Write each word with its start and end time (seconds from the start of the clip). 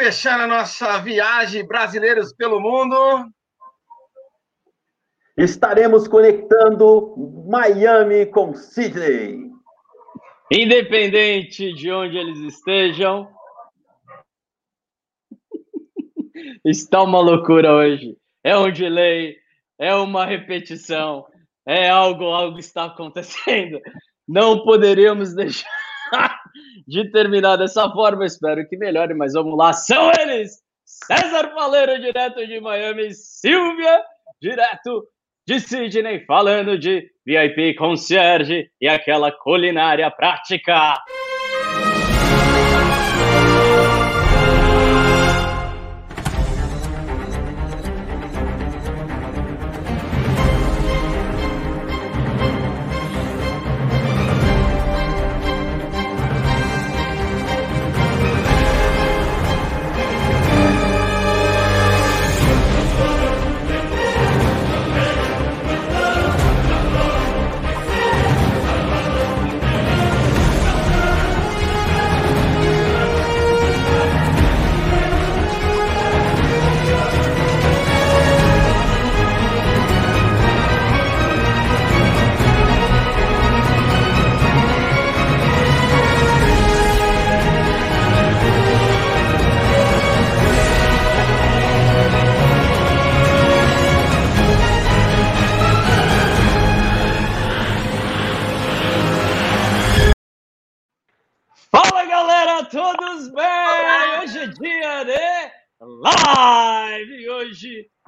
fechando 0.00 0.44
a 0.44 0.46
nossa 0.46 0.98
viagem 1.00 1.66
brasileiros 1.66 2.32
pelo 2.32 2.58
mundo, 2.58 3.30
estaremos 5.36 6.08
conectando 6.08 7.44
Miami 7.46 8.24
com 8.24 8.54
Sydney. 8.54 9.50
Independente 10.50 11.74
de 11.74 11.92
onde 11.92 12.16
eles 12.16 12.38
estejam, 12.38 13.30
está 16.64 17.02
uma 17.02 17.20
loucura 17.20 17.70
hoje. 17.70 18.16
É 18.42 18.56
um 18.56 18.72
delay, 18.72 19.36
é 19.78 19.94
uma 19.94 20.24
repetição, 20.24 21.26
é 21.66 21.90
algo, 21.90 22.24
algo 22.24 22.58
está 22.58 22.86
acontecendo. 22.86 23.78
Não 24.26 24.64
poderíamos 24.64 25.34
deixar 25.34 25.68
de 26.86 27.10
terminar 27.10 27.56
dessa 27.56 27.90
forma. 27.90 28.26
Espero 28.26 28.66
que 28.68 28.76
melhore, 28.76 29.14
mas 29.14 29.34
vamos 29.34 29.56
lá. 29.56 29.72
São 29.72 30.10
eles! 30.20 30.58
César 30.84 31.52
Faleiro, 31.54 32.00
direto 32.00 32.44
de 32.46 32.60
Miami, 32.60 33.14
Silvia, 33.14 34.02
direto 34.42 35.06
de 35.46 35.60
Sydney, 35.60 36.24
falando 36.26 36.78
de 36.78 37.08
VIP 37.24 37.74
Concierge 37.74 38.68
e 38.80 38.88
aquela 38.88 39.30
culinária 39.30 40.10
prática. 40.10 41.00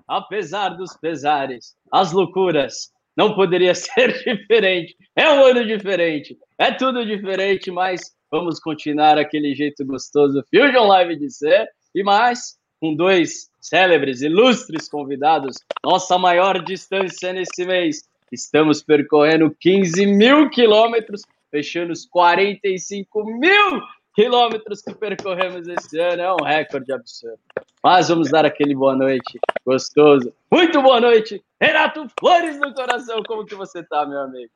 Apesar 0.07 0.71
dos 0.71 0.97
pesares, 0.97 1.75
as 1.91 2.13
loucuras, 2.13 2.93
não 3.17 3.35
poderia 3.35 3.75
ser 3.75 4.13
diferente. 4.25 4.97
É 5.17 5.31
um 5.31 5.45
ano 5.45 5.67
diferente, 5.67 6.37
é 6.59 6.71
tudo 6.71 7.05
diferente, 7.05 7.71
mas 7.71 8.01
vamos 8.31 8.61
continuar 8.61 9.19
aquele 9.19 9.55
jeito 9.55 9.85
gostoso 9.85 10.45
Fusion 10.51 10.87
Live 10.87 11.17
de 11.17 11.31
ser 11.31 11.69
e 11.95 12.03
mais 12.03 12.57
com 12.81 12.95
dois 12.95 13.51
célebres, 13.61 14.23
ilustres 14.23 14.89
convidados. 14.89 15.57
Nossa 15.85 16.19
maior 16.19 16.63
distância 16.63 17.33
nesse 17.33 17.65
mês. 17.65 18.03
Estamos 18.31 18.83
percorrendo 18.83 19.55
15 19.61 20.07
mil 20.07 20.49
quilômetros, 20.51 21.23
fechando 21.51 21.93
os 21.93 22.07
45 22.07 23.25
mil 23.25 23.83
quilômetros 24.15 24.83
que 24.83 24.95
percorremos 24.95 25.67
esse 25.69 25.99
ano. 25.99 26.23
É 26.23 26.33
um 26.33 26.45
recorde 26.45 26.93
absurdo. 26.93 27.39
Mas 27.83 28.09
vamos 28.09 28.31
dar 28.31 28.45
aquele 28.45 28.75
boa 28.75 28.95
noite 28.95 29.39
gostoso. 29.67 30.33
Muito 30.51 30.81
boa 30.83 31.01
noite, 31.01 31.43
Renato 31.61 32.07
Flores 32.19 32.61
do 32.61 32.73
Coração. 32.75 33.23
Como 33.25 33.45
que 33.45 33.55
você 33.55 33.83
tá, 33.83 34.07
meu 34.07 34.21
amigo? 34.21 34.51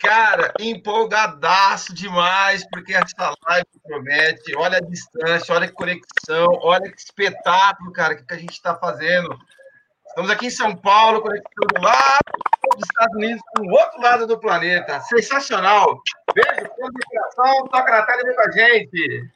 Cara, 0.00 0.52
empolgadaço 0.58 1.94
demais, 1.94 2.66
porque 2.70 2.94
essa 2.94 3.34
live 3.48 3.66
promete. 3.82 4.56
Olha 4.56 4.78
a 4.78 4.80
distância, 4.80 5.54
olha 5.54 5.68
que 5.68 5.74
conexão, 5.74 6.46
olha 6.62 6.90
que 6.90 7.00
espetáculo, 7.00 7.92
cara, 7.92 8.16
que, 8.16 8.34
a 8.34 8.36
gente 8.36 8.52
está 8.52 8.74
fazendo. 8.74 9.28
Estamos 10.14 10.30
aqui 10.30 10.46
em 10.46 10.50
São 10.50 10.76
Paulo, 10.76 11.20
conectando 11.20 11.82
lá 11.82 12.18
dos 12.76 12.84
Estados 12.88 13.16
Unidos 13.16 13.42
com 13.56 13.66
o 13.66 13.72
outro 13.72 14.00
lado 14.00 14.26
do 14.28 14.38
planeta. 14.38 15.00
Sensacional. 15.00 16.00
Beijo, 16.32 16.70
coração, 16.76 17.64
toca 17.64 17.90
na 17.90 18.06
tela 18.06 18.22
e 18.22 18.24
vem 18.26 18.34
com 18.36 18.40
a 18.40 18.50
gente. 18.52 19.30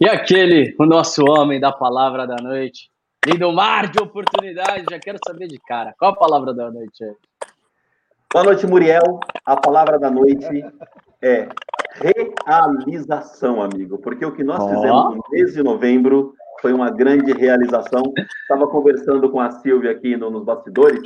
E 0.00 0.08
aquele, 0.08 0.76
o 0.78 0.86
nosso 0.86 1.24
homem 1.24 1.58
da 1.58 1.72
palavra 1.72 2.28
da 2.28 2.36
noite, 2.40 2.88
lindo 3.26 3.52
mar 3.52 3.90
de 3.90 4.00
oportunidade, 4.00 4.84
já 4.88 5.00
quero 5.00 5.18
saber 5.26 5.48
de 5.48 5.58
cara. 5.58 5.92
Qual 5.98 6.12
a 6.12 6.16
palavra 6.16 6.54
da 6.54 6.70
noite 6.70 7.02
é? 7.02 7.12
Boa 8.32 8.44
noite, 8.44 8.68
Muriel. 8.68 9.18
A 9.44 9.56
palavra 9.56 9.98
da 9.98 10.08
noite 10.08 10.64
é 11.20 11.48
realização, 12.46 13.60
amigo, 13.60 13.98
porque 13.98 14.24
o 14.24 14.30
que 14.30 14.44
nós 14.44 14.62
oh. 14.62 14.68
fizemos 14.68 15.16
no 15.16 15.24
mês 15.32 15.54
de 15.54 15.62
novembro 15.64 16.36
foi 16.60 16.72
uma 16.72 16.90
grande 16.90 17.32
realização. 17.32 18.02
Estava 18.42 18.66
conversando 18.66 19.30
com 19.30 19.40
a 19.40 19.50
Silvia 19.50 19.90
aqui 19.90 20.16
no, 20.16 20.30
nos 20.30 20.44
bastidores 20.44 21.02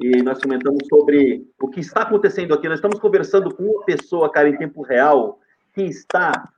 e 0.00 0.22
nós 0.22 0.40
comentamos 0.40 0.86
sobre 0.88 1.46
o 1.60 1.68
que 1.68 1.80
está 1.80 2.02
acontecendo 2.02 2.54
aqui. 2.54 2.68
Nós 2.68 2.78
estamos 2.78 2.98
conversando 2.98 3.54
com 3.54 3.62
uma 3.62 3.84
pessoa, 3.84 4.30
cara, 4.30 4.48
em 4.48 4.56
tempo 4.56 4.82
real, 4.82 5.38
que 5.74 5.82
está 5.82 6.48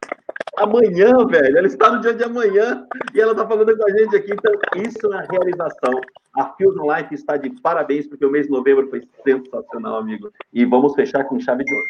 amanhã, 0.57 1.25
velho. 1.27 1.59
Ela 1.59 1.67
está 1.67 1.91
no 1.91 2.01
dia 2.01 2.15
de 2.15 2.25
amanhã 2.25 2.87
e 3.15 3.21
ela 3.21 3.33
está 3.33 3.47
falando 3.47 3.77
com 3.77 3.87
a 3.87 3.91
gente 3.91 4.17
aqui. 4.17 4.33
Então, 4.33 4.53
isso 4.77 5.13
é 5.13 5.17
a 5.17 5.27
realização. 5.31 6.01
A 6.37 6.45
Fusion 6.55 6.93
Life 6.95 7.15
está 7.15 7.37
de 7.37 7.51
parabéns, 7.61 8.07
porque 8.07 8.25
o 8.25 8.31
mês 8.31 8.47
de 8.47 8.53
novembro 8.53 8.89
foi 8.89 9.03
sensacional, 9.25 9.99
amigo. 9.99 10.31
E 10.53 10.65
vamos 10.65 10.95
fechar 10.95 11.25
com 11.25 11.41
chave 11.41 11.65
de 11.65 11.73
ouro. 11.73 11.87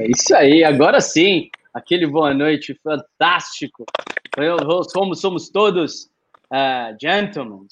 É 0.00 0.06
isso 0.10 0.34
aí, 0.34 0.64
agora 0.64 1.00
sim. 1.00 1.48
Aquele 1.72 2.06
boa 2.06 2.34
noite 2.34 2.78
fantástico. 2.82 3.84
Somos, 4.92 5.20
somos 5.20 5.50
todos 5.50 6.04
uh, 6.52 6.96
gentlemen, 7.00 7.66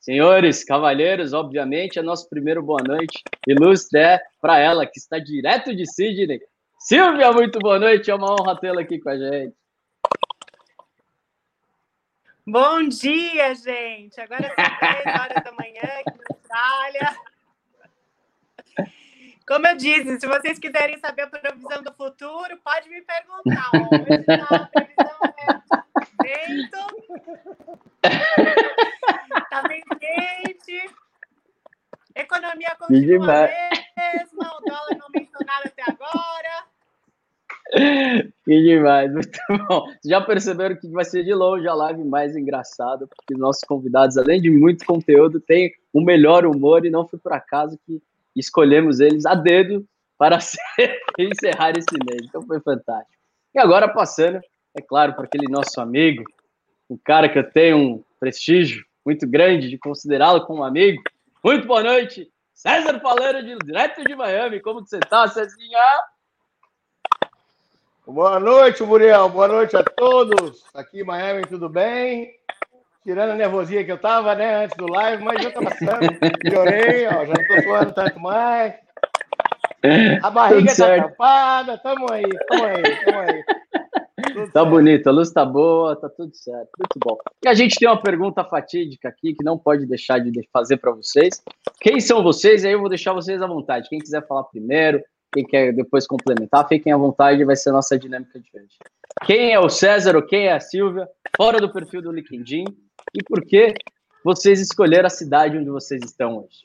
senhores, 0.00 0.62
cavalheiros. 0.64 1.32
Obviamente, 1.32 1.98
é 1.98 2.02
nosso 2.02 2.28
primeiro 2.28 2.62
boa 2.62 2.82
noite. 2.86 3.22
Ilustre 3.46 3.98
é 3.98 4.20
para 4.40 4.58
ela, 4.58 4.86
que 4.86 4.98
está 4.98 5.18
direto 5.18 5.74
de 5.74 5.84
Sydney, 5.86 6.40
Silvia, 6.78 7.32
muito 7.32 7.58
boa 7.58 7.78
noite. 7.78 8.10
É 8.10 8.14
uma 8.14 8.32
honra 8.32 8.58
tê-la 8.60 8.82
aqui 8.82 9.00
com 9.00 9.08
a 9.08 9.16
gente. 9.16 9.56
Bom 12.46 12.86
dia, 12.88 13.54
gente. 13.54 14.20
Agora 14.20 14.52
são 14.54 15.04
10 15.04 15.20
horas 15.20 15.44
da 15.44 15.52
manhã 15.52 15.82
aqui 15.82 16.18
na 16.18 16.36
Austrália. 16.36 17.16
Como 19.46 19.66
eu 19.66 19.76
disse, 19.76 20.20
se 20.20 20.26
vocês 20.26 20.58
quiserem 20.58 20.98
saber 20.98 21.22
a 21.22 21.26
previsão 21.26 21.82
do 21.82 21.92
futuro, 21.92 22.58
pode 22.62 22.88
me 22.88 23.02
perguntar. 23.02 23.70
Hoje 23.74 24.22
tá, 24.24 24.56
a 24.56 24.66
previsão 24.66 25.18
é 25.38 25.83
vento. 26.24 26.78
Tá 29.50 29.62
bem 29.68 29.82
quente. 30.00 30.90
Economia 32.14 32.74
continua 32.78 33.44
a 33.44 33.48
mesma, 33.96 34.56
o 34.56 34.60
dólar 34.60 34.96
não 34.98 35.06
aumentou 35.06 35.46
nada 35.46 35.66
até 35.66 35.82
agora. 35.82 36.64
Que 38.44 38.62
demais, 38.62 39.12
muito 39.12 39.38
bom. 39.68 39.86
Já 40.04 40.20
perceberam 40.20 40.76
que 40.76 40.88
vai 40.88 41.04
ser 41.04 41.24
de 41.24 41.34
longe 41.34 41.66
a 41.66 41.74
live 41.74 42.04
mais 42.04 42.36
engraçada, 42.36 43.06
porque 43.06 43.34
nossos 43.34 43.62
convidados, 43.62 44.16
além 44.16 44.40
de 44.40 44.50
muito 44.50 44.84
conteúdo, 44.84 45.40
têm 45.40 45.72
o 45.92 46.00
melhor 46.00 46.46
humor 46.46 46.84
e 46.84 46.90
não 46.90 47.06
foi 47.06 47.18
por 47.18 47.32
acaso 47.32 47.78
que 47.86 48.02
escolhemos 48.36 49.00
eles 49.00 49.26
a 49.26 49.34
dedo 49.34 49.86
para 50.18 50.38
ser, 50.40 51.00
encerrar 51.18 51.72
esse 51.76 51.96
mês. 52.04 52.26
Então 52.28 52.42
foi 52.42 52.60
fantástico. 52.60 53.12
E 53.54 53.58
agora 53.58 53.88
passando, 53.88 54.40
é 54.76 54.82
claro, 54.82 55.14
para 55.14 55.24
aquele 55.24 55.48
nosso 55.48 55.80
amigo, 55.80 56.24
um 56.90 56.96
cara 56.96 57.28
que 57.28 57.38
eu 57.38 57.48
tenho 57.48 57.78
um 57.78 58.04
prestígio 58.18 58.84
muito 59.04 59.26
grande 59.28 59.70
de 59.70 59.78
considerá-lo 59.78 60.44
como 60.46 60.62
um 60.62 60.64
amigo. 60.64 61.02
Muito 61.42 61.66
boa 61.66 61.82
noite, 61.82 62.30
César 62.52 62.98
Faleiro, 63.00 63.42
direto 63.64 64.02
de 64.02 64.16
Miami. 64.16 64.60
Como 64.60 64.80
você 64.80 64.98
está, 64.98 65.28
Cezinha? 65.28 65.78
Boa 68.06 68.40
noite, 68.40 68.82
Muriel. 68.82 69.28
Boa 69.28 69.48
noite 69.48 69.76
a 69.76 69.82
todos. 69.82 70.64
Aqui 70.74 71.00
em 71.00 71.04
Miami, 71.04 71.46
tudo 71.46 71.68
bem? 71.68 72.32
Tirando 73.02 73.30
a 73.30 73.34
nervosinha 73.34 73.84
que 73.84 73.92
eu 73.92 73.98
tava, 73.98 74.34
né, 74.34 74.64
antes 74.64 74.76
do 74.76 74.86
live, 74.86 75.22
mas 75.22 75.42
já 75.42 75.50
tá 75.50 75.60
passando. 75.62 76.18
Piorei, 76.40 77.06
ó, 77.06 77.24
já 77.24 77.34
não 77.34 77.46
tô 77.46 77.62
suando 77.62 77.92
tanto 77.92 78.18
mais. 78.18 78.74
A 80.22 80.30
barriga 80.30 80.74
tá 80.74 80.96
tapada, 80.96 81.78
tamo 81.78 82.10
aí, 82.10 82.28
tamo 82.48 82.64
aí, 82.64 83.04
tamo 83.04 83.18
aí. 83.20 83.44
Tá 84.52 84.64
bonito, 84.64 85.06
a 85.08 85.12
luz 85.12 85.30
tá 85.30 85.44
boa, 85.44 85.96
tá 85.96 86.08
tudo 86.08 86.34
certo, 86.34 86.70
muito 86.78 86.98
bom. 87.04 87.16
E 87.44 87.48
a 87.48 87.54
gente 87.54 87.76
tem 87.76 87.88
uma 87.88 88.00
pergunta 88.00 88.44
fatídica 88.44 89.08
aqui 89.08 89.34
que 89.34 89.44
não 89.44 89.58
pode 89.58 89.86
deixar 89.86 90.18
de 90.18 90.48
fazer 90.52 90.76
para 90.76 90.92
vocês. 90.92 91.42
Quem 91.80 92.00
são 92.00 92.22
vocês? 92.22 92.64
Aí 92.64 92.72
eu 92.72 92.80
vou 92.80 92.88
deixar 92.88 93.12
vocês 93.12 93.40
à 93.40 93.46
vontade. 93.46 93.88
Quem 93.88 93.98
quiser 93.98 94.26
falar 94.26 94.44
primeiro, 94.44 95.02
quem 95.32 95.44
quer 95.44 95.72
depois 95.72 96.06
complementar, 96.06 96.66
fiquem 96.68 96.92
à 96.92 96.96
vontade, 96.96 97.44
vai 97.44 97.56
ser 97.56 97.70
a 97.70 97.74
nossa 97.74 97.98
dinâmica 97.98 98.38
de 98.38 98.48
hoje. 98.54 98.76
Quem 99.24 99.52
é 99.52 99.58
o 99.58 99.68
César 99.68 100.16
ou 100.16 100.22
quem 100.22 100.46
é 100.46 100.52
a 100.52 100.60
Silvia, 100.60 101.08
fora 101.36 101.60
do 101.60 101.72
perfil 101.72 102.02
do 102.02 102.12
LinkedIn, 102.12 102.64
e 103.14 103.22
por 103.24 103.44
que 103.44 103.74
vocês 104.24 104.60
escolheram 104.60 105.06
a 105.06 105.10
cidade 105.10 105.58
onde 105.58 105.70
vocês 105.70 106.02
estão 106.04 106.38
hoje? 106.38 106.62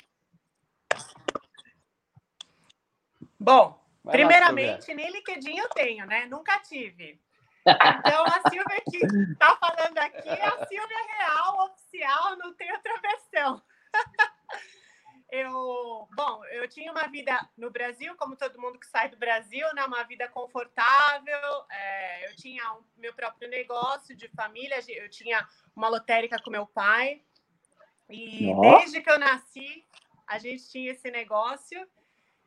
Bom, 3.39 3.79
Vai 4.03 4.13
primeiramente, 4.13 4.89
lá, 4.89 4.95
nem 4.95 5.11
LinkedIn 5.11 5.57
eu 5.57 5.69
tenho, 5.69 6.05
né? 6.05 6.25
Nunca 6.25 6.59
tive. 6.59 7.19
Então, 7.65 8.25
a 8.25 8.49
Silvia 8.49 8.81
que 8.89 8.97
está 9.31 9.55
falando 9.57 9.97
aqui 9.97 10.29
é 10.29 10.45
a 10.45 10.65
Silvia 10.65 10.97
real, 11.17 11.65
oficial, 11.65 12.37
não 12.37 12.53
tem 12.53 12.71
outra 12.71 12.99
versão. 12.99 13.61
eu, 15.31 16.07
bom, 16.15 16.43
eu 16.45 16.67
tinha 16.67 16.91
uma 16.91 17.07
vida 17.07 17.47
no 17.57 17.69
Brasil, 17.69 18.15
como 18.17 18.35
todo 18.35 18.59
mundo 18.59 18.79
que 18.79 18.87
sai 18.87 19.09
do 19.09 19.17
Brasil, 19.17 19.67
né? 19.73 19.83
Uma 19.85 20.03
vida 20.03 20.27
confortável. 20.27 21.65
É, 21.69 22.29
eu 22.29 22.35
tinha 22.35 22.73
um, 22.73 22.83
meu 22.97 23.13
próprio 23.13 23.49
negócio 23.49 24.15
de 24.15 24.27
família. 24.29 24.79
Eu 24.87 25.09
tinha 25.09 25.47
uma 25.75 25.89
lotérica 25.89 26.41
com 26.41 26.49
meu 26.49 26.65
pai. 26.65 27.21
E 28.09 28.53
Nossa. 28.53 28.79
desde 28.79 29.01
que 29.01 29.09
eu 29.09 29.19
nasci, 29.19 29.85
a 30.27 30.39
gente 30.39 30.69
tinha 30.69 30.91
esse 30.91 31.11
negócio. 31.11 31.87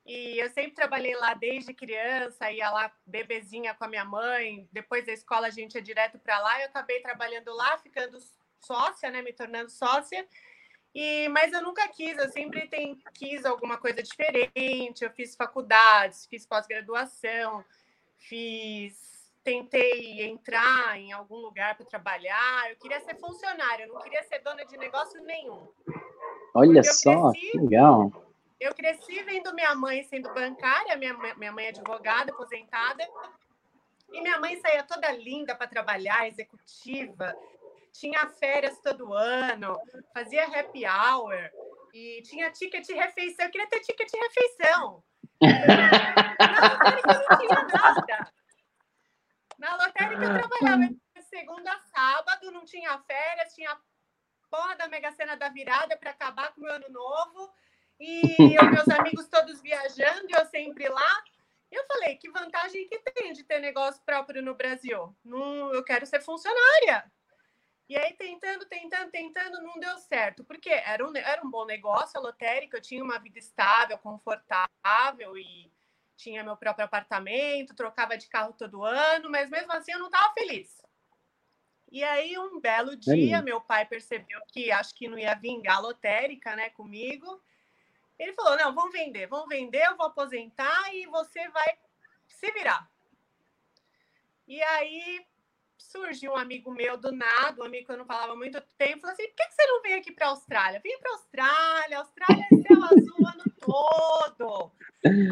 E 0.04 0.38
eu 0.38 0.50
sempre 0.50 0.72
trabalhei 0.72 1.14
lá 1.14 1.32
desde 1.32 1.72
criança, 1.72 2.50
ia 2.50 2.69
lá 2.70 2.93
bebezinha 3.06 3.72
com 3.75 3.84
a 3.84 3.88
minha 3.88 4.04
mãe. 4.04 4.69
Depois 4.72 5.06
da 5.06 5.12
escola 5.12 5.46
a 5.46 5.50
gente 5.50 5.75
ia 5.75 5.82
direto 5.82 6.19
para 6.19 6.38
lá. 6.40 6.60
Eu 6.60 6.66
acabei 6.66 7.00
trabalhando 7.00 7.54
lá, 7.54 7.78
ficando 7.78 8.19
sócia, 8.58 9.10
né, 9.10 9.22
me 9.22 9.32
tornando 9.32 9.70
sócia. 9.70 10.26
E, 10.94 11.28
mas 11.28 11.52
eu 11.52 11.62
nunca 11.62 11.88
quis, 11.88 12.19
eu 12.19 12.28
sempre 12.31 12.66
tem, 12.69 13.00
quis 13.14 13.44
alguma 13.44 13.78
coisa 13.78 14.02
diferente. 14.02 15.04
Eu 15.04 15.10
fiz 15.10 15.37
faculdades, 15.37 16.26
fiz 16.26 16.44
pós-graduação, 16.44 17.64
fiz, 18.19 19.32
tentei 19.44 20.22
entrar 20.22 20.99
em 20.99 21.12
algum 21.12 21.37
lugar 21.37 21.76
para 21.76 21.87
trabalhar. 21.87 22.70
Eu 22.70 22.76
queria 22.76 23.00
ser 23.00 23.19
funcionária, 23.19 23.84
eu 23.84 23.94
não 23.94 24.00
queria 24.00 24.22
ser 24.25 24.40
dona 24.40 24.64
de 24.66 24.76
negócio 24.76 25.22
nenhum. 25.22 25.69
Olha 26.54 26.82
só, 26.82 27.31
cresci, 27.31 27.52
que 27.52 27.58
legal. 27.58 28.31
Eu 28.62 28.73
cresci 28.73 29.20
vendo 29.25 29.53
minha 29.53 29.75
mãe 29.75 30.05
sendo 30.05 30.32
bancária, 30.32 30.97
minha, 30.97 31.14
minha 31.35 31.50
mãe 31.50 31.67
é 31.67 31.69
advogada, 31.70 32.31
aposentada, 32.31 33.05
e 34.12 34.20
minha 34.20 34.38
mãe 34.38 34.56
saía 34.61 34.85
toda 34.85 35.11
linda 35.11 35.56
para 35.56 35.67
trabalhar, 35.67 36.29
executiva, 36.29 37.35
tinha 37.93 38.25
férias 38.29 38.79
todo 38.79 39.12
ano, 39.12 39.76
fazia 40.14 40.45
happy 40.47 40.87
hour 40.87 41.35
e 41.92 42.23
tinha 42.23 42.52
ticket 42.52 42.87
de 42.87 42.92
refeição. 42.92 43.47
Eu 43.47 43.50
queria 43.50 43.69
ter 43.69 43.81
ticket 43.81 44.09
de 44.09 44.19
refeição. 44.19 45.02
Na 45.42 47.19
não 47.19 47.38
tinha 47.38 47.81
nada. 47.81 48.33
Na 49.59 49.76
lotérica 49.76 50.23
eu 50.23 50.38
trabalhava 50.38 50.95
segunda 51.28 51.73
a 51.73 51.81
sábado, 51.81 52.52
não 52.52 52.64
tinha 52.64 52.97
férias, 53.00 53.54
tinha 53.54 53.76
porra 54.49 54.76
da 54.76 54.87
Mega 54.87 55.11
Sena 55.11 55.37
da 55.37 55.49
virada 55.49 55.97
para 55.97 56.11
acabar 56.11 56.52
com 56.52 56.61
o 56.61 56.64
meu 56.64 56.75
ano 56.75 56.88
novo. 56.90 57.52
E 58.02 58.56
os 58.59 58.71
meus 58.71 58.88
amigos 58.99 59.28
todos 59.28 59.61
viajando, 59.61 60.26
e 60.28 60.32
eu 60.32 60.44
sempre 60.47 60.88
lá. 60.88 61.25
Eu 61.71 61.87
falei, 61.87 62.16
que 62.16 62.28
vantagem 62.30 62.88
que 62.88 62.99
tem 62.99 63.32
de 63.32 63.44
ter 63.44 63.61
negócio 63.61 64.02
próprio 64.04 64.42
no 64.42 64.54
Brasil? 64.54 65.16
Não, 65.25 65.73
eu 65.73 65.85
quero 65.85 66.04
ser 66.04 66.21
funcionária. 66.21 67.11
E 67.88 67.97
aí, 67.97 68.12
tentando, 68.14 68.64
tentando, 68.66 69.11
tentando, 69.11 69.62
não 69.62 69.78
deu 69.78 69.97
certo. 69.99 70.42
Porque 70.42 70.68
era 70.71 71.06
um, 71.06 71.16
era 71.16 71.47
um 71.47 71.50
bom 71.50 71.64
negócio, 71.64 72.18
a 72.18 72.23
lotérica, 72.23 72.76
eu 72.76 72.82
tinha 72.82 73.04
uma 73.04 73.18
vida 73.18 73.38
estável, 73.38 73.97
confortável 73.99 75.38
e 75.38 75.71
tinha 76.16 76.42
meu 76.42 76.56
próprio 76.56 76.85
apartamento, 76.85 77.75
trocava 77.75 78.18
de 78.18 78.28
carro 78.28 78.52
todo 78.52 78.85
ano, 78.85 79.30
mas 79.30 79.49
mesmo 79.49 79.73
assim 79.73 79.92
eu 79.92 79.99
não 79.99 80.06
estava 80.06 80.32
feliz. 80.35 80.82
E 81.90 82.02
aí, 82.02 82.38
um 82.38 82.59
belo 82.59 82.97
dia, 82.97 83.42
meu 83.42 83.61
pai 83.61 83.85
percebeu 83.85 84.40
que 84.49 84.73
acho 84.73 84.94
que 84.94 85.09
não 85.09 85.18
ia 85.18 85.35
vingar 85.35 85.76
a 85.76 85.80
lotérica 85.80 86.56
né, 86.56 86.71
comigo. 86.71 87.40
Ele 88.23 88.33
falou: 88.35 88.57
não, 88.57 88.75
vamos 88.75 88.93
vender, 88.93 89.26
vamos 89.26 89.49
vender, 89.49 89.85
eu 89.85 89.97
vou 89.97 90.07
aposentar 90.07 90.95
e 90.95 91.07
você 91.07 91.49
vai 91.49 91.79
se 92.29 92.50
virar. 92.52 92.88
E 94.47 94.62
aí 94.62 95.26
surgiu 95.76 96.33
um 96.33 96.37
amigo 96.37 96.71
meu 96.71 96.97
do 96.97 97.11
nada, 97.11 97.61
um 97.61 97.64
amigo 97.64 97.87
que 97.87 97.93
eu 97.93 97.99
não 97.99 98.07
falava 98.07 98.33
há 98.33 98.37
muito 98.37 98.61
tempo, 98.79 99.00
falou 99.00 99.12
assim: 99.12 99.26
por 99.26 99.35
que 99.35 99.50
você 99.50 99.67
não 99.67 99.83
vem 99.83 99.95
aqui 99.95 100.12
para 100.12 100.26
a 100.26 100.31
Austrália? 100.31 100.81
Vem 100.81 100.99
para 101.00 101.11
a 101.11 101.14
Austrália, 101.14 101.99
Austrália 101.99 102.47
é 102.52 102.57
céu 102.57 102.85
azul 102.85 103.17
o 103.19 103.26
ano 103.26 103.45
todo. 103.61 104.73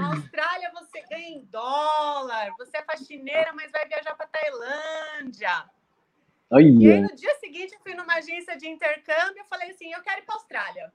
A 0.00 0.06
Austrália 0.16 0.72
você 0.72 1.00
ganha 1.02 1.28
em 1.28 1.44
dólar, 1.44 2.52
você 2.58 2.78
é 2.78 2.82
faxineira, 2.82 3.52
mas 3.52 3.70
vai 3.70 3.86
viajar 3.86 4.16
para 4.16 4.26
Tailândia. 4.26 5.70
Oh, 6.50 6.58
yeah. 6.58 6.84
E 6.84 6.92
aí, 6.92 7.00
no 7.00 7.14
dia 7.14 7.34
seguinte, 7.36 7.74
eu 7.74 7.80
fui 7.80 7.94
numa 7.94 8.14
agência 8.14 8.56
de 8.56 8.68
intercâmbio 8.68 9.44
e 9.44 9.48
falei 9.48 9.70
assim: 9.70 9.92
eu 9.92 10.02
quero 10.02 10.20
ir 10.20 10.24
para 10.24 10.34
a 10.34 10.38
Austrália. 10.38 10.92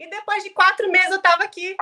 E 0.00 0.08
depois 0.08 0.42
de 0.42 0.48
quatro 0.48 0.90
meses 0.90 1.10
eu 1.10 1.18
estava 1.18 1.44
aqui. 1.44 1.76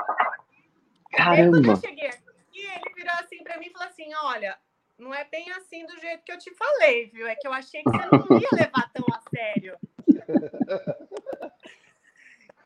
Caramba! 1.13 1.41
Aí, 1.41 1.51
quando 1.51 1.71
eu 1.71 1.77
cheguei 1.77 2.09
aqui, 2.09 2.59
ele 2.59 2.95
virou 2.97 3.15
assim 3.15 3.45
para 3.45 3.57
mim 3.59 3.67
e 3.67 3.71
falou 3.71 3.87
assim: 3.87 4.13
olha, 4.13 4.59
não 4.99 5.15
é 5.15 5.25
bem 5.25 5.49
assim 5.53 5.87
do 5.87 5.97
jeito 6.01 6.25
que 6.25 6.33
eu 6.33 6.39
te 6.39 6.53
falei, 6.57 7.07
viu? 7.07 7.29
É 7.29 7.37
que 7.37 7.47
eu 7.47 7.53
achei 7.53 7.81
que 7.81 7.89
você 7.89 8.09
não 8.11 8.41
ia 8.41 8.49
levar 8.59 8.91
tão 8.93 9.07
a 9.15 9.21
sério. 9.31 9.79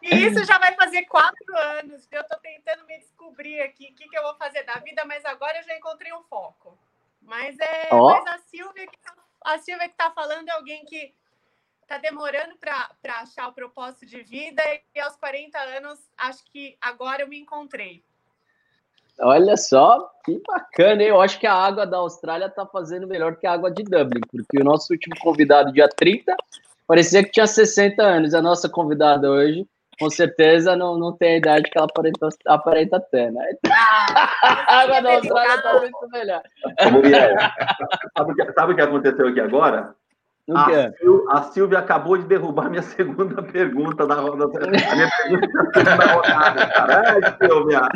E 0.01 0.27
isso 0.27 0.43
já 0.45 0.59
vai 0.59 0.75
fazer 0.75 1.05
quatro 1.05 1.55
anos. 1.55 2.09
Eu 2.11 2.23
estou 2.23 2.39
tentando 2.39 2.87
me 2.87 2.99
descobrir 2.99 3.61
aqui 3.61 3.91
o 3.93 3.95
que, 3.95 4.09
que 4.09 4.17
eu 4.17 4.23
vou 4.23 4.35
fazer 4.37 4.63
da 4.63 4.79
vida, 4.79 5.05
mas 5.05 5.23
agora 5.27 5.59
eu 5.59 5.65
já 5.65 5.77
encontrei 5.77 6.15
um 6.15 6.23
foco. 6.25 6.79
Mas 7.21 7.59
é 7.61 7.91
oh. 7.93 8.09
mas 8.09 8.27
a 8.27 8.39
Silvia 8.39 8.87
que 8.87 8.99
tá, 8.99 9.15
a 9.45 9.59
Silvia 9.59 9.87
que 9.87 9.95
está 9.95 10.11
falando 10.11 10.49
é 10.49 10.53
alguém 10.53 10.83
que 10.87 11.15
está 11.93 11.99
demorando 11.99 12.55
para 12.59 13.21
achar 13.21 13.49
o 13.49 13.53
propósito 13.53 14.07
de 14.07 14.23
vida 14.23 14.63
e 14.95 15.01
aos 15.01 15.15
40 15.17 15.59
anos 15.77 15.99
acho 16.17 16.43
que 16.51 16.75
agora 16.81 17.23
eu 17.23 17.29
me 17.29 17.39
encontrei. 17.39 18.03
Olha 19.21 19.59
só, 19.59 20.11
que 20.25 20.41
bacana, 20.47 21.03
hein? 21.03 21.11
Eu 21.11 21.21
acho 21.21 21.39
que 21.39 21.47
a 21.47 21.53
água 21.53 21.87
da 21.87 21.99
Austrália 21.99 22.49
tá 22.49 22.65
fazendo 22.65 23.07
melhor 23.07 23.37
que 23.37 23.47
a 23.47 23.53
água 23.53 23.71
de 23.71 23.83
Dublin, 23.83 24.23
porque 24.31 24.59
o 24.59 24.65
nosso 24.65 24.91
último 24.91 25.15
convidado, 25.21 25.71
dia 25.71 25.87
30, 25.87 26.35
parecia 26.87 27.23
que 27.23 27.31
tinha 27.31 27.47
60 27.47 28.03
anos. 28.03 28.33
A 28.33 28.41
nossa 28.41 28.71
convidada 28.71 29.31
hoje, 29.31 29.67
com 30.01 30.09
certeza, 30.09 30.75
não, 30.75 30.97
não 30.99 31.13
tem 31.13 31.35
a 31.35 31.37
idade 31.37 31.71
que 31.71 31.77
ela 31.77 31.87
aparenta, 31.87 32.29
aparenta 32.47 33.01
ter, 33.01 33.31
né? 33.31 33.47
Ah, 33.71 34.31
a 34.67 34.81
água 34.81 35.01
da 35.03 35.13
Austrália 35.17 35.63
tá 35.63 35.79
muito 35.79 36.09
melhor. 36.11 36.43
Muriel, 36.91 37.37
sabe, 38.17 38.53
sabe 38.55 38.73
o 38.73 38.77
que 38.77 38.83
aconteceu 38.83 39.29
aqui 39.29 39.41
agora? 39.41 39.95
A, 40.51 40.91
Sil, 40.99 41.27
a 41.31 41.43
Silvia 41.43 41.79
acabou 41.79 42.19
de 42.19 42.25
derrubar 42.25 42.69
minha 42.69 42.83
segunda 42.83 43.41
pergunta 43.43 44.05
da 44.07 44.17
roda. 44.17 44.47
A 44.47 44.95
minha 44.97 45.11
pergunta 45.17 45.85
da 45.85 46.13
rodada, 46.13 46.67
cara. 46.67 47.13
Ai, 47.13 47.37
Silvia. 47.39 47.89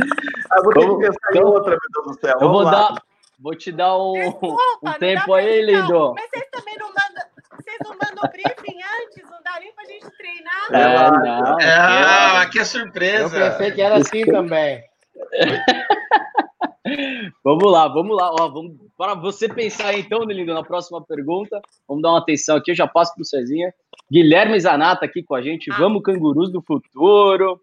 Eu 0.56 0.62
vou 0.62 0.72
ter 0.72 0.88
que 0.88 0.96
pensar 0.96 1.34
em 1.34 1.40
outra, 1.40 1.70
meu 1.70 2.04
Deus 2.04 2.16
do 2.16 2.20
céu. 2.20 2.38
Eu 2.40 2.48
vou, 2.48 2.64
dar, 2.64 3.02
vou 3.40 3.54
te 3.56 3.72
dar 3.72 3.98
um, 3.98 4.12
Desculpa, 4.12 4.62
um 4.80 4.92
tempo 4.92 5.34
aí, 5.34 5.62
lindo. 5.62 6.14
Mas 6.14 6.30
vocês 6.30 6.48
também 6.52 6.76
não 6.78 6.88
mandam. 6.88 7.26
Vocês 7.50 7.78
não 7.82 7.90
mandam 7.90 8.30
briefing 8.30 8.78
antes? 9.02 9.24
Não 9.28 9.42
dá 9.42 9.58
nem 9.58 9.72
pra 9.72 9.84
gente 9.84 10.10
treinar? 10.16 10.66
É, 10.70 11.10
não. 11.10 11.60
É, 11.60 12.42
aqui 12.42 12.60
é 12.60 12.64
surpresa. 12.64 13.36
Eu 13.36 13.50
pensei 13.50 13.72
que 13.72 13.82
era 13.82 13.96
assim 13.96 14.24
também. 14.24 14.84
vamos 17.46 17.70
lá, 17.70 17.86
vamos 17.86 18.16
lá. 18.16 18.32
Ó, 18.32 18.48
vamos, 18.48 18.76
para 18.98 19.14
você 19.14 19.48
pensar 19.48 19.96
então, 19.96 20.24
Lindo, 20.24 20.52
na 20.52 20.64
próxima 20.64 21.00
pergunta. 21.00 21.62
Vamos 21.86 22.02
dar 22.02 22.10
uma 22.10 22.18
atenção 22.18 22.56
aqui, 22.56 22.72
eu 22.72 22.74
já 22.74 22.88
passo 22.88 23.14
para 23.14 23.22
o 23.22 23.24
Cezinha. 23.24 23.72
Guilherme 24.10 24.58
Zanata 24.58 25.04
aqui 25.04 25.22
com 25.22 25.36
a 25.36 25.40
gente. 25.40 25.70
Ah. 25.70 25.76
Vamos, 25.78 26.02
cangurus 26.02 26.50
do 26.50 26.60
futuro. 26.60 27.60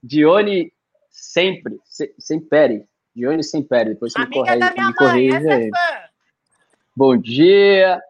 Dione 0.00 0.72
sempre, 1.10 1.80
se, 1.84 2.14
sempre. 2.16 2.84
Dione 3.14 3.42
sempre. 3.42 3.86
Depois 3.86 4.12
você 4.12 4.20
Amiga 4.20 4.38
me 4.38 4.44
corrige, 4.44 4.58
da 4.60 4.72
minha 4.72 4.86
me 4.86 4.94
corrige 4.94 5.40
mãe, 5.40 5.68
é 5.68 6.08
Bom 6.96 7.16
dia. 7.16 8.00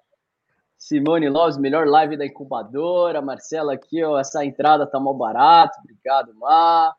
Simone 0.77 1.31
Loves, 1.31 1.57
melhor 1.57 1.87
live 1.87 2.19
da 2.19 2.27
incubadora. 2.27 3.23
Marcela 3.23 3.73
aqui, 3.73 4.05
ó, 4.05 4.19
essa 4.19 4.45
entrada 4.45 4.87
tá 4.87 5.01
mal 5.01 5.15
barato. 5.15 5.79
Obrigado, 5.81 6.35
Mar. 6.35 6.95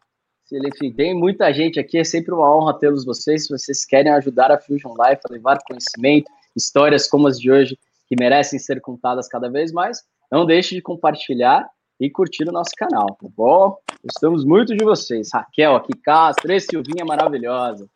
Enfim, 0.52 0.92
tem 0.94 1.14
muita 1.14 1.52
gente 1.54 1.80
aqui, 1.80 1.98
é 1.98 2.04
sempre 2.04 2.34
uma 2.34 2.56
honra 2.56 2.78
tê-los 2.78 3.04
vocês. 3.04 3.46
Se 3.46 3.50
vocês 3.50 3.86
querem 3.86 4.12
ajudar 4.12 4.52
a 4.52 4.60
Fusion 4.60 4.94
Life 4.94 5.22
a 5.28 5.34
levar 5.34 5.60
conhecimento, 5.68 6.30
histórias 6.56 7.08
como 7.08 7.28
as 7.28 7.40
de 7.40 7.52
hoje, 7.52 7.78
que 8.08 8.16
merecem 8.20 8.60
ser 8.60 8.80
contadas 8.80 9.28
cada 9.28 9.50
vez 9.50 9.72
mais, 9.72 10.04
não 10.32 10.46
deixe 10.46 10.75
de 10.75 10.82
compartilhar 10.82 11.68
e 12.00 12.10
curtir 12.10 12.48
o 12.48 12.52
nosso 12.52 12.72
canal, 12.78 13.08
tá 13.08 13.28
bom? 13.36 13.78
Gostamos 14.04 14.46
muito 14.46 14.75
de 14.75 14.84
vocês. 14.84 15.30
Raquel 15.34 15.75
aqui, 15.75 15.94
Castro, 16.04 16.52
e 16.52 16.60
Silvinha 16.60 17.06
maravilhosa. 17.06 17.90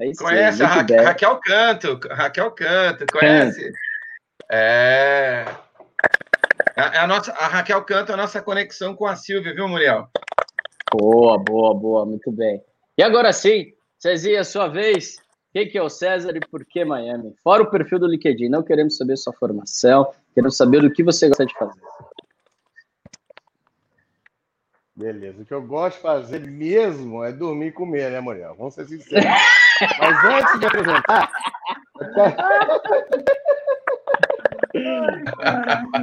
É 0.00 0.12
conhece 0.14 0.62
a 0.62 0.68
Ra 0.68 0.82
bem. 0.82 1.00
Raquel 1.00 1.40
Canto, 1.44 2.00
Raquel 2.10 2.50
Canto, 2.52 3.06
conhece? 3.12 3.64
Canto. 3.64 3.78
É. 4.52 5.44
A, 6.76 7.04
a, 7.04 7.06
nossa, 7.06 7.32
a 7.32 7.46
Raquel 7.48 7.82
Canto 7.84 8.12
é 8.12 8.14
a 8.14 8.18
nossa 8.18 8.40
conexão 8.40 8.94
com 8.94 9.06
a 9.06 9.16
Silvia, 9.16 9.54
viu, 9.54 9.68
Muriel? 9.68 10.08
Boa, 10.92 11.38
boa, 11.38 11.74
boa, 11.74 12.04
muito 12.04 12.30
bem. 12.32 12.62
E 12.98 13.02
agora 13.02 13.32
sim, 13.32 13.72
Cezinha, 13.98 14.42
sua 14.44 14.68
vez. 14.68 15.18
Quem 15.52 15.68
que 15.68 15.76
é 15.76 15.82
o 15.82 15.88
César 15.88 16.36
e 16.36 16.40
por 16.40 16.64
que 16.64 16.84
Miami? 16.84 17.34
Fora 17.42 17.62
o 17.62 17.70
perfil 17.70 17.98
do 17.98 18.06
LinkedIn, 18.06 18.48
não 18.48 18.62
queremos 18.62 18.96
saber 18.96 19.16
sua 19.16 19.32
formação, 19.32 20.12
queremos 20.32 20.56
saber 20.56 20.84
o 20.84 20.92
que 20.92 21.02
você 21.02 21.28
gosta 21.28 21.44
de 21.44 21.54
fazer. 21.54 21.80
Beleza. 24.94 25.42
O 25.42 25.46
que 25.46 25.54
eu 25.54 25.62
gosto 25.62 25.96
de 25.96 26.02
fazer 26.02 26.40
mesmo 26.46 27.24
é 27.24 27.32
dormir 27.32 27.68
e 27.68 27.72
comer, 27.72 28.10
né, 28.10 28.20
Muriel? 28.20 28.54
Vamos 28.54 28.74
ser 28.74 28.86
sinceros. 28.86 29.24
Mas 29.98 30.24
antes 30.24 30.60
de 30.60 30.66
apresentar. 30.66 31.32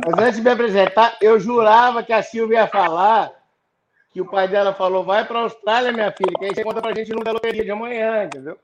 Mas 0.06 0.20
antes 0.20 0.36
de 0.38 0.42
me 0.42 0.50
apresentar, 0.50 1.18
eu 1.22 1.40
jurava 1.40 2.04
que 2.04 2.12
a 2.12 2.24
Silvia 2.24 2.62
ia 2.62 2.68
falar 2.68 3.37
que 4.18 4.22
o 4.22 4.26
pai 4.26 4.48
dela 4.48 4.74
falou: 4.74 5.04
vai 5.04 5.24
para 5.26 5.38
a 5.38 5.42
Austrália, 5.44 5.92
minha 5.92 6.12
filha, 6.12 6.34
que 6.40 6.46
aí 6.46 6.56
você 6.56 6.64
conta 6.64 6.82
para 6.82 6.90
a 6.90 6.96
gente 6.96 7.14
no 7.14 7.24
da 7.24 7.32
loteria 7.32 7.64
de 7.64 7.70
amanhã, 7.70 8.24
entendeu? 8.24 8.58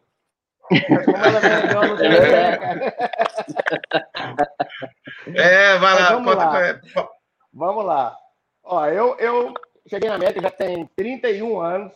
Mas 0.89 1.05
como 1.05 1.17
ela 1.17 1.39
É, 5.35 5.77
vai 5.77 5.93
lá, 5.93 6.09
vamos 6.13 6.35
lá. 6.35 6.79
Vamos 7.53 7.85
lá. 7.85 8.17
Ó, 8.63 8.87
eu, 8.87 9.15
eu 9.19 9.53
cheguei 9.87 10.09
na 10.09 10.15
América 10.15 10.41
já 10.41 10.49
tem 10.49 10.89
31 10.95 11.61
anos. 11.61 11.93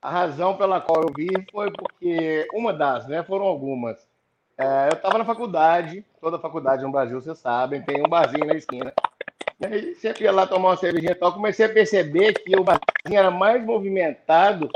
A 0.00 0.08
razão 0.10 0.56
pela 0.56 0.80
qual 0.80 1.02
eu 1.02 1.12
vi 1.14 1.28
foi 1.50 1.70
porque, 1.72 2.48
uma 2.54 2.72
das, 2.72 3.06
né? 3.06 3.22
Foram 3.22 3.44
algumas. 3.44 4.08
É, 4.56 4.88
eu 4.90 4.96
estava 4.96 5.18
na 5.18 5.24
faculdade, 5.24 6.04
toda 6.20 6.38
faculdade 6.38 6.82
no 6.82 6.92
Brasil, 6.92 7.20
vocês 7.20 7.38
sabem, 7.38 7.82
tem 7.82 8.00
um 8.00 8.08
barzinho 8.08 8.46
na 8.46 8.54
esquina. 8.54 8.92
E 9.60 9.66
aí, 9.66 9.94
sempre 9.96 10.24
ia 10.24 10.32
lá 10.32 10.46
tomar 10.46 10.70
uma 10.70 10.76
cervejinha 10.76 11.12
e 11.12 11.14
tal. 11.14 11.32
Comecei 11.32 11.66
a 11.66 11.72
perceber 11.72 12.34
que 12.34 12.56
o 12.56 12.64
barzinho 12.64 13.18
era 13.18 13.30
mais 13.30 13.64
movimentado 13.64 14.70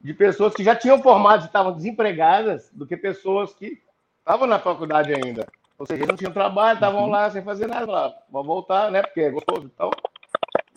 de 0.00 0.12
pessoas 0.12 0.54
que 0.54 0.62
já 0.62 0.76
tinham 0.76 1.02
formado 1.02 1.42
e 1.42 1.46
estavam 1.46 1.72
desempregadas 1.72 2.70
do 2.72 2.86
que 2.86 2.96
pessoas 2.96 3.54
que 3.54 3.80
estavam 4.18 4.46
na 4.46 4.58
faculdade 4.58 5.14
ainda. 5.14 5.46
Ou 5.78 5.86
seja, 5.86 6.06
não 6.06 6.16
tinham 6.16 6.32
trabalho, 6.32 6.76
estavam 6.76 7.04
uhum. 7.04 7.10
lá 7.10 7.30
sem 7.30 7.42
fazer 7.42 7.66
nada. 7.66 7.90
Lá, 7.90 8.14
vou 8.30 8.44
voltar, 8.44 8.90
né? 8.90 9.02
Porque 9.02 9.20
é 9.20 9.30
gostoso. 9.30 9.70
Então, 9.74 9.90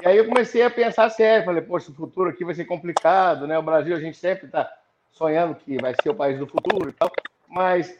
e 0.01 0.07
aí 0.07 0.17
eu 0.17 0.25
comecei 0.25 0.61
a 0.61 0.69
pensar 0.69 1.09
sério, 1.09 1.45
falei, 1.45 1.61
poxa, 1.61 1.91
o 1.91 1.95
futuro 1.95 2.29
aqui 2.29 2.45
vai 2.45 2.55
ser 2.55 2.65
complicado, 2.65 3.47
né? 3.47 3.57
O 3.57 3.63
Brasil, 3.63 3.95
a 3.95 3.99
gente 3.99 4.17
sempre 4.17 4.45
está 4.45 4.71
sonhando 5.11 5.55
que 5.55 5.81
vai 5.81 5.93
ser 6.01 6.09
o 6.09 6.15
país 6.15 6.37
do 6.37 6.47
futuro 6.47 6.89
e 6.89 6.93
tal, 6.93 7.11
mas 7.47 7.97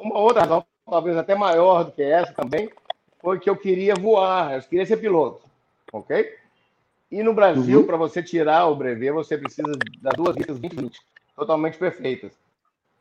uma 0.00 0.18
outra 0.18 0.42
razão, 0.42 0.64
talvez 0.88 1.16
até 1.16 1.34
maior 1.34 1.84
do 1.84 1.92
que 1.92 2.02
essa 2.02 2.32
também, 2.32 2.70
foi 3.20 3.38
que 3.38 3.50
eu 3.50 3.56
queria 3.56 3.94
voar, 3.94 4.54
eu 4.54 4.62
queria 4.62 4.86
ser 4.86 4.96
piloto, 4.96 5.42
ok? 5.92 6.34
E 7.10 7.22
no 7.22 7.34
Brasil, 7.34 7.80
uhum. 7.80 7.86
para 7.86 7.96
você 7.96 8.22
tirar 8.22 8.66
o 8.66 8.76
brevet, 8.76 9.12
você 9.12 9.36
precisa 9.36 9.72
das 10.00 10.14
duas 10.14 10.34
vistas 10.34 10.58
2020, 10.58 10.98
totalmente 11.36 11.76
perfeitas. 11.76 12.32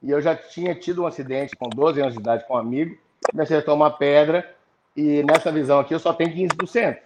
E 0.01 0.10
eu 0.10 0.22
já 0.22 0.36
tinha 0.36 0.74
tido 0.75 1.03
um 1.03 1.08
acidente 1.08 1.56
com 1.56 1.70
12 1.70 2.01
anos 2.01 2.13
de 2.13 2.20
idade 2.20 2.46
com 2.48 2.56
um 2.56 2.58
amigo, 2.58 2.98
comecei 3.32 3.58
a 3.58 3.62
tomar 3.62 3.91
pedra, 3.91 4.56
e 4.96 5.24
nessa 5.24 5.51
visão 5.51 5.79
aqui 5.79 5.94
eu 5.94 6.00
só 6.00 6.13
tenho 6.13 6.34
15% 6.34 6.98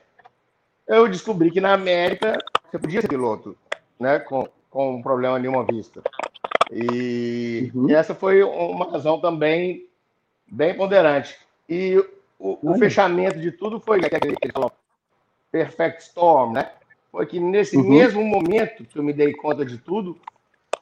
eu 0.88 1.08
descobri 1.08 1.52
que 1.52 1.62
na 1.62 1.74
América 1.74 2.38
você 2.70 2.78
podia 2.78 3.02
ser 3.02 3.08
piloto, 3.08 3.56
né, 4.00 4.20
com, 4.20 4.48
com 4.70 4.96
um 4.96 5.02
problema 5.02 5.40
nenhuma 5.40 5.64
vista. 5.64 6.02
E, 6.74 7.72
uhum. 7.74 7.90
e 7.90 7.94
essa 7.94 8.16
foi 8.16 8.42
uma 8.42 8.90
razão 8.90 9.20
também 9.20 9.88
bem 10.48 10.76
ponderante. 10.76 11.38
E 11.70 11.98
o, 12.40 12.58
o 12.62 12.78
fechamento 12.78 13.40
de 13.40 13.52
tudo 13.52 13.80
foi 13.80 14.00
aquele 14.00 14.36
que 14.36 14.46
ele 14.46 14.52
falou, 14.52 14.72
perfect 15.52 16.02
storm, 16.02 16.54
né? 16.54 16.72
Foi 17.12 17.28
que 17.28 17.40
nesse 17.40 17.78
uhum. 17.78 17.88
mesmo 17.88 18.24
momento 18.24 18.84
que 18.86 18.98
eu 18.98 19.04
me 19.04 19.14
dei 19.14 19.34
conta 19.34 19.64
de 19.64 19.78
tudo, 19.78 20.18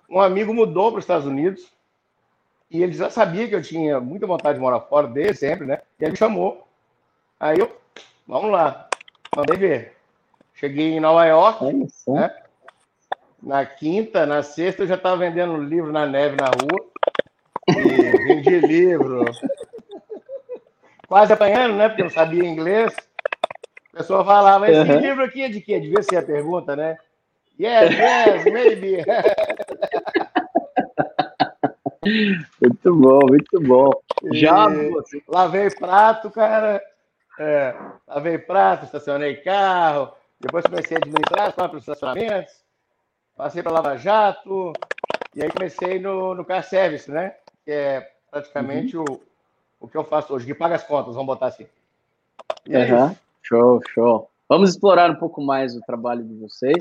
um 0.10 0.21
amigo 0.21 0.53
mudou 0.53 0.91
para 0.91 1.00
os 1.00 1.03
Estados 1.03 1.27
Unidos 1.27 1.69
e 2.69 2.81
ele 2.81 2.93
já 2.93 3.10
sabia 3.10 3.50
que 3.50 3.55
eu 3.55 3.62
tinha 3.62 4.00
muita 4.00 4.25
vontade 4.25 4.55
de 4.57 4.62
morar 4.62 4.79
fora 4.79 5.07
dele 5.07 5.33
sempre, 5.33 5.65
né? 5.65 5.81
E 6.00 6.05
ele 6.05 6.12
me 6.12 6.17
chamou. 6.17 6.65
Aí 7.38 7.60
eu, 7.60 7.75
vamos 8.25 8.50
lá, 8.50 8.88
mandei 9.36 9.57
ver. 9.57 9.98
Cheguei 10.53 10.93
em 10.93 11.00
Nova 11.01 11.25
York, 11.25 11.65
né? 12.07 12.40
Na 13.41 13.65
quinta, 13.65 14.25
na 14.25 14.43
sexta, 14.43 14.83
eu 14.83 14.88
já 14.88 14.95
estava 14.95 15.17
vendendo 15.17 15.57
livro 15.57 15.91
na 15.91 16.05
neve 16.05 16.36
na 16.36 16.48
rua. 16.48 16.91
E 17.69 18.33
vendi 18.33 18.60
livro. 18.60 19.25
Quase 21.07 21.33
apanhando, 21.33 21.75
né? 21.75 21.88
Porque 21.88 22.01
eu 22.01 22.05
não 22.05 22.12
sabia 22.12 22.48
inglês. 22.48 22.93
A 23.93 23.98
pessoa 23.98 24.24
falava, 24.24 24.69
esse 24.69 24.91
uhum. 24.91 25.00
livro 25.00 25.24
aqui 25.24 25.41
é 25.41 25.50
de 25.50 25.60
quê? 25.60 25.79
Devia 25.79 26.03
ser 26.03 26.17
a 26.17 26.24
pergunta, 26.24 26.75
né? 26.75 26.98
Yes, 27.60 27.91
yes, 27.91 28.45
maybe. 28.45 29.03
Muito 32.60 32.95
bom, 32.95 33.19
muito 33.27 33.62
bom. 33.62 33.91
Já 34.33 34.67
lavei 35.27 35.69
prato, 35.69 36.31
cara. 36.31 36.81
É, 37.39 37.75
lavei 38.07 38.38
prato, 38.39 38.86
estacionei 38.86 39.36
carro, 39.36 40.12
depois 40.39 40.65
comecei 40.65 40.98
a 40.98 41.00
administrar 41.00 41.50
os 41.50 41.55
próprios 41.55 41.83
estacionamentos, 41.83 42.53
passei 43.41 43.63
para 43.63 43.71
Lava 43.71 43.98
Jato, 43.98 44.71
e 45.36 45.41
aí 45.41 45.50
comecei 45.50 45.98
no, 45.98 46.36
no 46.36 46.45
car 46.45 46.63
service, 46.63 47.10
né? 47.10 47.33
Que 47.65 47.71
é 47.71 48.12
praticamente 48.29 48.95
uhum. 48.95 49.03
o, 49.10 49.21
o 49.79 49.88
que 49.88 49.98
eu 49.98 50.03
faço 50.03 50.31
hoje, 50.31 50.45
que 50.45 50.53
paga 50.53 50.75
as 50.75 50.83
contas, 50.83 51.15
vamos 51.15 51.25
botar 51.25 51.48
assim. 51.48 51.65
uhum. 52.67 53.15
Show, 53.41 53.81
show. 53.95 54.29
Vamos 54.48 54.69
explorar 54.69 55.10
um 55.10 55.15
pouco 55.15 55.41
mais 55.41 55.75
o 55.75 55.81
trabalho 55.81 56.24
de 56.24 56.36
vocês, 56.36 56.77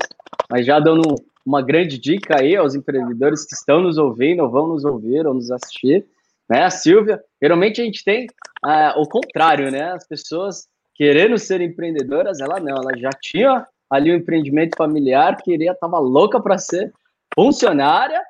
mas 0.51 0.63
já 0.63 0.79
dando 0.79 1.15
uma 1.43 1.63
grande 1.63 1.97
dica 1.97 2.39
aí 2.39 2.55
aos 2.55 2.75
empreendedores 2.75 3.43
que 3.43 3.55
estão 3.55 3.81
nos 3.81 3.97
ouvindo, 3.97 4.43
ou 4.43 4.49
vão 4.51 4.67
nos 4.67 4.85
ouvir, 4.85 5.25
ou 5.25 5.33
nos 5.33 5.49
assistir, 5.49 6.05
né? 6.47 6.63
A 6.63 6.69
Silvia, 6.69 7.23
geralmente 7.41 7.81
a 7.81 7.85
gente 7.85 8.03
tem 8.03 8.27
uh, 8.63 9.01
o 9.01 9.09
contrário, 9.09 9.71
né? 9.71 9.93
As 9.93 10.07
pessoas 10.07 10.67
querendo 10.93 11.39
ser 11.39 11.59
empreendedoras, 11.59 12.39
ela 12.39 12.59
não, 12.59 12.75
ela 12.75 12.95
já 12.95 13.09
tinha 13.19 13.65
ali 13.91 14.11
um 14.11 14.15
empreendimento 14.15 14.77
familiar, 14.77 15.35
queria, 15.35 15.73
estava 15.73 15.99
louca 15.99 16.41
para 16.41 16.57
ser 16.57 16.93
funcionária, 17.35 18.21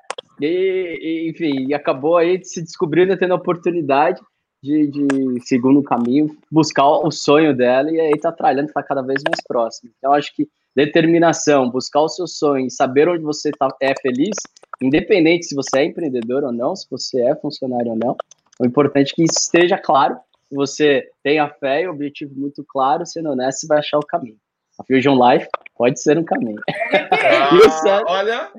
e, 0.42 0.48
e, 0.48 1.30
enfim, 1.30 1.72
acabou 1.74 2.18
aí 2.18 2.44
se 2.44 2.62
descobrindo, 2.64 3.16
tendo 3.16 3.34
a 3.34 3.38
oportunidade 3.38 4.20
de, 4.64 4.88
de, 4.88 5.40
segundo 5.46 5.80
o 5.80 5.84
caminho, 5.84 6.36
buscar 6.52 6.88
o 6.88 7.12
sonho 7.12 7.56
dela, 7.56 7.92
e 7.92 8.00
aí 8.00 8.12
está 8.12 8.32
trabalhando, 8.32 8.68
está 8.68 8.82
cada 8.82 9.04
vez 9.04 9.22
mais 9.24 9.40
próximo. 9.48 9.92
Então, 9.98 10.14
acho 10.14 10.36
que 10.36 10.48
determinação, 10.76 11.70
buscar 11.70 12.02
o 12.02 12.10
seu 12.10 12.26
sonho, 12.28 12.70
saber 12.72 13.08
onde 13.08 13.24
você 13.24 13.52
tá, 13.52 13.68
é 13.82 13.94
feliz, 14.02 14.36
independente 14.82 15.46
se 15.46 15.56
você 15.56 15.80
é 15.80 15.86
empreendedor 15.86 16.44
ou 16.44 16.52
não, 16.52 16.76
se 16.76 16.88
você 16.90 17.22
é 17.22 17.36
funcionário 17.36 17.92
ou 17.92 17.98
não, 17.98 18.16
o 18.60 18.66
importante 18.66 19.12
é 19.12 19.16
que 19.16 19.24
esteja 19.24 19.78
claro, 19.78 20.18
você 20.52 21.08
tenha 21.24 21.50
fé 21.50 21.84
e 21.84 21.88
objetivo 21.88 22.34
muito 22.36 22.64
claro, 22.68 23.06
sendo 23.06 23.30
honesto, 23.30 23.62
você 23.62 23.68
vai 23.68 23.80
achar 23.80 23.98
o 23.98 24.06
caminho. 24.06 24.38
A 24.82 24.84
Fusion 24.84 25.16
Life 25.16 25.48
pode 25.78 26.02
ser 26.02 26.18
um 26.18 26.24
caminho. 26.24 26.60
Ah, 26.68 27.50
e 27.54 27.58
o 27.58 27.70
César... 27.70 28.04
Olha... 28.08 28.50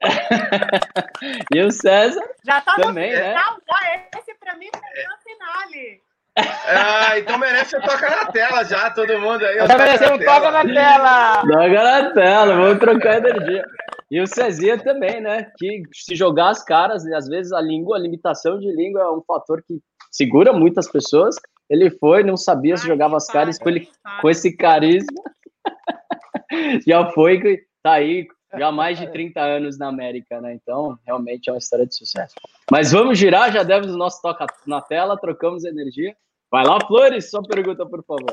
e 1.54 1.62
o 1.62 1.70
César 1.70 2.22
já 2.44 2.60
tá 2.60 2.76
também, 2.76 3.12
no... 3.12 3.18
né? 3.18 3.34
Já 3.34 4.18
esse 4.18 4.34
para 4.38 4.54
mim 4.56 4.68
foi 4.72 5.02
o 5.02 5.18
finale. 5.22 6.00
Ah, 6.36 7.18
então 7.18 7.38
merece 7.38 7.76
um 7.76 7.80
toca 7.80 8.10
na 8.10 8.26
tela 8.26 8.64
já, 8.64 8.90
todo 8.90 9.18
mundo 9.18 9.44
aí. 9.44 9.56
Já 9.66 9.78
merece 9.78 10.04
um 10.04 10.18
toca 10.18 10.50
na 10.50 10.64
tela. 10.64 11.42
Toca 11.42 11.68
na 11.68 12.10
tela, 12.12 12.56
vamos 12.56 12.78
trocar 12.78 13.18
energia. 13.18 13.64
E 14.10 14.20
o 14.20 14.26
Cezinha 14.26 14.76
também, 14.78 15.20
né? 15.20 15.50
Que 15.56 15.82
se 15.92 16.14
jogar 16.14 16.50
as 16.50 16.62
caras, 16.62 17.06
às 17.06 17.26
vezes 17.26 17.52
a 17.52 17.60
língua, 17.60 17.96
a 17.96 18.00
limitação 18.00 18.58
de 18.58 18.70
língua 18.74 19.02
é 19.02 19.10
um 19.10 19.22
fator 19.22 19.62
que 19.66 19.80
segura 20.10 20.52
muitas 20.52 20.90
pessoas. 20.90 21.36
Ele 21.70 21.88
foi, 21.88 22.22
não 22.22 22.36
sabia 22.36 22.76
se 22.76 22.86
jogava 22.86 23.16
as 23.16 23.26
caras, 23.26 23.58
com, 23.58 23.68
ele, 23.70 23.88
com 24.20 24.28
esse 24.28 24.54
carisma. 24.56 25.22
já 26.86 27.10
foi, 27.10 27.60
tá 27.82 27.92
aí, 27.92 28.26
já 28.56 28.70
mais 28.70 28.98
de 28.98 29.06
30 29.12 29.40
anos 29.40 29.78
na 29.78 29.88
América, 29.88 30.40
né? 30.40 30.54
Então, 30.54 30.98
realmente 31.06 31.48
é 31.48 31.52
uma 31.52 31.58
história 31.58 31.86
de 31.86 31.94
sucesso. 31.94 32.34
Mas 32.70 32.92
vamos 32.92 33.18
girar, 33.18 33.52
já 33.52 33.62
demos 33.62 33.94
o 33.94 33.98
nosso 33.98 34.20
toca 34.22 34.46
na 34.66 34.80
tela, 34.80 35.18
trocamos 35.18 35.64
energia. 35.64 36.14
Vai 36.50 36.64
lá, 36.64 36.78
Flores, 36.86 37.30
sua 37.30 37.42
pergunta, 37.42 37.84
por 37.84 38.04
favor. 38.04 38.32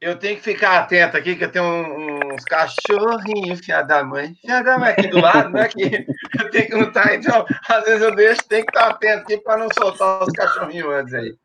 Eu 0.00 0.18
tenho 0.18 0.36
que 0.36 0.42
ficar 0.42 0.80
atento 0.80 1.16
aqui, 1.16 1.36
que 1.36 1.44
eu 1.44 1.52
tenho 1.52 1.64
uns 1.64 2.44
cachorrinhos, 2.44 3.60
filha 3.60 3.82
da 3.82 4.02
mãe. 4.02 4.34
Filha 4.34 4.60
da 4.60 4.76
mãe 4.76 4.90
aqui 4.90 5.06
do 5.06 5.20
lado, 5.20 5.50
né? 5.50 5.68
Que 5.68 6.04
eu 6.40 6.50
tenho 6.50 6.66
que 6.66 6.74
lutar, 6.74 7.14
então, 7.14 7.46
às 7.68 7.84
vezes 7.84 8.02
eu 8.02 8.12
deixo, 8.12 8.42
tem 8.48 8.64
que 8.64 8.70
estar 8.70 8.88
atento 8.88 9.22
aqui 9.22 9.38
para 9.38 9.58
não 9.58 9.68
soltar 9.72 10.24
os 10.24 10.32
cachorrinhos 10.32 10.92
antes 10.92 11.14
aí. 11.14 11.36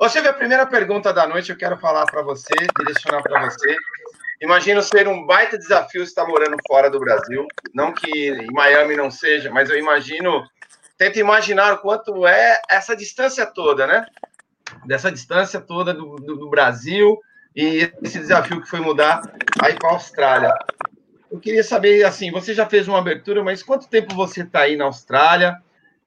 Ô, 0.00 0.08
Silvia, 0.08 0.30
a 0.30 0.34
primeira 0.34 0.64
pergunta 0.64 1.12
da 1.12 1.26
noite 1.26 1.50
eu 1.50 1.56
quero 1.56 1.76
falar 1.76 2.06
para 2.06 2.22
você, 2.22 2.54
direcionar 2.78 3.20
para 3.20 3.50
você. 3.50 3.76
Imagino 4.40 4.80
ser 4.80 5.08
um 5.08 5.26
baita 5.26 5.58
desafio 5.58 6.04
estar 6.04 6.24
morando 6.24 6.56
fora 6.68 6.88
do 6.88 7.00
Brasil. 7.00 7.48
Não 7.74 7.92
que 7.92 8.28
em 8.28 8.46
Miami 8.52 8.94
não 8.94 9.10
seja, 9.10 9.50
mas 9.50 9.68
eu 9.68 9.76
imagino, 9.76 10.44
tento 10.96 11.18
imaginar 11.18 11.74
o 11.74 11.78
quanto 11.78 12.28
é 12.28 12.60
essa 12.70 12.94
distância 12.94 13.44
toda, 13.44 13.88
né? 13.88 14.06
Dessa 14.86 15.10
distância 15.10 15.60
toda 15.60 15.92
do, 15.92 16.14
do, 16.14 16.36
do 16.36 16.48
Brasil 16.48 17.18
e 17.56 17.90
esse 18.00 18.20
desafio 18.20 18.62
que 18.62 18.68
foi 18.68 18.78
mudar 18.78 19.20
aí 19.60 19.74
para 19.74 19.88
a 19.88 19.94
Austrália. 19.94 20.54
Eu 21.28 21.40
queria 21.40 21.64
saber, 21.64 22.04
assim, 22.04 22.30
você 22.30 22.54
já 22.54 22.66
fez 22.66 22.86
uma 22.86 23.00
abertura, 23.00 23.42
mas 23.42 23.64
quanto 23.64 23.88
tempo 23.88 24.14
você 24.14 24.42
está 24.42 24.60
aí 24.60 24.76
na 24.76 24.84
Austrália? 24.84 25.56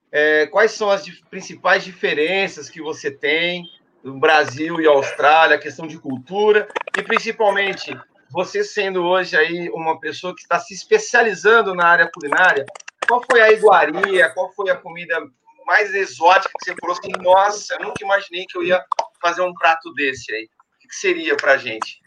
É, 0.09 0.47
quais 0.47 0.71
são 0.71 0.89
as 0.89 1.09
principais 1.29 1.83
diferenças 1.83 2.69
que 2.69 2.81
você 2.81 3.11
tem 3.11 3.65
do 4.03 4.19
Brasil 4.19 4.81
e 4.81 4.87
Austrália, 4.87 5.59
questão 5.59 5.85
de 5.87 5.97
cultura, 5.99 6.67
e 6.97 7.03
principalmente 7.03 7.97
você 8.29 8.63
sendo 8.63 9.03
hoje 9.03 9.35
aí 9.35 9.69
uma 9.69 9.99
pessoa 9.99 10.33
que 10.33 10.41
está 10.41 10.59
se 10.59 10.73
especializando 10.73 11.75
na 11.75 11.85
área 11.85 12.09
culinária, 12.11 12.65
qual 13.07 13.21
foi 13.29 13.41
a 13.41 13.51
iguaria, 13.51 14.29
qual 14.33 14.51
foi 14.53 14.69
a 14.69 14.77
comida 14.77 15.19
mais 15.65 15.93
exótica 15.93 16.51
que 16.59 16.65
você 16.65 16.75
falou 16.79 16.97
assim, 16.97 17.11
nossa, 17.21 17.75
eu 17.75 17.81
nunca 17.81 18.03
imaginei 18.03 18.45
que 18.45 18.57
eu 18.57 18.63
ia 18.63 18.83
fazer 19.21 19.41
um 19.41 19.53
prato 19.53 19.93
desse 19.93 20.33
aí. 20.33 20.49
O 20.75 20.87
que 20.87 20.95
seria 20.95 21.35
para 21.35 21.53
a 21.53 21.57
gente? 21.57 22.01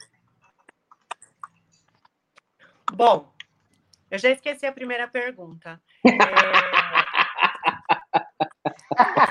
Bom, 2.92 3.33
eu 4.11 4.18
já 4.18 4.30
esqueci 4.30 4.66
a 4.66 4.72
primeira 4.72 5.07
pergunta. 5.09 5.80
É... 6.07 6.11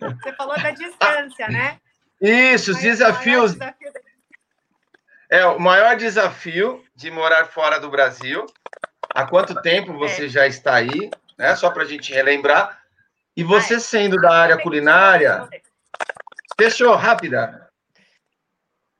Você 0.22 0.32
falou 0.34 0.56
da 0.60 0.70
distância, 0.70 1.48
né? 1.48 1.80
Isso, 2.20 2.72
os 2.72 2.78
desafios. 2.78 3.56
É, 5.30 5.44
o 5.46 5.58
maior 5.58 5.96
desafio 5.96 6.84
de 6.94 7.10
morar 7.10 7.46
fora 7.46 7.78
do 7.80 7.90
Brasil. 7.90 8.46
Há 9.14 9.26
quanto 9.26 9.60
tempo 9.62 9.92
você 9.92 10.26
é. 10.26 10.28
já 10.28 10.46
está 10.46 10.74
aí? 10.74 11.10
Né? 11.38 11.54
Só 11.56 11.70
para 11.70 11.82
a 11.82 11.86
gente 11.86 12.12
relembrar. 12.12 12.82
E 13.36 13.42
você 13.42 13.80
sendo 13.80 14.16
da 14.16 14.32
área 14.32 14.60
culinária. 14.60 15.48
Fechou, 16.58 16.94
rápida. 16.94 17.68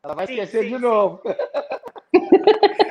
Ela 0.03 0.15
vai 0.15 0.25
esquecer 0.25 0.63
sim, 0.63 0.69
sim. 0.69 0.77
de 0.77 0.79
novo. 0.79 1.23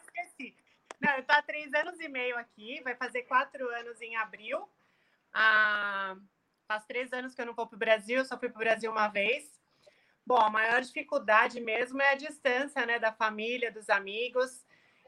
esqueci. 0.00 0.56
Não, 1.00 1.12
eu 1.12 1.20
estou 1.20 1.36
há 1.36 1.42
três 1.42 1.72
anos 1.74 2.00
e 2.00 2.08
meio 2.08 2.36
aqui, 2.36 2.80
vai 2.82 2.94
fazer 2.94 3.22
quatro 3.22 3.68
anos 3.68 4.00
em 4.00 4.16
abril. 4.16 4.68
Ah, 5.38 6.16
faz 6.66 6.86
três 6.86 7.12
anos 7.12 7.34
que 7.34 7.42
eu 7.42 7.44
não 7.44 7.52
vou 7.52 7.66
para 7.66 7.76
o 7.76 7.78
Brasil, 7.78 8.24
só 8.24 8.38
fui 8.38 8.48
para 8.48 8.56
o 8.56 8.64
Brasil 8.64 8.90
uma 8.90 9.08
vez. 9.08 9.60
Bom, 10.24 10.38
a 10.38 10.48
maior 10.48 10.80
dificuldade 10.80 11.60
mesmo 11.60 12.00
é 12.00 12.12
a 12.12 12.16
distância, 12.16 12.86
né, 12.86 12.98
da 12.98 13.12
família, 13.12 13.70
dos 13.70 13.90
amigos. 13.90 14.64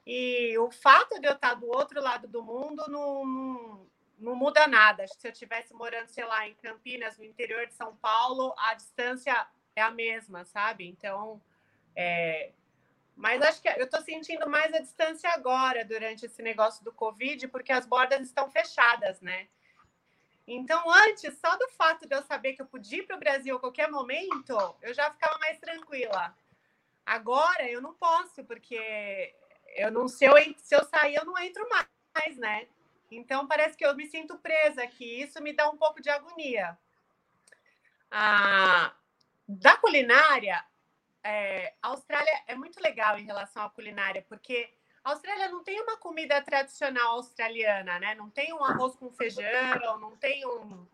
E 0.07 0.57
o 0.59 0.71
fato 0.71 1.19
de 1.19 1.27
eu 1.27 1.33
estar 1.33 1.55
do 1.55 1.67
outro 1.67 2.03
lado 2.03 2.29
do 2.29 2.43
mundo 2.43 2.85
não, 2.89 3.89
não, 4.19 4.37
muda 4.37 4.67
nada. 4.67 5.07
Se 5.09 5.27
eu 5.27 5.33
estivesse 5.33 5.73
morando, 5.73 6.09
sei 6.09 6.27
lá, 6.27 6.47
em 6.47 6.55
Campinas, 6.57 7.17
no 7.17 7.25
interior 7.25 7.67
de 7.67 7.73
São 7.73 7.97
Paulo, 7.97 8.55
a 8.59 8.75
distância 8.75 9.47
é 9.75 9.81
a 9.81 9.91
mesma, 9.91 10.45
sabe? 10.45 10.87
Então, 10.87 11.41
é... 11.97 12.53
mas 13.17 13.41
acho 13.41 13.63
que 13.63 13.69
eu 13.69 13.85
estou 13.85 14.03
sentindo 14.03 14.47
mais 14.47 14.75
a 14.75 14.81
distância 14.81 15.31
agora, 15.31 15.87
durante 15.87 16.27
esse 16.27 16.43
negócio 16.43 16.85
do 16.85 16.93
Covid, 16.93 17.49
porque 17.49 17.73
as 17.73 17.87
bordas 17.87 18.21
estão 18.21 18.51
fechadas, 18.51 19.23
né? 19.23 19.49
Então, 20.51 20.83
antes, 20.91 21.39
só 21.39 21.57
do 21.59 21.69
fato 21.69 22.09
de 22.09 22.15
eu 22.15 22.23
saber 22.23 22.55
que 22.55 22.63
eu 22.63 22.67
podia 22.67 23.01
ir 23.01 23.07
para 23.07 23.17
o 23.17 23.21
Brasil 23.21 23.55
a 23.55 23.61
qualquer 23.61 23.91
momento, 23.91 24.57
eu 24.81 24.95
já 24.95 25.11
ficava 25.11 25.39
mais 25.39 25.59
tranquila. 25.59 26.35
Agora, 27.05 27.69
eu 27.69 27.83
não 27.83 27.93
posso, 27.93 28.43
porque 28.45 29.35
eu 29.77 29.93
não 29.93 30.09
se 30.09 30.25
eu, 30.25 30.33
se 30.57 30.75
eu 30.75 30.83
sair, 30.85 31.17
eu 31.17 31.27
não 31.27 31.37
entro 31.37 31.69
mais, 31.69 32.37
né? 32.39 32.67
Então, 33.11 33.47
parece 33.47 33.77
que 33.77 33.85
eu 33.85 33.95
me 33.95 34.07
sinto 34.07 34.39
presa 34.39 34.83
aqui. 34.83 35.21
Isso 35.21 35.43
me 35.43 35.53
dá 35.53 35.69
um 35.69 35.77
pouco 35.77 36.01
de 36.01 36.09
agonia. 36.09 36.79
Ah, 38.11 38.95
da 39.47 39.77
culinária, 39.77 40.65
é, 41.23 41.75
a 41.83 41.89
Austrália 41.89 42.43
é 42.47 42.55
muito 42.55 42.83
legal 42.83 43.19
em 43.19 43.27
relação 43.27 43.63
à 43.63 43.69
culinária, 43.69 44.25
porque 44.27 44.73
Austrália 45.11 45.49
não 45.49 45.63
tem 45.63 45.81
uma 45.81 45.97
comida 45.97 46.41
tradicional 46.43 47.17
australiana, 47.17 47.99
né? 47.99 48.15
Não 48.15 48.31
tem 48.31 48.53
um 48.53 48.65
arroz 48.65 48.95
com 48.97 49.11
feijão, 49.11 49.99
não 50.01 50.17
tem 50.17 50.47
um, 50.47 50.87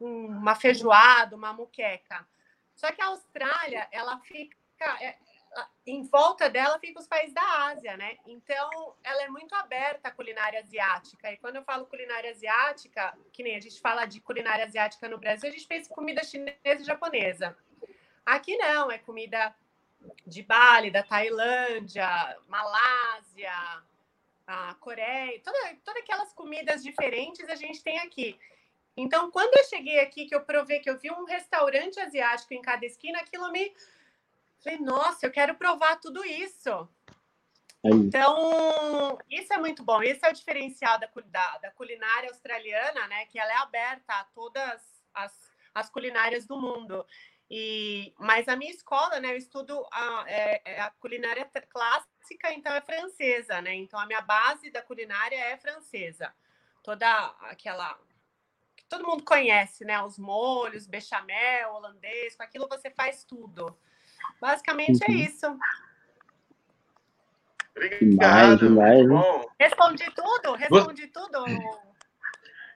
um, 0.00 0.26
uma 0.26 0.54
feijoada, 0.54 1.36
uma 1.36 1.52
muqueca. 1.52 2.26
Só 2.74 2.92
que 2.92 3.02
a 3.02 3.06
Austrália, 3.06 3.88
ela 3.90 4.18
fica 4.20 4.56
é, 5.00 5.16
em 5.86 6.02
volta 6.04 6.48
dela 6.50 6.78
fica 6.78 7.00
os 7.00 7.06
países 7.06 7.34
da 7.34 7.66
Ásia, 7.66 7.96
né? 7.96 8.16
Então, 8.26 8.94
ela 9.02 9.22
é 9.22 9.28
muito 9.28 9.54
aberta 9.54 10.08
à 10.08 10.10
culinária 10.10 10.60
asiática. 10.60 11.32
E 11.32 11.36
quando 11.38 11.56
eu 11.56 11.64
falo 11.64 11.86
culinária 11.86 12.30
asiática, 12.30 13.16
que 13.32 13.42
nem 13.42 13.56
a 13.56 13.60
gente 13.60 13.80
fala 13.80 14.04
de 14.04 14.20
culinária 14.20 14.64
asiática 14.64 15.08
no 15.08 15.18
Brasil, 15.18 15.48
a 15.48 15.52
gente 15.52 15.66
pensa 15.66 15.90
em 15.90 15.94
comida 15.94 16.22
chinesa 16.22 16.58
e 16.64 16.84
japonesa. 16.84 17.56
Aqui 18.24 18.56
não, 18.56 18.90
é 18.90 18.98
comida 18.98 19.54
de 20.26 20.42
Bali, 20.42 20.90
da 20.90 21.02
Tailândia, 21.02 22.38
Malásia, 22.46 23.52
a 24.46 24.74
Coreia, 24.80 25.40
toda, 25.44 25.58
todas 25.84 26.02
aquelas 26.02 26.32
comidas 26.32 26.82
diferentes 26.82 27.48
a 27.48 27.54
gente 27.54 27.82
tem 27.82 27.98
aqui. 27.98 28.38
Então, 28.96 29.30
quando 29.30 29.56
eu 29.56 29.64
cheguei 29.64 30.00
aqui, 30.00 30.26
que 30.26 30.34
eu 30.34 30.40
provei 30.40 30.80
que 30.80 30.90
eu 30.90 30.98
vi 30.98 31.10
um 31.10 31.24
restaurante 31.24 32.00
asiático 32.00 32.52
em 32.52 32.60
cada 32.60 32.84
esquina, 32.84 33.20
aquilo 33.20 33.50
me. 33.52 33.72
Falei, 34.62 34.80
nossa, 34.80 35.24
eu 35.24 35.30
quero 35.30 35.54
provar 35.54 36.00
tudo 36.00 36.24
isso. 36.24 36.88
Aí. 37.84 37.92
Então, 37.92 39.16
isso 39.30 39.52
é 39.52 39.58
muito 39.58 39.84
bom. 39.84 40.02
Esse 40.02 40.26
é 40.26 40.30
o 40.30 40.34
diferencial 40.34 40.98
da, 40.98 41.08
da, 41.26 41.58
da, 41.58 41.70
culinária 41.70 42.28
australiana, 42.28 43.06
né? 43.06 43.26
Que 43.26 43.38
ela 43.38 43.52
é 43.52 43.56
aberta 43.58 44.12
a 44.14 44.24
todas 44.34 44.82
as, 45.14 45.50
as 45.72 45.88
culinárias 45.88 46.44
do 46.44 46.60
mundo. 46.60 47.06
E, 47.50 48.12
mas 48.18 48.46
a 48.46 48.56
minha 48.56 48.70
escola, 48.70 49.18
né, 49.20 49.32
eu 49.32 49.36
estudo 49.36 49.86
a, 49.90 50.24
é, 50.26 50.60
é 50.64 50.80
a 50.80 50.90
culinária 50.90 51.48
clássica, 51.70 52.52
então 52.52 52.72
é 52.74 52.80
francesa, 52.80 53.62
né? 53.62 53.74
Então 53.74 53.98
a 53.98 54.06
minha 54.06 54.20
base 54.20 54.70
da 54.70 54.82
culinária 54.82 55.36
é 55.36 55.56
francesa. 55.56 56.32
Toda 56.82 57.08
aquela 57.40 57.98
que 58.76 58.84
todo 58.84 59.06
mundo 59.06 59.24
conhece, 59.24 59.84
né? 59.84 60.00
Os 60.02 60.18
molhos, 60.18 60.86
bechamel, 60.86 61.72
holandês, 61.72 62.36
com 62.36 62.42
aquilo 62.42 62.68
você 62.68 62.90
faz 62.90 63.24
tudo. 63.24 63.74
Basicamente 64.40 65.02
é 65.02 65.10
uhum. 65.10 65.18
é 65.18 65.20
isso. 65.20 65.58
Obrigado. 67.74 68.68
Demais, 68.68 69.06
Respondi 69.58 70.04
tudo? 70.14 70.52
Respondi 70.54 71.06
tudo? 71.06 71.44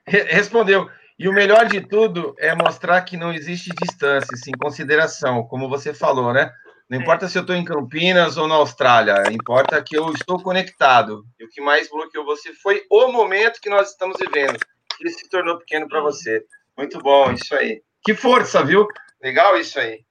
Respondeu. 0.06 0.90
E 1.18 1.28
o 1.28 1.32
melhor 1.32 1.66
de 1.66 1.80
tudo 1.80 2.34
é 2.38 2.54
mostrar 2.54 3.00
que 3.02 3.16
não 3.16 3.32
existe 3.32 3.70
distância, 3.80 4.36
sim, 4.36 4.52
consideração, 4.52 5.44
como 5.44 5.68
você 5.68 5.92
falou, 5.94 6.32
né? 6.32 6.50
Não 6.88 7.00
importa 7.00 7.28
se 7.28 7.38
eu 7.38 7.42
estou 7.42 7.56
em 7.56 7.64
Campinas 7.64 8.36
ou 8.36 8.46
na 8.46 8.56
Austrália, 8.56 9.32
importa 9.32 9.82
que 9.82 9.96
eu 9.96 10.12
estou 10.12 10.42
conectado. 10.42 11.24
E 11.40 11.44
o 11.44 11.48
que 11.48 11.60
mais 11.60 11.88
bloqueou 11.88 12.24
você 12.24 12.52
foi 12.54 12.84
o 12.90 13.08
momento 13.08 13.60
que 13.60 13.70
nós 13.70 13.90
estamos 13.90 14.18
vivendo. 14.18 14.58
Ele 15.00 15.10
se 15.10 15.28
tornou 15.28 15.58
pequeno 15.58 15.88
para 15.88 16.00
você. 16.00 16.44
Muito 16.76 16.98
bom, 16.98 17.32
isso 17.32 17.54
aí. 17.54 17.82
Que 18.04 18.14
força, 18.14 18.62
viu? 18.64 18.86
Legal 19.22 19.56
isso 19.56 19.78
aí. 19.78 20.04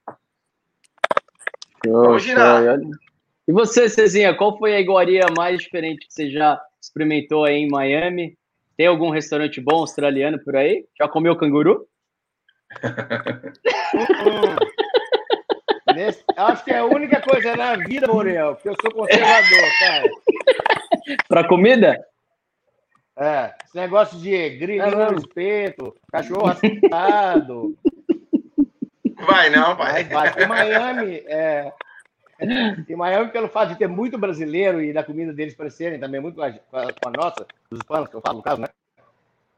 Vamos 1.86 2.22
girar. 2.22 2.78
E 3.46 3.52
você, 3.52 3.88
Cezinha, 3.88 4.34
qual 4.36 4.58
foi 4.58 4.74
a 4.74 4.80
iguaria 4.80 5.26
mais 5.36 5.60
diferente 5.60 6.06
que 6.06 6.12
você 6.12 6.30
já 6.30 6.60
experimentou 6.80 7.44
aí 7.44 7.56
em 7.56 7.68
Miami? 7.68 8.36
Tem 8.82 8.88
algum 8.88 9.10
restaurante 9.10 9.60
bom 9.60 9.76
australiano 9.76 10.42
por 10.42 10.56
aí? 10.56 10.84
Já 10.98 11.06
comeu 11.06 11.36
canguru? 11.36 11.86
Nesse, 15.94 16.24
acho 16.36 16.64
que 16.64 16.72
é 16.72 16.78
a 16.78 16.84
única 16.84 17.20
coisa 17.20 17.54
na 17.54 17.76
vida, 17.76 18.08
Muriel, 18.08 18.56
porque 18.56 18.70
eu 18.70 18.74
sou 18.82 18.90
conservador, 18.90 19.68
cara. 19.78 20.10
Pra 21.28 21.46
comida? 21.46 21.96
É, 23.16 23.54
esse 23.64 23.76
negócio 23.76 24.18
de 24.18 24.50
grilo 24.56 25.12
no 25.12 25.16
espeto, 25.16 25.94
cachorro 26.10 26.48
assado. 26.48 27.78
Vai 29.24 29.48
não, 29.48 29.76
vai. 29.76 30.02
vai. 30.02 30.44
Miami, 30.44 31.22
é, 31.28 31.72
em 32.88 32.96
Miami, 32.96 33.30
pelo 33.30 33.48
fato 33.48 33.70
de 33.70 33.78
ter 33.78 33.86
muito 33.86 34.18
brasileiro 34.18 34.82
e 34.82 34.92
da 34.92 35.02
comida 35.02 35.32
deles 35.32 35.54
parecerem 35.54 35.98
também 35.98 36.20
muito 36.20 36.36
com 36.36 36.42
a, 36.42 36.52
com 36.52 37.08
a 37.08 37.10
nossa, 37.10 37.46
dos 37.70 37.80
hispanos, 37.80 38.08
que 38.08 38.14
eu 38.14 38.20
falo 38.20 38.38
no 38.38 38.42
caso, 38.42 38.60
né? 38.60 38.68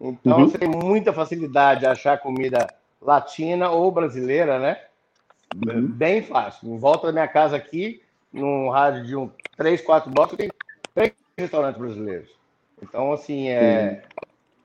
Então 0.00 0.38
uhum. 0.38 0.48
você 0.48 0.58
tem 0.58 0.68
muita 0.68 1.12
facilidade 1.12 1.80
de 1.80 1.86
achar 1.86 2.18
comida 2.18 2.66
latina 3.00 3.70
ou 3.70 3.90
brasileira, 3.90 4.58
né? 4.58 4.78
Uhum. 5.66 5.86
Bem 5.86 6.22
fácil. 6.22 6.68
Em 6.68 6.78
volta 6.78 7.06
da 7.06 7.12
minha 7.12 7.28
casa 7.28 7.56
aqui, 7.56 8.02
num 8.32 8.68
rádio 8.70 9.04
de 9.04 9.16
um 9.16 9.30
3, 9.56 9.80
4 9.80 10.10
blocos, 10.10 10.36
tem 10.36 10.50
três 10.94 11.12
restaurantes 11.38 11.80
brasileiros. 11.80 12.30
Então, 12.82 13.12
assim, 13.12 13.48
é. 13.48 14.02
Uhum. 14.02 14.14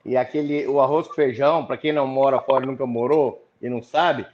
E 0.04 0.16
aquele, 0.16 0.66
o 0.66 0.80
arroz 0.80 1.06
com 1.06 1.14
feijão, 1.14 1.66
para 1.66 1.76
quem 1.76 1.92
não 1.92 2.06
mora 2.06 2.40
fora 2.40 2.64
nunca 2.64 2.86
morou 2.86 3.46
e 3.60 3.68
não 3.68 3.82
sabe, 3.82 4.26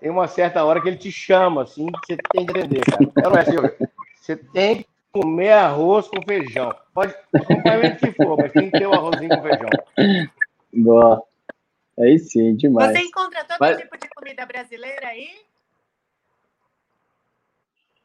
tem 0.00 0.10
uma 0.10 0.26
certa 0.26 0.64
hora 0.64 0.80
que 0.80 0.88
ele 0.88 0.96
te 0.96 1.12
chama, 1.12 1.62
assim, 1.62 1.86
que 1.86 2.06
você 2.06 2.16
tem 2.16 2.46
que 2.46 2.58
entender, 2.58 2.80
cara. 2.84 3.30
Não 3.30 3.36
é, 3.38 3.44
Silvio? 3.44 3.76
Você 4.16 4.36
tem 4.36 4.76
que 4.82 4.88
comer 5.12 5.52
arroz 5.52 6.08
com 6.08 6.22
feijão. 6.22 6.74
Pode 6.94 7.14
acompanhamento 7.34 7.98
que 8.06 8.12
for, 8.12 8.36
mas 8.38 8.52
tem 8.52 8.70
que 8.70 8.78
ter 8.78 8.86
o 8.86 8.92
arrozinho 8.94 9.28
com 9.28 9.42
feijão. 9.42 10.30
Boa. 10.72 11.22
Aí 11.98 12.18
sim, 12.18 12.54
demais. 12.56 12.92
Você 12.92 13.04
encontra 13.04 13.44
todo 13.44 13.58
Mas- 13.60 13.76
tipo 13.76 13.98
de 13.98 14.08
comida 14.08 14.46
brasileira 14.46 15.08
aí? 15.08 15.28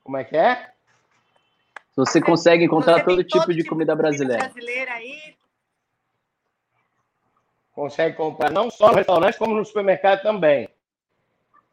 Como 0.04 0.18
é 0.18 0.24
que 0.24 0.36
é? 0.36 0.72
Você 1.96 2.22
consegue 2.22 2.66
encontrar 2.66 2.96
Você 2.96 3.06
todo 3.06 3.24
tipo 3.24 3.54
de 3.54 3.64
comida 3.64 3.96
brasileira. 3.96 4.44
brasileira 4.44 4.92
aí? 4.94 5.36
Consegue 7.74 8.16
comprar 8.18 8.52
não 8.52 8.70
só 8.70 8.90
no 8.90 8.96
restaurante, 8.96 9.38
como 9.38 9.56
no 9.56 9.64
supermercado 9.66 10.22
também. 10.22 10.70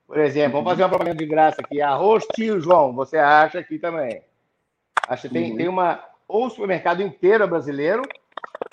Por 0.07 0.19
exemplo, 0.19 0.53
vamos 0.59 0.71
fazer 0.71 0.83
uma 0.83 0.89
propaganda 0.89 1.17
de 1.19 1.27
graça 1.27 1.61
aqui. 1.63 1.81
Arroz 1.81 2.27
tio 2.35 2.61
João, 2.61 2.93
você 2.93 3.17
acha 3.17 3.59
aqui 3.59 3.79
também. 3.79 4.23
Acha 5.09 5.29
que 5.29 5.35
tem, 5.35 5.51
Uhum. 5.53 5.57
tem 5.57 5.69
uma. 5.69 6.05
Ou 6.29 6.47
o 6.47 6.51
supermercado 6.51 7.03
inteiro 7.03 7.45
é 7.45 7.47
brasileiro, 7.47 8.03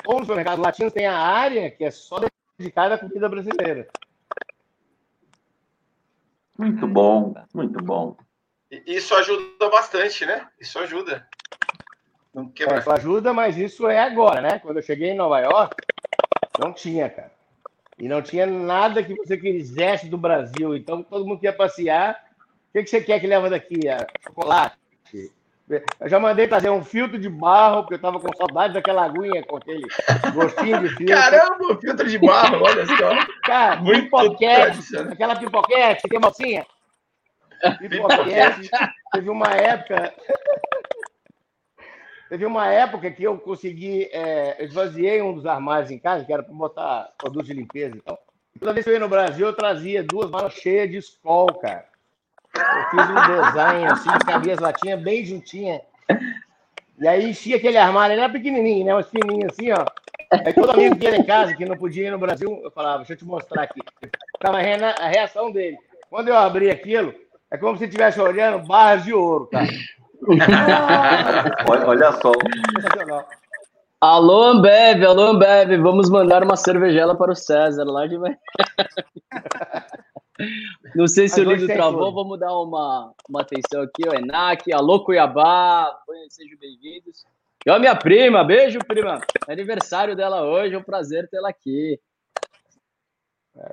ou 0.06 0.16
no 0.16 0.22
supermercado 0.22 0.62
latino 0.62 0.92
tem 0.92 1.06
a 1.08 1.18
área 1.18 1.70
que 1.72 1.84
é 1.84 1.92
só 1.92 2.20
dedicada 2.58 2.96
à 2.96 2.98
comida 2.98 3.28
brasileira. 3.30 3.88
Muito 6.58 6.86
bom, 6.88 7.34
muito 7.54 7.82
bom. 7.84 8.18
Isso 8.86 9.16
ajuda 9.16 9.70
bastante, 9.70 10.26
né? 10.26 10.48
Isso 10.60 10.78
ajuda. 10.80 11.28
Não 12.34 12.44
É, 12.44 12.50
quebra. 12.50 12.80
isso 12.80 12.92
ajuda, 12.92 13.34
mas 13.34 13.58
isso 13.58 13.88
é 13.88 14.00
agora, 14.00 14.42
né? 14.42 14.60
Quando 14.60 14.78
eu 14.78 14.84
cheguei 14.84 15.10
em 15.12 15.16
Nova 15.16 15.40
York, 15.40 15.76
não 16.60 16.74
tinha, 16.74 17.10
cara. 17.10 17.32
E 18.00 18.08
não 18.08 18.22
tinha 18.22 18.46
nada 18.46 19.04
que 19.04 19.14
você 19.14 19.38
quisesse 19.38 20.08
do 20.08 20.18
Brasil. 20.18 20.76
Então, 20.76 21.04
todo 21.04 21.26
mundo 21.26 21.40
que 21.40 21.46
ia 21.46 21.54
passear. 21.54 22.18
O 22.70 22.72
que, 22.74 22.84
que 22.84 22.90
você 22.90 23.02
quer 23.02 23.20
que 23.20 23.28
leva 23.28 23.50
daqui? 23.50 23.90
Ah, 23.90 24.08
chocolate. 24.24 24.78
Eu 26.00 26.10
já 26.10 26.20
mandei 26.20 26.48
trazer 26.48 26.72
um 26.72 26.84
filtro 26.84 27.20
de 27.20 27.30
barro, 27.30 27.82
porque 27.82 27.96
eu 27.96 28.02
tava 28.02 28.20
com 28.20 28.36
saudade 28.36 28.74
daquela 28.74 29.06
aguinha 29.06 29.44
com 29.46 29.58
aquele 29.58 29.86
gostinho 30.34 30.80
de 30.82 30.90
filtro. 30.96 31.16
Caramba, 31.16 31.80
filtro 31.80 32.10
de 32.10 32.18
barro, 32.18 32.64
olha 32.64 32.86
só. 32.88 33.28
Cara, 33.44 33.76
Muito 33.76 34.06
pipoquete, 34.06 34.98
aquela 34.98 35.36
pipoquete, 35.36 36.08
tem 36.10 36.20
mocinha? 36.20 36.66
Pipoquete. 37.78 38.70
Teve 39.12 39.30
uma 39.30 39.50
época. 39.50 40.14
Teve 42.30 42.46
uma 42.46 42.68
época 42.68 43.10
que 43.10 43.24
eu 43.24 43.38
consegui. 43.38 44.08
É, 44.12 44.58
eu 44.60 44.66
esvaziei 44.66 45.22
um 45.22 45.34
dos 45.34 45.46
armários 45.46 45.90
em 45.90 45.98
casa, 45.98 46.24
que 46.24 46.32
era 46.32 46.44
para 46.44 46.54
botar 46.54 47.10
produtos 47.18 47.48
de 47.48 47.54
limpeza 47.54 47.98
e 47.98 48.02
tal. 48.02 48.20
Toda 48.60 48.74
vez 48.74 48.84
que 48.84 48.90
eu 48.92 48.94
ia 48.94 49.00
no 49.00 49.10
Brasil, 49.10 49.48
eu 49.48 49.54
trazia 49.54 50.04
duas 50.04 50.30
malas 50.30 50.54
cheias 50.54 50.90
de 50.90 50.98
escol, 50.98 51.48
cara. 51.56 51.86
Eu 52.56 52.90
fiz 52.92 53.10
um 53.10 53.46
design 53.46 53.86
assim, 53.88 54.10
cabia 54.26 54.54
as 54.54 54.60
latinhas 54.60 55.02
bem 55.02 55.24
juntinhas. 55.26 55.82
E 57.00 57.08
aí 57.08 57.30
enchia 57.30 57.56
aquele 57.58 57.78
armário, 57.78 58.14
ele 58.14 58.22
era 58.22 58.32
pequenininho, 58.32 58.86
né? 58.86 58.94
Mas 58.94 59.08
fininho 59.10 59.48
assim, 59.50 59.72
ó. 59.72 59.86
Aí 60.32 60.54
todo 60.54 60.72
amigo 60.72 60.96
que 60.98 61.06
ia 61.06 61.16
em 61.16 61.24
casa, 61.24 61.56
que 61.56 61.66
não 61.66 61.78
podia 61.78 62.08
ir 62.08 62.12
no 62.12 62.20
Brasil, 62.20 62.60
eu 62.64 62.70
falava, 62.72 62.98
deixa 62.98 63.14
eu 63.14 63.18
te 63.18 63.26
mostrar 63.26 63.64
aqui. 63.64 63.80
Ficava 64.38 64.58
a 64.58 64.62
rea- 64.62 64.96
a 65.00 65.08
reação 65.08 65.52
dele. 65.52 65.78
Quando 66.10 66.28
eu 66.28 66.36
abri 66.38 66.70
aquilo, 66.70 67.14
é 67.50 67.58
como 67.58 67.78
se 67.78 67.86
estivesse 67.86 68.20
olhando 68.20 68.68
barras 68.68 69.04
de 69.06 69.14
ouro, 69.14 69.48
cara. 69.48 69.68
Olha, 71.68 71.88
olha 71.88 72.12
só. 72.14 72.32
Alô, 74.00 74.44
Ambev, 74.44 75.04
alô, 75.04 75.28
Ambev, 75.28 75.76
vamos 75.82 76.10
mandar 76.10 76.44
uma 76.44 76.56
cervejela 76.56 77.16
para 77.16 77.32
o 77.32 77.36
César 77.36 77.84
lá 77.84 78.06
de 78.06 78.18
manhã. 78.18 78.38
Não 80.96 81.08
sei 81.08 81.28
se 81.28 81.42
o 81.42 81.44
Lindo 81.44 81.66
tem 81.68 81.76
travou, 81.76 82.14
vamos 82.14 82.40
dar 82.40 82.56
uma, 82.58 83.12
uma 83.28 83.42
atenção 83.42 83.82
aqui, 83.82 84.08
o 84.08 84.14
Enac, 84.14 84.72
alô, 84.72 85.04
Cuiabá, 85.04 85.94
sejam 86.30 86.58
bem-vindos. 86.60 87.26
E 87.66 87.72
ó, 87.72 87.80
minha 87.80 87.96
prima, 87.96 88.44
beijo, 88.44 88.80
prima. 88.88 89.20
É 89.48 89.52
aniversário 89.52 90.16
dela 90.16 90.44
hoje, 90.44 90.76
é 90.76 90.78
um 90.78 90.84
prazer 90.84 91.28
tê-la 91.28 91.50
aqui. 91.50 92.00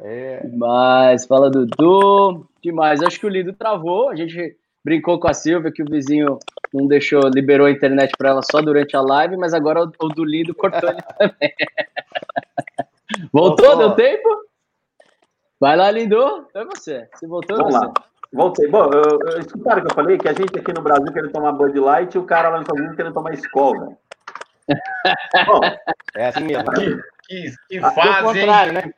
É, 0.03 0.45
Mas 0.57 1.27
fala 1.27 1.51
Dudu, 1.51 2.49
demais. 2.61 3.03
Acho 3.03 3.21
que 3.21 3.27
o 3.27 3.29
Lindo 3.29 3.53
travou. 3.53 4.09
A 4.09 4.16
gente 4.16 4.57
brincou 4.87 5.18
com 5.18 5.27
a 5.27 5.35
Silvia 5.35 5.72
que 5.72 5.83
o 5.83 5.90
vizinho 5.90 6.38
não 6.72 6.87
deixou, 6.87 7.20
liberou 7.29 7.66
a 7.66 7.72
internet 7.72 8.12
para 8.16 8.29
ela 8.29 8.40
só 8.40 8.62
durante 8.62 8.96
a 8.96 9.01
live, 9.01 9.37
mas 9.37 9.53
agora 9.53 9.83
o, 9.83 9.90
o 10.01 10.09
do 10.11 10.25
Lindo 10.25 10.55
cortou 10.55 10.88
ele 10.88 11.03
também. 11.18 11.53
Voltou? 13.33 13.66
Voltou. 13.66 13.77
Deu 13.79 13.96
tempo? 13.96 14.29
Vai 15.59 15.77
lá, 15.77 15.90
Lindo. 15.90 16.46
É 16.55 16.64
você. 16.64 17.09
Se 17.16 17.27
voltou, 17.27 17.57
é 17.57 17.59
Vamos 17.59 17.75
você. 17.75 17.87
lá. 17.87 17.92
Voltei. 18.33 18.68
Bom, 18.68 18.90
eu, 18.92 19.18
eu, 19.29 19.40
escutaram 19.40 19.83
que 19.83 19.90
eu 19.90 19.94
falei 19.94 20.18
que 20.18 20.29
a 20.29 20.33
gente 20.33 20.57
aqui 20.57 20.72
no 20.72 20.83
Brasil 20.83 21.12
querendo 21.12 21.33
tomar 21.33 21.53
Bud 21.53 21.79
Light 21.81 22.14
e 22.14 22.18
o 22.18 22.25
cara 22.25 22.49
lá 22.49 22.59
nos 22.59 22.62
Estados 22.62 22.81
Unidos 22.81 22.96
querendo 22.96 23.14
tomar 23.14 23.35
Skol, 23.35 23.81
velho. 23.81 23.96
Bom, 25.46 25.61
é 26.16 26.27
assim 26.27 26.44
mesmo. 26.44 26.70
Que, 26.72 26.96
que, 27.27 27.55
que 27.68 27.79
o 27.81 27.90
fase, 27.90 28.38
hein? 28.38 28.72
né? 28.72 28.92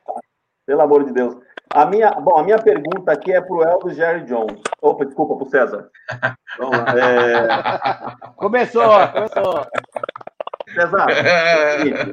pelo 0.68 0.82
amor 0.82 1.02
de 1.04 1.12
Deus. 1.12 1.34
A 1.70 1.84
minha, 1.86 2.10
bom, 2.12 2.38
a 2.38 2.42
minha 2.42 2.58
pergunta 2.58 3.12
aqui 3.12 3.32
é 3.32 3.40
pro 3.40 3.62
Elvis 3.62 3.96
Jerry 3.96 4.24
Jones. 4.24 4.60
Opa, 4.80 5.04
desculpa, 5.04 5.36
pro 5.36 5.48
César. 5.48 5.90
Vamos 6.58 6.78
lá. 6.78 6.98
É, 6.98 8.32
Começou, 8.36 8.82
começou. 9.12 9.66
César, 10.74 11.06
seguinte, 11.78 12.10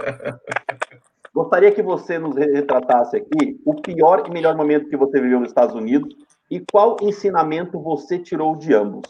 gostaria 1.34 1.72
que 1.72 1.82
você 1.82 2.18
nos 2.18 2.36
retratasse 2.36 3.18
aqui 3.18 3.60
o 3.66 3.82
pior 3.82 4.24
e 4.26 4.32
melhor 4.32 4.56
momento 4.56 4.90
que 4.90 4.98
você 4.98 5.20
viveu 5.22 5.40
nos 5.40 5.50
Estados 5.50 5.76
Unidos 5.76 6.14
e 6.50 6.60
qual 6.60 6.98
ensinamento 7.02 7.80
você 7.80 8.20
tirou 8.20 8.56
de 8.56 8.74
ambos. 8.74 9.08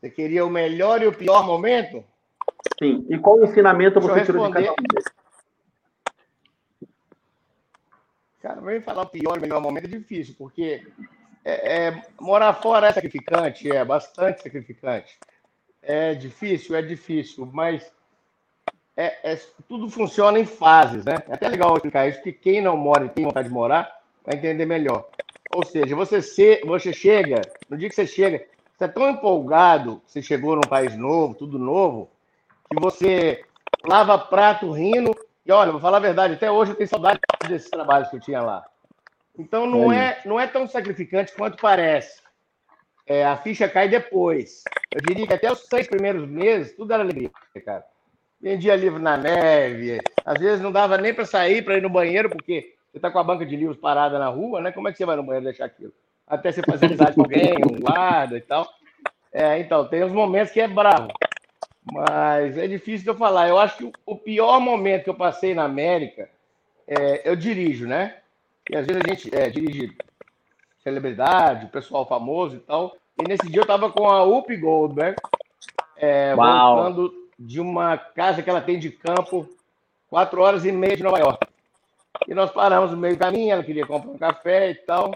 Você 0.00 0.10
queria 0.10 0.44
o 0.44 0.50
melhor 0.50 1.02
e 1.02 1.06
o 1.06 1.12
pior 1.12 1.46
momento? 1.46 2.04
Sim, 2.78 3.06
e 3.08 3.18
qual 3.18 3.42
ensinamento 3.42 4.00
Deixa 4.00 4.14
você 4.14 4.24
tirou 4.24 4.46
de 4.46 4.52
cada 4.52 4.72
um 4.72 4.74
deles? 4.74 5.11
Cara, 8.42 8.60
mim 8.60 8.80
falar 8.80 9.02
o 9.02 9.06
pior 9.06 9.36
e 9.36 9.38
o 9.38 9.40
melhor 9.40 9.60
momento 9.60 9.84
é 9.84 9.88
difícil, 9.88 10.34
porque 10.36 10.84
é, 11.44 11.86
é, 11.86 12.02
morar 12.20 12.54
fora 12.54 12.88
é 12.88 12.92
sacrificante, 12.92 13.70
é 13.70 13.84
bastante 13.84 14.42
sacrificante. 14.42 15.16
É 15.80 16.12
difícil, 16.14 16.74
é 16.74 16.82
difícil, 16.82 17.48
mas 17.52 17.92
é, 18.96 19.32
é- 19.32 19.40
tudo 19.68 19.88
funciona 19.88 20.40
em 20.40 20.44
fases, 20.44 21.04
né? 21.04 21.22
É 21.28 21.34
até 21.34 21.48
legal 21.48 21.76
explicar 21.76 22.08
isso, 22.08 22.18
porque 22.18 22.32
quem 22.32 22.60
não 22.60 22.76
mora 22.76 23.06
e 23.06 23.10
tem 23.10 23.24
vontade 23.24 23.46
de 23.48 23.54
morar 23.54 24.00
vai 24.24 24.36
entender 24.36 24.66
melhor. 24.66 25.08
Ou 25.54 25.64
seja, 25.64 25.94
você, 25.94 26.20
se, 26.20 26.62
você 26.64 26.92
chega, 26.92 27.42
no 27.70 27.76
dia 27.76 27.88
que 27.88 27.94
você 27.94 28.06
chega, 28.06 28.44
você 28.76 28.84
é 28.84 28.88
tão 28.88 29.08
empolgado 29.08 30.02
que 30.04 30.12
você 30.12 30.22
chegou 30.22 30.56
num 30.56 30.62
país 30.62 30.96
novo, 30.96 31.34
tudo 31.34 31.58
novo, 31.60 32.10
que 32.68 32.80
você 32.80 33.44
lava 33.84 34.18
prato 34.18 34.72
rindo. 34.72 35.12
E 35.44 35.50
olha, 35.50 35.72
vou 35.72 35.80
falar 35.80 35.96
a 35.96 36.00
verdade, 36.00 36.34
até 36.34 36.50
hoje 36.50 36.72
eu 36.72 36.76
tenho 36.76 36.88
saudade 36.88 37.18
desses 37.48 37.68
trabalhos 37.68 38.08
que 38.08 38.16
eu 38.16 38.20
tinha 38.20 38.40
lá. 38.40 38.64
Então 39.36 39.66
não 39.66 39.88
Olha. 39.88 39.96
é, 39.96 40.20
não 40.24 40.38
é 40.38 40.46
tão 40.46 40.68
sacrificante 40.68 41.32
quanto 41.34 41.56
parece. 41.60 42.22
É, 43.06 43.24
a 43.24 43.36
ficha 43.36 43.68
cai 43.68 43.88
depois. 43.88 44.62
Eu 44.94 45.00
diria 45.00 45.26
que 45.26 45.34
até 45.34 45.50
os 45.50 45.66
seis 45.66 45.88
primeiros 45.88 46.28
meses, 46.28 46.76
tudo 46.76 46.92
era 46.92 47.02
alegria, 47.02 47.30
cara. 47.64 47.84
Vendia 48.40 48.76
livro 48.76 49.00
na 49.00 49.16
neve, 49.16 50.00
às 50.24 50.38
vezes 50.38 50.60
não 50.60 50.72
dava 50.72 50.98
nem 50.98 51.14
para 51.14 51.24
sair 51.24 51.62
para 51.62 51.76
ir 51.76 51.82
no 51.82 51.88
banheiro, 51.88 52.28
porque 52.28 52.74
você 52.90 52.98
está 52.98 53.10
com 53.10 53.18
a 53.18 53.24
banca 53.24 53.46
de 53.46 53.56
livros 53.56 53.76
parada 53.76 54.18
na 54.18 54.28
rua, 54.28 54.60
né? 54.60 54.72
Como 54.72 54.88
é 54.88 54.92
que 54.92 54.98
você 54.98 55.06
vai 55.06 55.16
no 55.16 55.22
banheiro 55.22 55.44
deixar 55.44 55.64
aquilo? 55.64 55.92
Até 56.26 56.52
você 56.52 56.62
fazer 56.62 56.86
amizade 56.86 57.14
com 57.14 57.22
alguém, 57.22 57.54
um 57.64 57.80
guarda 57.80 58.36
e 58.36 58.40
tal. 58.40 58.68
É, 59.32 59.58
então, 59.58 59.86
tem 59.86 60.04
uns 60.04 60.12
momentos 60.12 60.52
que 60.52 60.60
é 60.60 60.68
bravo. 60.68 61.08
Mas 61.84 62.56
é 62.56 62.66
difícil 62.66 63.02
de 63.04 63.10
eu 63.10 63.16
falar. 63.16 63.48
Eu 63.48 63.58
acho 63.58 63.76
que 63.78 63.92
o- 64.06 64.16
pior 64.16 64.60
momento 64.60 65.04
que 65.04 65.10
eu 65.10 65.14
passei 65.14 65.54
na 65.54 65.64
América, 65.64 66.28
é, 66.86 67.28
eu 67.28 67.34
dirijo, 67.34 67.86
né? 67.86 68.18
E 68.70 68.76
às 68.76 68.86
vezes 68.86 69.02
a 69.04 69.08
gente 69.08 69.34
é, 69.34 69.50
dirige 69.50 69.92
celebridade, 70.82 71.66
pessoal 71.66 72.06
famoso 72.06 72.56
e 72.56 72.60
tal. 72.60 72.96
E 73.20 73.28
nesse 73.28 73.46
dia 73.48 73.58
eu 73.60 73.62
estava 73.62 73.90
com 73.90 74.08
a 74.08 74.24
Up 74.24 74.54
Goldberg, 74.56 75.16
é, 75.96 76.34
Uau. 76.34 76.76
voltando 76.76 77.12
de 77.38 77.60
uma 77.60 77.96
casa 77.98 78.42
que 78.42 78.50
ela 78.50 78.60
tem 78.60 78.78
de 78.78 78.90
campo, 78.90 79.48
quatro 80.08 80.40
horas 80.40 80.64
e 80.64 80.72
meia 80.72 80.96
de 80.96 81.02
Nova 81.02 81.18
York. 81.18 81.46
E 82.28 82.34
nós 82.34 82.50
paramos 82.50 82.90
no 82.92 82.96
meio 82.96 83.16
do 83.16 83.18
caminho, 83.18 83.52
ela 83.52 83.64
queria 83.64 83.86
comprar 83.86 84.10
um 84.12 84.18
café 84.18 84.70
e 84.70 84.74
tal. 84.76 85.12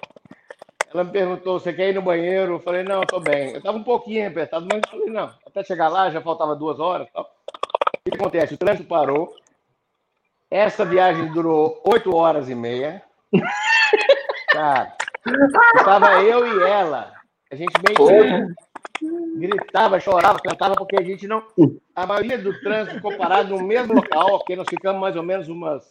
Ela 0.97 1.05
me 1.05 1.13
perguntou, 1.13 1.61
você 1.61 1.75
quer 1.75 1.91
ir 1.91 1.95
no 1.95 2.01
banheiro? 2.01 2.55
Eu 2.55 2.61
falei, 2.61 2.83
não, 2.83 3.03
tô 3.03 3.21
bem. 3.21 3.51
Eu 3.51 3.59
estava 3.59 3.77
um 3.77 3.83
pouquinho 3.83 4.27
apertado, 4.27 4.67
mas 4.67 4.81
eu 4.83 4.91
falei, 4.91 5.13
não, 5.13 5.31
até 5.47 5.63
chegar 5.63 5.89
lá 5.89 6.09
já 6.09 6.23
faltava 6.23 6.57
duas 6.57 6.81
horas 6.81 7.07
tal. 7.13 7.23
O 7.23 8.11
que 8.11 8.17
acontece? 8.17 8.55
O 8.55 8.57
trânsito 8.57 8.89
parou. 8.89 9.37
Essa 10.51 10.87
viagem 10.87 11.31
durou 11.35 11.83
oito 11.85 12.17
horas 12.17 12.49
e 12.49 12.55
meia. 12.55 13.03
Cara, 14.49 14.97
estava 15.77 16.23
eu 16.23 16.47
e 16.47 16.63
ela. 16.67 17.13
A 17.53 17.57
gente 17.57 17.75
meio 17.87 18.55
que 18.99 19.39
gritava, 19.39 20.01
chorava, 20.01 20.39
cantava, 20.39 20.77
porque 20.77 20.97
a 20.97 21.03
gente 21.03 21.29
não. 21.29 21.45
A 21.95 22.07
maioria 22.07 22.39
do 22.39 22.59
trânsito 22.61 22.97
ficou 22.97 23.19
parado 23.19 23.51
no 23.55 23.63
mesmo 23.63 23.93
local, 23.93 24.39
porque 24.39 24.57
nós 24.57 24.67
ficamos 24.67 24.99
mais 24.99 25.15
ou 25.15 25.23
menos 25.23 25.47
umas. 25.47 25.85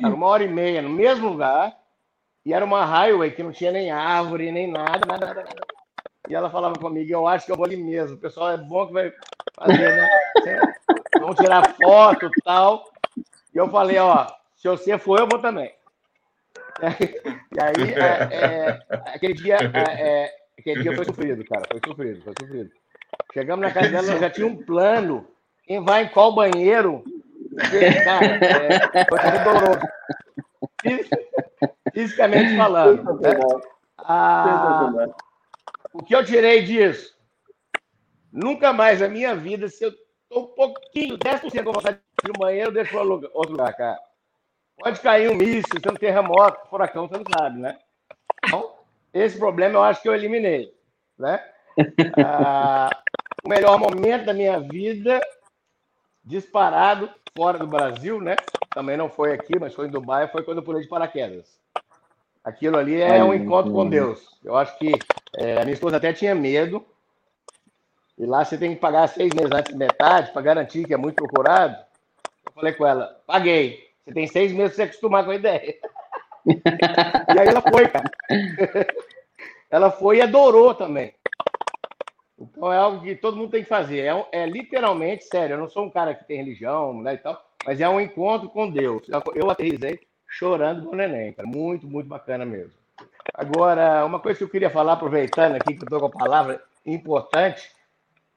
cara, 0.00 0.14
uma 0.14 0.28
hora 0.28 0.44
e 0.44 0.48
meia 0.48 0.80
no 0.80 0.90
mesmo 0.90 1.28
lugar. 1.28 1.81
E 2.44 2.52
era 2.52 2.64
uma 2.64 2.84
highway 2.84 3.30
que 3.30 3.42
não 3.42 3.52
tinha 3.52 3.70
nem 3.70 3.90
árvore, 3.90 4.50
nem 4.50 4.70
nada, 4.70 5.06
nada, 5.06 5.26
nada, 5.26 5.42
nada. 5.42 5.66
E 6.28 6.34
ela 6.34 6.50
falava 6.50 6.74
comigo, 6.76 7.12
eu 7.12 7.26
acho 7.26 7.46
que 7.46 7.52
eu 7.52 7.56
vou 7.56 7.66
ali 7.66 7.76
mesmo. 7.76 8.16
O 8.16 8.20
pessoal 8.20 8.52
é 8.52 8.56
bom 8.56 8.86
que 8.86 8.92
vai 8.92 9.12
fazer, 9.56 9.96
né? 9.96 10.08
Vamos 11.20 11.36
tirar 11.36 11.74
foto 11.74 12.26
e 12.26 12.42
tal. 12.44 12.84
E 13.54 13.58
eu 13.58 13.68
falei, 13.68 13.98
ó, 13.98 14.26
se 14.56 14.68
você 14.68 14.98
for, 14.98 15.20
eu 15.20 15.28
vou 15.28 15.40
também. 15.40 15.72
E 16.80 17.60
aí, 17.60 17.92
é, 17.94 18.34
é, 18.34 18.80
aquele, 19.14 19.34
dia, 19.34 19.56
é, 19.56 20.24
é, 20.24 20.34
aquele 20.58 20.82
dia 20.82 20.96
foi 20.96 21.04
sofrido, 21.04 21.44
cara. 21.44 21.62
Foi 21.70 21.80
sofrido, 21.84 22.22
foi 22.22 22.34
sofrido. 22.40 22.70
Chegamos 23.32 23.64
na 23.64 23.72
casa 23.72 23.90
dela, 23.90 24.18
já 24.18 24.30
tinha 24.30 24.46
um 24.46 24.56
plano. 24.56 25.28
Quem 25.64 25.84
vai 25.84 26.04
em 26.04 26.08
qual 26.08 26.34
banheiro? 26.34 27.04
Cara, 28.04 28.26
é, 28.26 29.04
foi 29.04 29.18
doloroso. 29.44 29.86
Fisicamente 31.92 32.56
falando. 32.56 33.20
Né? 33.20 33.30
Ah, 33.98 34.90
o 35.92 36.02
que 36.02 36.14
eu 36.14 36.24
tirei 36.24 36.62
disso? 36.62 37.14
Nunca 38.32 38.72
mais 38.72 39.00
na 39.00 39.08
minha 39.08 39.34
vida, 39.34 39.68
se 39.68 39.84
eu 39.84 39.90
estou 39.90 40.44
um 40.44 40.54
pouquinho, 40.54 41.18
10% 41.18 41.64
com 41.64 41.72
vontade 41.72 41.98
de 41.98 42.28
ir 42.28 42.32
no 42.32 42.38
banheiro, 42.38 42.70
eu 42.70 42.74
deixo 42.74 42.98
outro 42.98 43.52
lugar, 43.52 43.74
cara. 43.76 43.98
Pode 44.78 45.00
cair 45.00 45.30
um 45.30 45.34
míssil, 45.34 45.80
se 45.80 45.88
um 45.88 45.94
terremoto, 45.94 46.68
furacão, 46.68 47.06
você 47.06 47.18
não 47.18 47.24
sabe, 47.38 47.60
né? 47.60 47.78
Então, 48.44 48.74
esse 49.12 49.38
problema 49.38 49.74
eu 49.74 49.82
acho 49.82 50.00
que 50.00 50.08
eu 50.08 50.14
eliminei, 50.14 50.74
né? 51.18 51.44
Ah, 52.18 52.90
o 53.44 53.48
melhor 53.48 53.78
momento 53.78 54.26
da 54.26 54.34
minha 54.34 54.60
vida, 54.60 55.20
disparado, 56.24 57.10
fora 57.36 57.58
do 57.58 57.66
Brasil, 57.66 58.20
né? 58.20 58.36
Também 58.74 58.96
não 58.96 59.08
foi 59.08 59.32
aqui, 59.32 59.58
mas 59.58 59.74
foi 59.74 59.86
em 59.86 59.90
Dubai, 59.90 60.28
foi 60.28 60.42
quando 60.42 60.58
eu 60.58 60.62
pulei 60.62 60.82
de 60.82 60.88
paraquedas. 60.88 61.61
Aquilo 62.44 62.76
ali 62.76 63.00
é 63.00 63.22
um 63.22 63.32
encontro 63.32 63.72
com 63.72 63.88
Deus. 63.88 64.26
Eu 64.44 64.56
acho 64.56 64.76
que 64.76 64.92
é, 65.38 65.60
a 65.60 65.64
minha 65.64 65.74
esposa 65.74 65.96
até 65.96 66.12
tinha 66.12 66.34
medo. 66.34 66.84
E 68.18 68.26
lá 68.26 68.44
você 68.44 68.58
tem 68.58 68.74
que 68.74 68.80
pagar 68.80 69.06
seis 69.08 69.32
meses 69.32 69.50
antes 69.52 69.72
de 69.72 69.78
metade 69.78 70.32
para 70.32 70.42
garantir 70.42 70.84
que 70.84 70.92
é 70.92 70.96
muito 70.96 71.16
procurado. 71.16 71.76
Eu 72.44 72.52
falei 72.52 72.72
com 72.72 72.86
ela, 72.86 73.20
paguei. 73.26 73.88
Você 74.04 74.12
tem 74.12 74.26
seis 74.26 74.52
meses 74.52 74.74
para 74.74 74.84
se 74.84 74.90
acostumar 74.90 75.24
com 75.24 75.30
a 75.30 75.36
ideia. 75.36 75.76
e 76.46 77.38
aí 77.38 77.48
ela 77.48 77.62
foi, 77.62 77.88
cara. 77.88 78.10
ela 79.70 79.90
foi 79.90 80.16
e 80.16 80.22
adorou 80.22 80.74
também. 80.74 81.14
Então 82.36 82.72
é 82.72 82.76
algo 82.76 83.02
que 83.02 83.14
todo 83.14 83.36
mundo 83.36 83.50
tem 83.52 83.62
que 83.62 83.68
fazer. 83.68 84.00
É, 84.00 84.26
é, 84.32 84.46
literalmente, 84.46 85.24
sério, 85.24 85.54
eu 85.54 85.58
não 85.58 85.68
sou 85.68 85.84
um 85.84 85.90
cara 85.90 86.12
que 86.12 86.26
tem 86.26 86.38
religião, 86.38 87.00
né, 87.00 87.14
e 87.14 87.18
tal, 87.18 87.40
mas 87.64 87.80
é 87.80 87.88
um 87.88 88.00
encontro 88.00 88.48
com 88.48 88.68
Deus. 88.68 89.06
Eu 89.36 89.48
aterrisei 89.48 90.00
chorando 90.32 90.86
com 90.86 90.92
o 90.92 90.96
neném, 90.96 91.32
cara. 91.32 91.46
Muito, 91.46 91.86
muito 91.86 92.08
bacana 92.08 92.44
mesmo. 92.44 92.72
Agora, 93.34 94.04
uma 94.04 94.18
coisa 94.18 94.38
que 94.38 94.44
eu 94.44 94.48
queria 94.48 94.70
falar, 94.70 94.94
aproveitando 94.94 95.56
aqui 95.56 95.74
que 95.74 95.82
eu 95.82 95.86
estou 95.86 96.00
com 96.00 96.06
a 96.06 96.24
palavra 96.24 96.62
importante, 96.84 97.70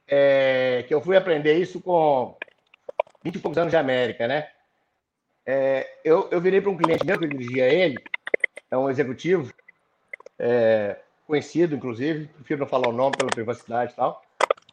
é 0.08 0.84
que 0.88 0.93
eu 0.93 1.01
fui 1.01 1.15
aprender 1.15 1.58
isso 1.58 1.81
com 1.81 2.38
20 3.23 3.36
e 3.36 3.39
poucos 3.39 3.58
anos 3.58 3.71
de 3.71 3.77
América, 3.77 4.27
né? 4.27 4.47
É, 5.45 5.88
eu, 6.03 6.27
eu 6.31 6.41
virei 6.41 6.60
para 6.60 6.69
um 6.69 6.77
cliente 6.77 7.05
meu 7.05 7.17
que 7.17 7.25
eu 7.25 7.29
dirigia 7.29 7.67
ele, 7.67 7.97
é 8.69 8.77
um 8.77 8.89
executivo, 8.89 9.53
é, 10.38 10.97
conhecido, 11.25 11.75
inclusive, 11.75 12.27
prefiro 12.27 12.60
não 12.60 12.67
falar 12.67 12.89
o 12.89 12.93
nome 12.93 13.15
pela 13.17 13.29
privacidade 13.29 13.93
e 13.93 13.95
tal. 13.95 14.21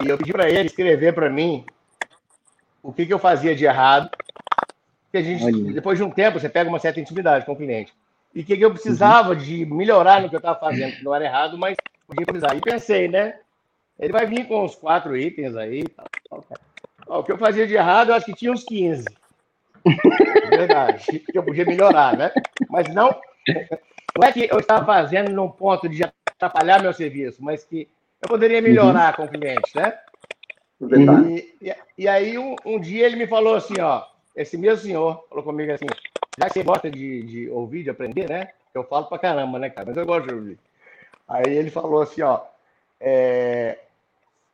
E 0.05 0.09
eu 0.09 0.19
pedi 0.19 0.33
para 0.33 0.51
ele 0.51 0.67
escrever 0.67 1.15
para 1.15 1.31
mim 1.31 1.65
o 2.83 2.93
que, 2.93 3.07
que 3.07 3.13
eu 3.13 3.19
fazia 3.19 3.55
de 3.55 3.65
errado. 3.65 4.11
Que 5.13 5.19
a 5.19 5.23
gente, 5.23 5.45
Olha. 5.45 5.73
depois 5.75 5.99
de 5.99 6.03
um 6.03 6.11
tempo, 6.11 6.41
você 6.41 6.49
pega 6.49 6.71
uma 6.71 6.79
certa 6.79 6.99
intimidade 6.99 7.45
com 7.45 7.53
o 7.53 7.57
cliente. 7.57 7.93
E 8.35 8.41
o 8.41 8.45
que, 8.45 8.59
eu 8.59 8.71
precisava 8.71 9.31
uhum. 9.31 9.37
de 9.37 9.67
melhorar 9.67 10.23
no 10.23 10.31
que 10.31 10.35
eu 10.35 10.39
estava 10.39 10.59
fazendo, 10.59 10.97
que 10.97 11.05
não 11.05 11.15
era 11.15 11.27
errado, 11.27 11.59
mas 11.59 11.77
podia 12.07 12.25
precisar. 12.25 12.57
E 12.57 12.61
pensei, 12.63 13.09
né? 13.09 13.37
Ele 14.01 14.11
vai 14.11 14.27
vir 14.27 14.49
com 14.49 14.65
os 14.65 14.75
quatro 14.75 15.15
itens 15.15 15.55
aí. 15.55 15.85
Tal, 15.85 16.07
tal, 16.31 16.45
tal. 17.07 17.21
o 17.21 17.25
que 17.25 17.31
eu 17.31 17.37
fazia 17.37 17.67
de 17.67 17.75
errado, 17.75 18.09
eu 18.09 18.15
acho 18.15 18.25
que 18.25 18.35
tinha 18.35 18.51
uns 18.51 18.65
15. 18.65 19.05
Verdade. 20.49 21.19
Que 21.19 21.37
eu 21.39 21.43
podia 21.43 21.67
melhorar, 21.67 22.17
né? 22.17 22.33
Mas 22.71 22.89
não. 22.95 23.15
Não 24.19 24.27
é 24.27 24.33
que 24.33 24.49
eu 24.51 24.61
estava 24.61 24.85
fazendo 24.87 25.31
num 25.31 25.51
ponto 25.51 25.89
de 25.89 26.03
atrapalhar 26.05 26.83
meu 26.83 26.93
serviço, 26.95 27.43
mas 27.43 27.65
que 27.65 27.87
eu 28.21 28.29
poderia 28.29 28.63
melhorar 28.63 29.11
uhum. 29.11 29.17
com 29.17 29.25
o 29.25 29.41
cliente, 29.41 29.77
né? 29.77 29.99
E, 30.81 31.55
e, 31.69 31.75
e, 31.99 32.09
aí, 32.09 32.39
um, 32.39 32.57
um, 32.65 32.81
dia 32.81 33.07
ele 33.07 33.17
me 33.17 33.27
falou 33.27 33.55
assim: 33.55 33.81
ó, 33.81 34.05
esse 34.35 34.57
mesmo 34.57 34.85
senhor 34.85 35.25
falou 35.29 35.45
comigo 35.45 35.73
assim, 35.73 35.87
já 36.39 36.47
que 36.47 36.55
você 36.55 36.63
gosta 36.63 36.91
de, 36.91 37.23
de 37.23 37.51
ouvir, 37.51 37.85
de 37.85 37.91
aprender, 37.91 38.29
né? 38.29 38.53
Eu 38.75 38.85
falo 38.85 39.07
pra 39.07 39.19
caramba, 39.19 39.59
né, 39.59 39.69
cara? 39.69 39.87
Mas 39.89 39.97
eu 39.97 40.07
gosto 40.07 40.29
de 40.29 40.35
ouvir. 40.35 40.59
Aí 41.29 41.57
ele 41.57 41.71
falou 41.71 42.03
assim: 42.03 42.23
ó, 42.23 42.41
é, 42.99 43.79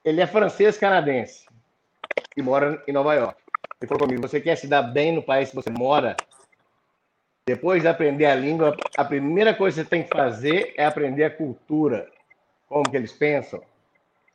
ele 0.05 0.21
é 0.21 0.27
francês-canadense 0.27 1.47
e 2.37 2.43
mora 2.43 2.83
em 2.87 2.93
Nova 2.93 3.15
York. 3.15 3.41
Ele 3.81 3.89
falou 3.89 4.07
comigo: 4.07 4.27
você 4.27 4.41
quer 4.41 4.57
se 4.57 4.67
dar 4.67 4.83
bem 4.83 5.13
no 5.13 5.23
país 5.23 5.51
que 5.51 5.57
você 5.57 5.71
mora? 5.71 6.17
Depois 7.47 7.81
de 7.81 7.89
aprender 7.89 8.27
a 8.27 8.35
língua, 8.35 8.77
a 8.97 9.05
primeira 9.05 9.55
coisa 9.55 9.77
que 9.77 9.85
você 9.85 9.89
tem 9.89 10.03
que 10.03 10.15
fazer 10.15 10.75
é 10.77 10.85
aprender 10.85 11.25
a 11.25 11.31
cultura, 11.31 12.11
como 12.69 12.91
que 12.91 12.97
eles 12.97 13.13
pensam. 13.13 13.63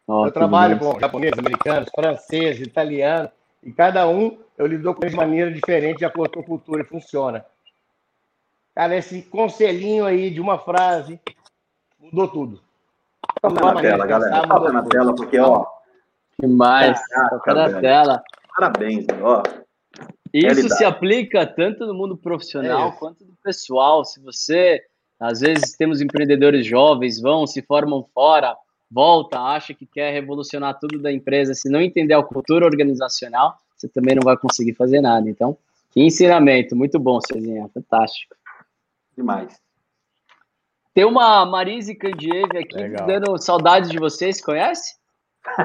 Oh, 0.07 0.25
eu 0.25 0.31
trabalho 0.31 0.79
com 0.79 0.99
japoneses, 0.99 1.37
americanos, 1.37 1.89
franceses, 1.93 2.65
italianos, 2.65 3.31
e 3.61 3.71
cada 3.71 4.07
um 4.07 4.42
eu 4.57 4.65
lido 4.65 4.93
com 4.93 5.01
eles 5.03 5.11
de 5.11 5.17
maneira 5.17 5.51
diferente, 5.51 5.99
de 5.99 6.05
acordo 6.05 6.33
com 6.33 6.39
a 6.41 6.45
cultura, 6.45 6.81
e 6.81 6.85
funciona. 6.85 7.45
Cara, 8.75 8.95
esse 8.95 9.21
conselhinho 9.23 10.05
aí 10.05 10.29
de 10.29 10.41
uma 10.41 10.57
frase 10.57 11.19
mudou 11.99 12.27
tudo. 12.27 12.61
Toca 13.41 13.73
na 13.73 13.81
tela, 13.81 14.05
galera. 14.05 14.47
Toca 14.47 14.71
na 14.71 14.83
tela, 14.83 15.15
porque, 15.15 15.39
ó. 15.39 15.65
Que 16.39 16.47
mais? 16.47 16.99
Toca 17.29 17.53
na 17.53 17.79
tela. 17.79 18.23
Parabéns, 18.55 19.05
ó. 19.21 19.43
Isso 20.33 20.47
Realidade. 20.47 20.77
se 20.77 20.85
aplica 20.85 21.45
tanto 21.45 21.85
no 21.85 21.93
mundo 21.93 22.17
profissional 22.17 22.89
é 22.89 22.91
quanto 22.93 23.23
no 23.23 23.35
pessoal. 23.43 24.03
Se 24.03 24.19
você, 24.19 24.81
às 25.19 25.41
vezes, 25.41 25.77
temos 25.77 26.01
empreendedores 26.01 26.65
jovens, 26.65 27.21
vão, 27.21 27.45
se 27.45 27.61
formam 27.61 28.03
fora, 28.13 28.55
volta, 28.89 29.39
acha 29.39 29.75
que 29.75 29.85
quer 29.85 30.11
revolucionar 30.11 30.79
tudo 30.79 30.99
da 30.99 31.11
empresa, 31.11 31.53
se 31.53 31.69
não 31.69 31.81
entender 31.81 32.15
a 32.15 32.23
cultura 32.23 32.65
organizacional, 32.65 33.55
você 33.83 33.89
também 33.89 34.15
não 34.15 34.23
vai 34.23 34.37
conseguir 34.37 34.73
fazer 34.73 35.01
nada. 35.01 35.29
Então, 35.29 35.57
que 35.91 36.01
ensinamento, 36.01 36.75
muito 36.75 36.99
bom, 36.99 37.19
Cezinha, 37.21 37.69
fantástico. 37.73 38.35
Demais. 39.15 39.61
Tem 40.93 41.05
uma 41.05 41.45
Marise 41.45 41.95
Candieve 41.95 42.57
aqui 42.57 42.77
Legal. 42.77 43.07
dando 43.07 43.37
saudades 43.37 43.89
de 43.89 43.97
vocês, 43.97 44.41
conhece? 44.41 44.95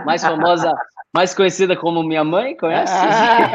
Mais 0.04 0.22
famosa 0.22 0.72
mais 1.14 1.32
conhecida 1.34 1.76
como 1.76 2.02
minha 2.02 2.24
mãe, 2.24 2.56
conhece? 2.56 2.92
Ah, 2.92 3.50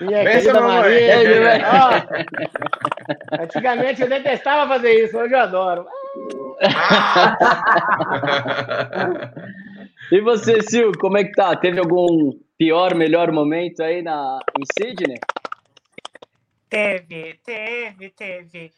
minha 0.00 0.24
querida 0.24 0.60
Maria. 0.60 1.14
Oh, 3.30 3.42
antigamente 3.42 4.02
eu 4.02 4.08
detestava 4.08 4.68
fazer 4.68 5.04
isso, 5.04 5.16
hoje 5.16 5.34
eu 5.34 5.40
adoro. 5.40 5.86
e 10.10 10.20
você, 10.20 10.60
Sil, 10.64 10.90
como 10.98 11.18
é 11.18 11.24
que 11.24 11.32
tá? 11.32 11.54
Teve 11.54 11.78
algum 11.78 12.32
pior, 12.58 12.94
melhor 12.94 13.32
momento 13.32 13.82
aí 13.82 14.02
na, 14.02 14.38
em 14.58 14.64
Sydney? 14.78 15.18
Teve, 16.68 17.40
teve, 17.44 18.10
teve. 18.10 18.72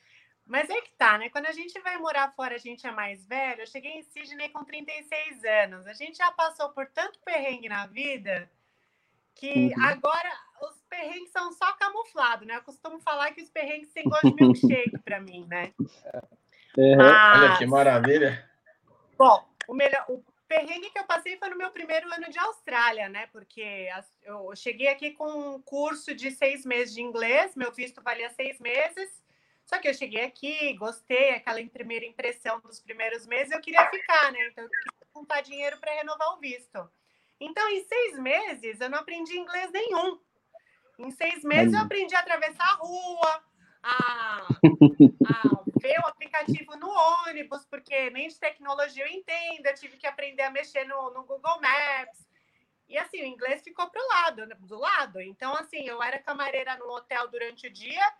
Mas 0.46 0.70
é 0.70 0.80
que 0.80 0.92
tá, 0.96 1.18
né? 1.18 1.28
Quando 1.28 1.46
a 1.46 1.52
gente 1.52 1.78
vai 1.80 1.98
morar 1.98 2.32
fora, 2.34 2.54
a 2.54 2.58
gente 2.58 2.86
é 2.86 2.90
mais 2.90 3.26
velho. 3.26 3.62
Eu 3.62 3.66
cheguei 3.66 3.92
em 3.92 4.02
Sydney 4.02 4.48
com 4.48 4.64
36 4.64 5.44
anos. 5.44 5.86
A 5.86 5.92
gente 5.92 6.16
já 6.16 6.30
passou 6.32 6.70
por 6.70 6.86
tanto 6.86 7.18
perrengue 7.24 7.68
na 7.68 7.86
vida 7.86 8.50
que 9.34 9.72
uhum. 9.76 9.84
agora 9.84 10.32
os 10.62 10.82
perrengues 10.88 11.30
são 11.30 11.52
só 11.52 11.72
camuflados, 11.74 12.46
né? 12.46 12.56
Eu 12.56 12.62
costumo 12.62 12.98
falar 12.98 13.30
que 13.32 13.42
os 13.42 13.50
perrengues 13.50 13.92
têm 13.92 14.04
gosto 14.04 14.34
de 14.34 14.42
milkshake 14.42 14.98
para 15.04 15.20
mim, 15.20 15.46
né? 15.48 15.72
Uhum. 16.76 16.96
Mas... 16.96 17.40
Olha 17.40 17.58
que 17.58 17.66
maravilha. 17.66 18.50
Bom, 19.16 19.44
o 19.68 19.74
melhor, 19.74 20.04
o 20.08 20.22
perrengue 20.48 20.90
que 20.90 20.98
eu 20.98 21.04
passei 21.04 21.36
foi 21.36 21.50
no 21.50 21.56
meu 21.56 21.70
primeiro 21.70 22.12
ano 22.12 22.30
de 22.30 22.38
Austrália, 22.38 23.08
né? 23.08 23.26
Porque 23.26 23.88
eu 24.22 24.56
cheguei 24.56 24.88
aqui 24.88 25.10
com 25.12 25.54
um 25.54 25.62
curso 25.62 26.14
de 26.14 26.30
seis 26.30 26.64
meses 26.64 26.94
de 26.94 27.02
inglês, 27.02 27.54
meu 27.54 27.70
visto 27.70 28.02
valia 28.02 28.30
seis 28.30 28.58
meses. 28.58 29.22
Só 29.66 29.78
que 29.78 29.86
eu 29.86 29.92
cheguei 29.92 30.24
aqui, 30.24 30.72
gostei, 30.74 31.30
aquela 31.30 31.62
primeira 31.68 32.06
impressão 32.06 32.58
dos 32.60 32.80
primeiros 32.80 33.26
meses, 33.26 33.52
eu 33.52 33.60
queria 33.60 33.86
ficar, 33.90 34.32
né? 34.32 34.48
Então 34.50 34.64
eu 34.64 34.70
queria 34.70 35.08
juntar 35.14 35.42
dinheiro 35.42 35.76
para 35.78 35.92
renovar 35.92 36.34
o 36.34 36.40
visto. 36.40 36.90
Então, 37.38 37.68
em 37.68 37.84
seis 37.84 38.18
meses, 38.18 38.80
eu 38.80 38.88
não 38.88 38.98
aprendi 38.98 39.36
inglês 39.38 39.70
nenhum. 39.70 40.18
Em 40.98 41.10
seis 41.10 41.44
meses, 41.44 41.74
eu 41.74 41.80
aprendi 41.80 42.14
a 42.14 42.20
atravessar 42.20 42.64
a 42.64 42.74
rua, 42.74 43.42
a, 43.82 44.48
a 45.24 45.64
ver 45.80 45.98
o 46.00 46.06
aplicativo 46.06 46.76
no 46.76 46.88
ônibus, 46.88 47.64
porque 47.66 48.10
nem 48.10 48.28
de 48.28 48.38
tecnologia 48.38 49.04
eu 49.04 49.08
entendo, 49.08 49.66
eu 49.66 49.74
tive 49.74 49.96
que 49.96 50.06
aprender 50.06 50.42
a 50.42 50.50
mexer 50.50 50.84
no, 50.84 51.10
no 51.10 51.24
Google 51.24 51.60
Maps. 51.60 52.28
E 52.88 52.96
assim, 52.96 53.22
o 53.22 53.26
inglês 53.26 53.62
ficou 53.62 53.88
pro 53.90 54.08
lado, 54.08 54.46
do 54.60 54.78
lado. 54.78 55.20
Então, 55.20 55.54
assim, 55.54 55.86
eu 55.86 56.02
era 56.02 56.18
camareira 56.18 56.76
no 56.76 56.90
hotel 56.90 57.28
durante 57.28 57.66
o 57.66 57.70
dia 57.70 58.12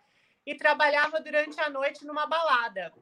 e 0.45 0.55
trabalhava 0.55 1.19
durante 1.19 1.59
a 1.59 1.69
noite 1.69 2.05
numa 2.05 2.27
balada. 2.27 2.93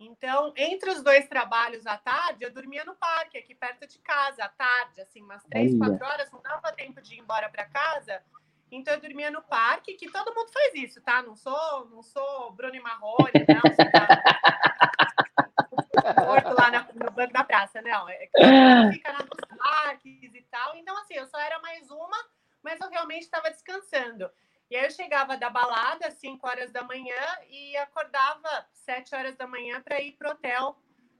Então, 0.00 0.52
entre 0.56 0.90
os 0.90 1.02
dois 1.02 1.28
trabalhos 1.28 1.86
à 1.86 1.98
tarde, 1.98 2.44
eu 2.44 2.52
dormia 2.52 2.84
no 2.84 2.94
parque, 2.94 3.36
aqui 3.36 3.54
perto 3.54 3.86
de 3.86 3.98
casa, 3.98 4.44
à 4.44 4.48
tarde, 4.48 5.00
assim, 5.00 5.22
umas 5.22 5.44
três, 5.44 5.76
quatro 5.76 6.06
horas, 6.06 6.30
não 6.30 6.40
dava 6.40 6.72
tempo 6.72 7.02
de 7.02 7.14
ir 7.14 7.18
embora 7.18 7.48
para 7.48 7.66
casa. 7.66 8.22
Então, 8.70 8.94
eu 8.94 9.00
dormia 9.00 9.30
no 9.30 9.42
parque, 9.42 9.94
que 9.94 10.10
todo 10.10 10.34
mundo 10.34 10.50
faz 10.52 10.74
isso, 10.74 11.00
tá? 11.02 11.22
Não 11.22 11.34
sou, 11.36 11.88
não 11.90 12.02
sou 12.02 12.52
Bruno 12.52 12.74
e 12.74 12.80
Marrone, 12.80 13.32
não. 13.48 13.60
Você 13.70 13.84
tá 13.90 14.08
morto 16.24 16.54
lá 16.54 16.70
na- 16.70 16.88
no 16.94 17.10
banco 17.10 17.32
da 17.32 17.44
praça, 17.44 17.80
não. 17.82 18.08
É 18.08 18.26
que 18.26 18.92
fica 18.92 19.12
nos 19.12 19.58
parques 19.58 20.34
e 20.34 20.42
tal. 20.50 20.76
Então, 20.76 20.96
assim, 20.98 21.14
eu 21.14 21.26
só 21.26 21.38
era 21.38 21.58
mais 21.60 21.90
uma, 21.90 22.16
mas 22.62 22.80
eu 22.80 22.88
realmente 22.90 23.22
estava 23.22 23.50
descansando. 23.50 24.30
E 24.70 24.76
aí 24.76 24.84
eu 24.84 24.90
chegava 24.90 25.36
da 25.36 25.48
balada 25.48 26.08
às 26.08 26.14
5 26.14 26.46
horas 26.46 26.70
da 26.70 26.82
manhã 26.82 27.16
e 27.48 27.74
acordava 27.78 28.66
7 28.72 29.14
horas 29.14 29.34
da 29.36 29.46
manhã 29.46 29.80
para 29.80 30.00
ir 30.00 30.12
pro 30.12 30.30
hotel 30.30 30.76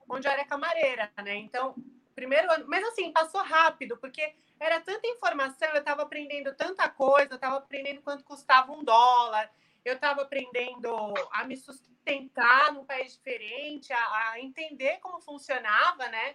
onde 0.09 0.27
eu 0.27 0.33
era 0.33 0.45
camareira, 0.45 1.11
né? 1.23 1.35
Então, 1.37 1.75
primeiro 2.19 2.51
ano, 2.51 2.65
mas 2.67 2.83
assim, 2.89 3.13
passou 3.13 3.41
rápido, 3.43 3.97
porque 3.97 4.35
era 4.59 4.81
tanta 4.81 5.07
informação, 5.07 5.69
eu 5.69 5.79
estava 5.79 6.03
aprendendo 6.03 6.53
tanta 6.53 6.89
coisa, 6.89 7.31
eu 7.31 7.37
estava 7.37 7.59
aprendendo 7.59 8.03
quanto 8.03 8.25
custava 8.25 8.73
um 8.73 8.83
dólar, 8.83 9.49
eu 9.85 9.95
estava 9.95 10.23
aprendendo 10.23 10.91
a 11.31 11.45
me 11.45 11.57
sustentar 11.57 12.73
num 12.73 12.85
país 12.85 13.13
diferente, 13.15 13.93
a, 13.93 14.31
a 14.33 14.41
entender 14.41 14.99
como 14.99 15.21
funcionava, 15.21 16.09
né? 16.09 16.35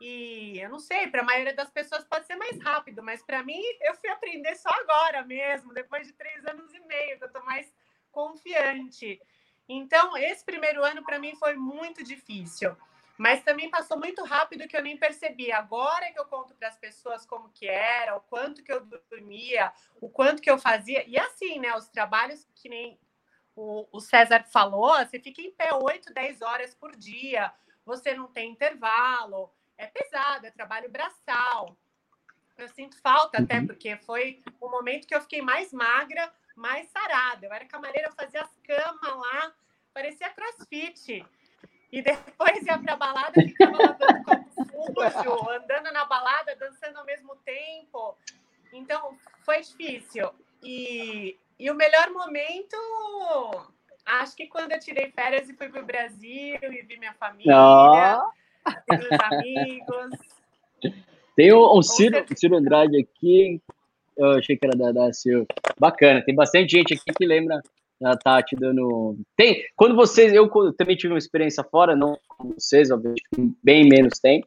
E 0.00 0.60
eu 0.60 0.68
não 0.68 0.78
sei, 0.78 1.08
para 1.08 1.22
a 1.22 1.24
maioria 1.24 1.54
das 1.54 1.70
pessoas 1.70 2.04
pode 2.04 2.26
ser 2.26 2.36
mais 2.36 2.56
rápido, 2.62 3.02
mas 3.02 3.20
para 3.20 3.42
mim 3.42 3.60
eu 3.80 3.94
fui 3.96 4.10
aprender 4.10 4.54
só 4.54 4.70
agora 4.70 5.24
mesmo, 5.24 5.74
depois 5.74 6.06
de 6.06 6.12
três 6.12 6.46
anos 6.46 6.72
e 6.72 6.78
meio, 6.78 7.18
que 7.18 7.24
eu 7.24 7.28
estou 7.28 7.44
mais 7.44 7.74
confiante. 8.12 9.20
Então, 9.68 10.16
esse 10.16 10.44
primeiro 10.44 10.84
ano 10.84 11.02
para 11.02 11.18
mim 11.18 11.34
foi 11.34 11.54
muito 11.54 12.04
difícil, 12.04 12.76
mas 13.16 13.42
também 13.42 13.70
passou 13.70 13.98
muito 13.98 14.24
rápido 14.24 14.66
que 14.66 14.76
eu 14.76 14.82
nem 14.82 14.96
percebi. 14.96 15.52
Agora 15.52 16.10
que 16.12 16.18
eu 16.18 16.24
conto 16.26 16.54
para 16.54 16.68
as 16.68 16.76
pessoas 16.76 17.24
como 17.24 17.50
que 17.50 17.66
era, 17.66 18.16
o 18.16 18.20
quanto 18.20 18.62
que 18.62 18.72
eu 18.72 18.84
dormia, 19.10 19.72
o 20.00 20.08
quanto 20.08 20.42
que 20.42 20.50
eu 20.50 20.58
fazia, 20.58 21.04
e 21.08 21.18
assim, 21.18 21.58
né, 21.58 21.74
os 21.76 21.88
trabalhos 21.88 22.46
que 22.54 22.68
nem 22.68 22.98
o, 23.54 23.86
o 23.92 24.00
César 24.00 24.44
falou, 24.44 24.96
você 24.98 25.20
fica 25.20 25.40
em 25.40 25.52
pé 25.52 25.72
8, 25.72 26.12
10 26.12 26.42
horas 26.42 26.74
por 26.74 26.96
dia, 26.96 27.52
você 27.84 28.14
não 28.14 28.26
tem 28.26 28.50
intervalo, 28.50 29.52
é 29.76 29.86
pesado, 29.86 30.46
é 30.46 30.50
trabalho 30.50 30.90
braçal. 30.90 31.76
Eu 32.56 32.68
sinto 32.68 33.00
falta 33.00 33.42
até, 33.42 33.60
porque 33.60 33.96
foi 33.98 34.42
o 34.60 34.68
momento 34.68 35.06
que 35.06 35.14
eu 35.14 35.20
fiquei 35.20 35.42
mais 35.42 35.72
magra, 35.72 36.32
mais 36.54 36.88
sarada. 36.88 37.46
Eu 37.46 37.52
era 37.52 37.64
camareira, 37.64 38.08
eu 38.08 38.12
fazia 38.12 38.42
as 38.42 38.56
camas 38.58 39.16
lá, 39.16 39.54
parecia 39.92 40.30
crossfit. 40.30 41.26
E 41.94 42.02
depois 42.02 42.66
ia 42.66 42.76
pra 42.76 42.96
balada, 42.96 43.40
ficava 43.40 43.78
lavando 43.78 44.24
copo 44.24 44.52
sujo, 44.64 45.48
andando 45.48 45.92
na 45.92 46.04
balada, 46.06 46.56
dançando 46.56 46.98
ao 46.98 47.04
mesmo 47.04 47.36
tempo. 47.44 48.16
Então, 48.72 49.16
foi 49.44 49.60
difícil. 49.60 50.28
E, 50.60 51.38
e 51.56 51.70
o 51.70 51.74
melhor 51.76 52.10
momento, 52.10 52.76
acho 54.04 54.34
que 54.34 54.48
quando 54.48 54.72
eu 54.72 54.80
tirei 54.80 55.12
férias 55.12 55.48
e 55.48 55.54
fui 55.54 55.68
pro 55.68 55.86
Brasil 55.86 56.58
e 56.60 56.82
vi 56.82 56.98
minha 56.98 57.14
família, 57.14 58.20
vi 58.90 58.98
meus 58.98 59.20
amigos. 59.20 60.18
tem 61.36 61.54
um, 61.54 61.78
um 61.78 61.80
Ciro. 61.80 62.26
Ciro 62.34 62.56
Andrade 62.56 63.00
aqui. 63.00 63.62
Eu 64.16 64.32
achei 64.32 64.56
que 64.56 64.66
era 64.66 64.76
da, 64.76 64.90
da 64.90 65.12
Silvia. 65.12 65.46
Bacana, 65.78 66.24
tem 66.24 66.34
bastante 66.34 66.72
gente 66.72 66.92
aqui 66.92 67.14
que 67.16 67.24
lembra 67.24 67.62
da 68.00 68.16
Tati 68.16 68.56
dando. 68.56 69.16
Tem. 69.36 69.62
Quando 69.76 69.94
vocês. 69.94 70.32
Eu 70.32 70.48
também 70.76 70.96
tive 70.96 71.12
uma 71.12 71.18
experiência 71.18 71.64
fora, 71.64 71.96
não 71.96 72.18
com 72.28 72.52
vocês, 72.52 72.90
obviamente, 72.90 73.22
bem 73.62 73.88
menos 73.88 74.18
tempo. 74.18 74.46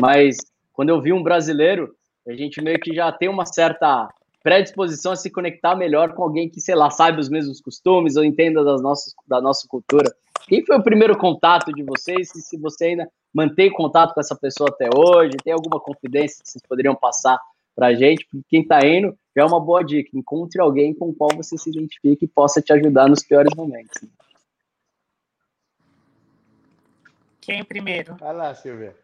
Mas 0.00 0.38
quando 0.72 0.90
eu 0.90 1.00
vi 1.00 1.12
um 1.12 1.22
brasileiro, 1.22 1.94
a 2.26 2.32
gente 2.32 2.62
meio 2.62 2.78
que 2.78 2.94
já 2.94 3.10
tem 3.12 3.28
uma 3.28 3.46
certa 3.46 4.08
predisposição 4.42 5.12
a 5.12 5.16
se 5.16 5.30
conectar 5.30 5.76
melhor 5.76 6.14
com 6.14 6.22
alguém 6.22 6.48
que, 6.48 6.60
sei 6.60 6.74
lá, 6.74 6.90
saiba 6.90 7.20
os 7.20 7.28
mesmos 7.28 7.60
costumes 7.60 8.16
ou 8.16 8.24
entenda 8.24 8.64
das 8.64 8.82
nossas, 8.82 9.14
da 9.26 9.40
nossa 9.40 9.66
cultura. 9.68 10.12
Quem 10.48 10.64
foi 10.64 10.76
o 10.76 10.82
primeiro 10.82 11.16
contato 11.16 11.72
de 11.72 11.82
vocês? 11.82 12.34
E 12.34 12.40
se 12.40 12.56
você 12.58 12.86
ainda 12.86 13.08
mantém 13.32 13.72
contato 13.72 14.12
com 14.12 14.20
essa 14.20 14.34
pessoa 14.34 14.68
até 14.70 14.88
hoje? 14.94 15.36
Tem 15.42 15.52
alguma 15.52 15.80
confidência 15.80 16.42
que 16.42 16.50
vocês 16.50 16.62
poderiam 16.68 16.96
passar 16.96 17.38
para 17.74 17.88
a 17.88 17.94
gente? 17.94 18.26
Quem 18.48 18.62
está 18.62 18.84
indo 18.86 19.16
já 19.34 19.42
é 19.42 19.46
uma 19.46 19.60
boa 19.60 19.84
dica. 19.84 20.10
Encontre 20.14 20.60
alguém 20.60 20.94
com 20.94 21.08
o 21.08 21.14
qual 21.14 21.30
você 21.34 21.56
se 21.56 21.70
identifique 21.70 22.24
e 22.24 22.28
possa 22.28 22.60
te 22.60 22.72
ajudar 22.72 23.08
nos 23.08 23.22
piores 23.22 23.54
momentos. 23.56 24.02
Quem 27.40 27.64
primeiro? 27.64 28.16
Vai 28.16 28.34
lá, 28.34 28.54
Silvia. 28.54 28.96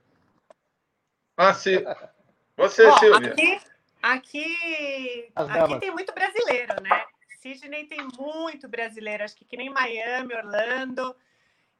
Ah, 1.37 1.55
sim. 1.55 1.77
Você, 2.57 2.85
Ó, 2.85 2.99
Silvia. 2.99 3.33
aqui, 3.33 3.61
aqui, 4.03 5.33
aqui 5.37 5.79
tem 5.79 5.93
muito 5.93 6.13
brasileiro, 6.13 6.75
né? 6.83 7.05
Sydney 7.41 7.87
tem 7.87 8.01
muito 8.19 8.69
brasileiro, 8.69 9.23
acho 9.23 9.37
que 9.37 9.45
que 9.45 9.57
nem 9.57 9.71
Miami, 9.71 10.35
Orlando. 10.35 11.15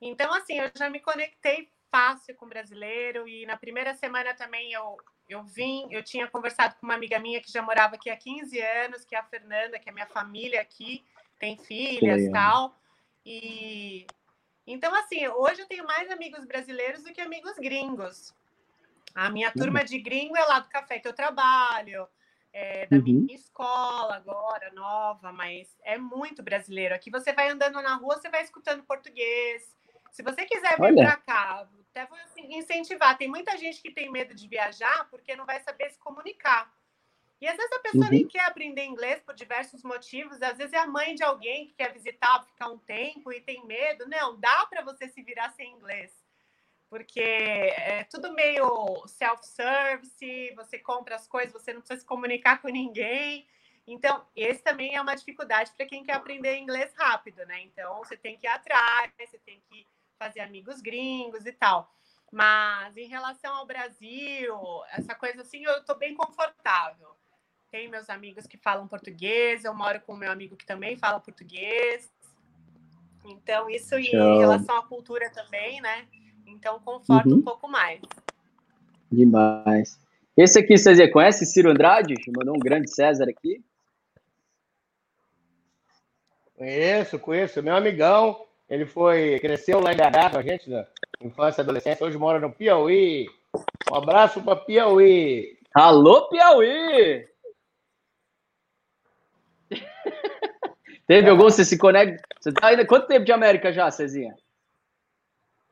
Então, 0.01 0.33
assim, 0.33 0.59
eu 0.59 0.71
já 0.77 0.89
me 0.89 1.01
conectei 1.01 1.69
fácil 1.91 2.37
com 2.37 2.49
brasileiro 2.49 3.27
e 3.29 3.45
na 3.45 3.57
primeira 3.57 3.93
semana 3.95 4.35
também 4.35 4.73
eu, 4.73 4.97
eu 5.29 5.43
vim, 5.45 5.87
eu 5.91 6.03
tinha 6.03 6.27
conversado 6.29 6.77
com 6.77 6.87
uma 6.87 6.95
amiga 6.95 7.19
minha 7.19 7.41
que 7.41 7.53
já 7.53 7.63
morava 7.63 7.97
aqui 7.97 8.09
há 8.09 8.17
15 8.17 8.59
anos, 8.61 9.05
que 9.05 9.15
é 9.15 9.19
a 9.19 9.25
Fernanda, 9.25 9.79
que 9.79 9.89
é 9.89 9.93
minha 9.93 10.07
família 10.07 10.61
aqui, 10.61 11.05
tem 11.39 11.57
filhas 11.57 12.23
e 12.23 12.27
legal. 12.27 12.33
tal. 12.33 12.81
E 13.25 14.07
então, 14.67 14.95
assim, 14.95 15.27
hoje 15.29 15.63
eu 15.63 15.67
tenho 15.67 15.85
mais 15.87 16.11
amigos 16.11 16.45
brasileiros 16.45 17.03
do 17.03 17.13
que 17.13 17.21
amigos 17.21 17.55
gringos. 17.57 18.35
A 19.15 19.31
minha 19.31 19.51
turma 19.51 19.83
de 19.83 19.99
gringo 19.99 20.37
é 20.37 20.45
lá 20.45 20.61
do 20.61 20.69
café 20.69 20.99
que 20.99 21.09
eu 21.09 21.15
trabalho, 21.15 22.07
é, 22.53 22.87
da 22.87 22.97
Uhum. 22.99 23.03
minha 23.03 23.35
escola 23.35 24.17
agora, 24.17 24.71
nova, 24.73 25.33
mas 25.33 25.75
é 25.83 25.97
muito 25.97 26.43
brasileiro. 26.43 26.95
Aqui 26.95 27.11
você 27.11 27.33
vai 27.33 27.49
andando 27.49 27.81
na 27.81 27.95
rua, 27.95 28.17
você 28.17 28.29
vai 28.29 28.43
escutando 28.43 28.83
português. 28.85 29.75
Se 30.11 30.23
você 30.23 30.45
quiser 30.45 30.79
vir 30.79 30.95
para 30.95 31.17
cá, 31.17 31.69
até 31.91 32.07
vou 32.07 32.19
assim, 32.19 32.55
incentivar. 32.57 33.17
Tem 33.19 33.29
muita 33.29 33.57
gente 33.57 33.81
que 33.83 33.91
tem 33.91 34.11
medo 34.11 34.35
de 34.35 34.49
viajar 34.49 35.09
porque 35.11 35.37
não 35.37 35.47
vai 35.47 35.61
saber 35.61 35.91
se 35.91 35.99
comunicar. 35.99 36.73
E 37.41 37.47
às 37.49 37.57
vezes 37.57 37.73
a 37.73 37.81
pessoa 37.81 38.05
Uhum. 38.07 38.11
nem 38.11 38.29
quer 38.29 38.45
aprender 38.47 38.85
inglês 38.85 39.21
por 39.21 39.35
diversos 39.35 39.83
motivos. 39.83 40.43
Às 40.43 40.59
vezes 40.59 40.73
é 40.73 40.79
a 40.79 40.87
mãe 40.87 41.15
de 41.15 41.23
alguém 41.23 41.67
que 41.69 41.75
quer 41.75 41.93
visitar, 41.93 42.45
ficar 42.45 42.69
um 42.69 42.79
tempo 42.79 43.33
e 43.33 43.41
tem 43.41 43.65
medo. 43.67 44.09
Não, 44.09 44.39
dá 44.39 44.67
para 44.67 44.83
você 44.83 45.09
se 45.09 45.23
virar 45.23 45.51
sem 45.51 45.73
inglês. 45.73 46.13
Porque 46.91 47.21
é 47.21 48.05
tudo 48.05 48.33
meio 48.35 49.07
self-service, 49.07 50.53
você 50.57 50.79
compra 50.79 51.17
as 51.17 51.29
coisas, 51.29 51.53
você 51.53 51.73
não 51.73 51.81
precisa 51.81 52.01
se 52.01 52.07
comunicar 52.07 52.63
com 52.63 52.69
ninguém. 52.69 53.47
Então, 53.87 54.27
esse 54.37 54.63
também 54.63 54.95
é 54.97 55.01
uma 55.03 55.15
dificuldade 55.15 55.73
para 55.77 55.87
quem 55.87 56.05
quer 56.05 56.15
aprender 56.15 56.57
inglês 56.57 56.93
rápido, 56.97 57.45
né? 57.47 57.61
Então, 57.63 57.99
você 57.99 58.17
tem 58.17 58.37
que 58.39 58.47
ir 58.47 58.51
atrás, 58.51 59.13
você 59.19 59.39
tem 59.39 59.61
que 59.71 59.87
fazer 60.19 60.41
amigos 60.41 60.81
gringos 60.81 61.47
e 61.47 61.53
tal. 61.53 61.95
Mas 62.31 62.97
em 62.97 63.07
relação 63.07 63.55
ao 63.55 63.67
Brasil, 63.67 64.55
essa 64.93 65.15
coisa 65.15 65.43
assim, 65.43 65.65
eu 65.65 65.79
estou 65.79 65.97
bem 65.97 66.15
confortável. 66.15 67.09
Tenho 67.71 67.91
meus 67.91 68.11
amigos 68.11 68.47
que 68.47 68.57
falam 68.59 68.89
português, 68.89 69.65
eu 69.65 69.75
moro 69.75 70.01
com 70.01 70.17
meu 70.17 70.31
amigo 70.31 70.57
que 70.57 70.67
também 70.67 70.97
fala 70.97 71.21
português. 71.21 72.11
Então, 73.25 73.69
isso 73.69 73.91
Show. 73.91 74.01
em 74.03 74.39
relação 74.39 74.77
à 74.77 74.83
cultura 74.83 75.31
também, 75.31 75.81
né? 75.81 76.07
Então, 76.47 76.81
conforta 76.81 77.29
Uhum. 77.29 77.37
um 77.37 77.43
pouco 77.43 77.69
mais. 77.69 78.01
Demais. 79.13 79.99
Esse 80.37 80.59
aqui, 80.61 80.79
vocês 80.79 81.13
conhecem, 81.13 81.47
Ciro 81.47 81.71
Andrade? 81.71 82.15
Mandou 82.35 82.55
um 82.57 82.59
grande 82.61 82.91
César 82.91 83.29
aqui. 83.29 83.63
Conheço, 86.55 87.19
conheço. 87.19 87.63
Meu 87.63 87.77
amigão, 87.77 88.48
ele 88.69 88.85
foi, 88.85 89.39
cresceu 89.41 89.81
lá 89.81 89.93
em 89.93 89.97
BH 89.97 90.31
com 90.33 90.39
a 90.39 90.43
gente, 90.43 90.69
na 90.69 90.87
infância 91.23 91.61
e 91.61 91.63
adolescência. 91.63 92.07
Hoje 92.07 92.19
mora 92.19 92.39
no 92.39 92.53
Piauí. 92.53 93.27
Um 93.91 93.95
abraço 93.95 94.43
para 94.43 94.57
Piauí. 94.57 95.57
Alô, 95.75 96.29
Piauí! 96.29 97.27
Teve 101.07 101.31
algum, 101.31 101.45
você 101.45 101.65
se 101.65 101.79
conecta? 101.79 102.23
Você 102.39 102.53
tá 102.53 102.69
ainda, 102.69 102.87
quanto 102.87 103.07
tempo 103.07 103.25
de 103.25 103.33
América 103.33 103.73
já, 103.73 103.91
Cezinha? 103.91 104.35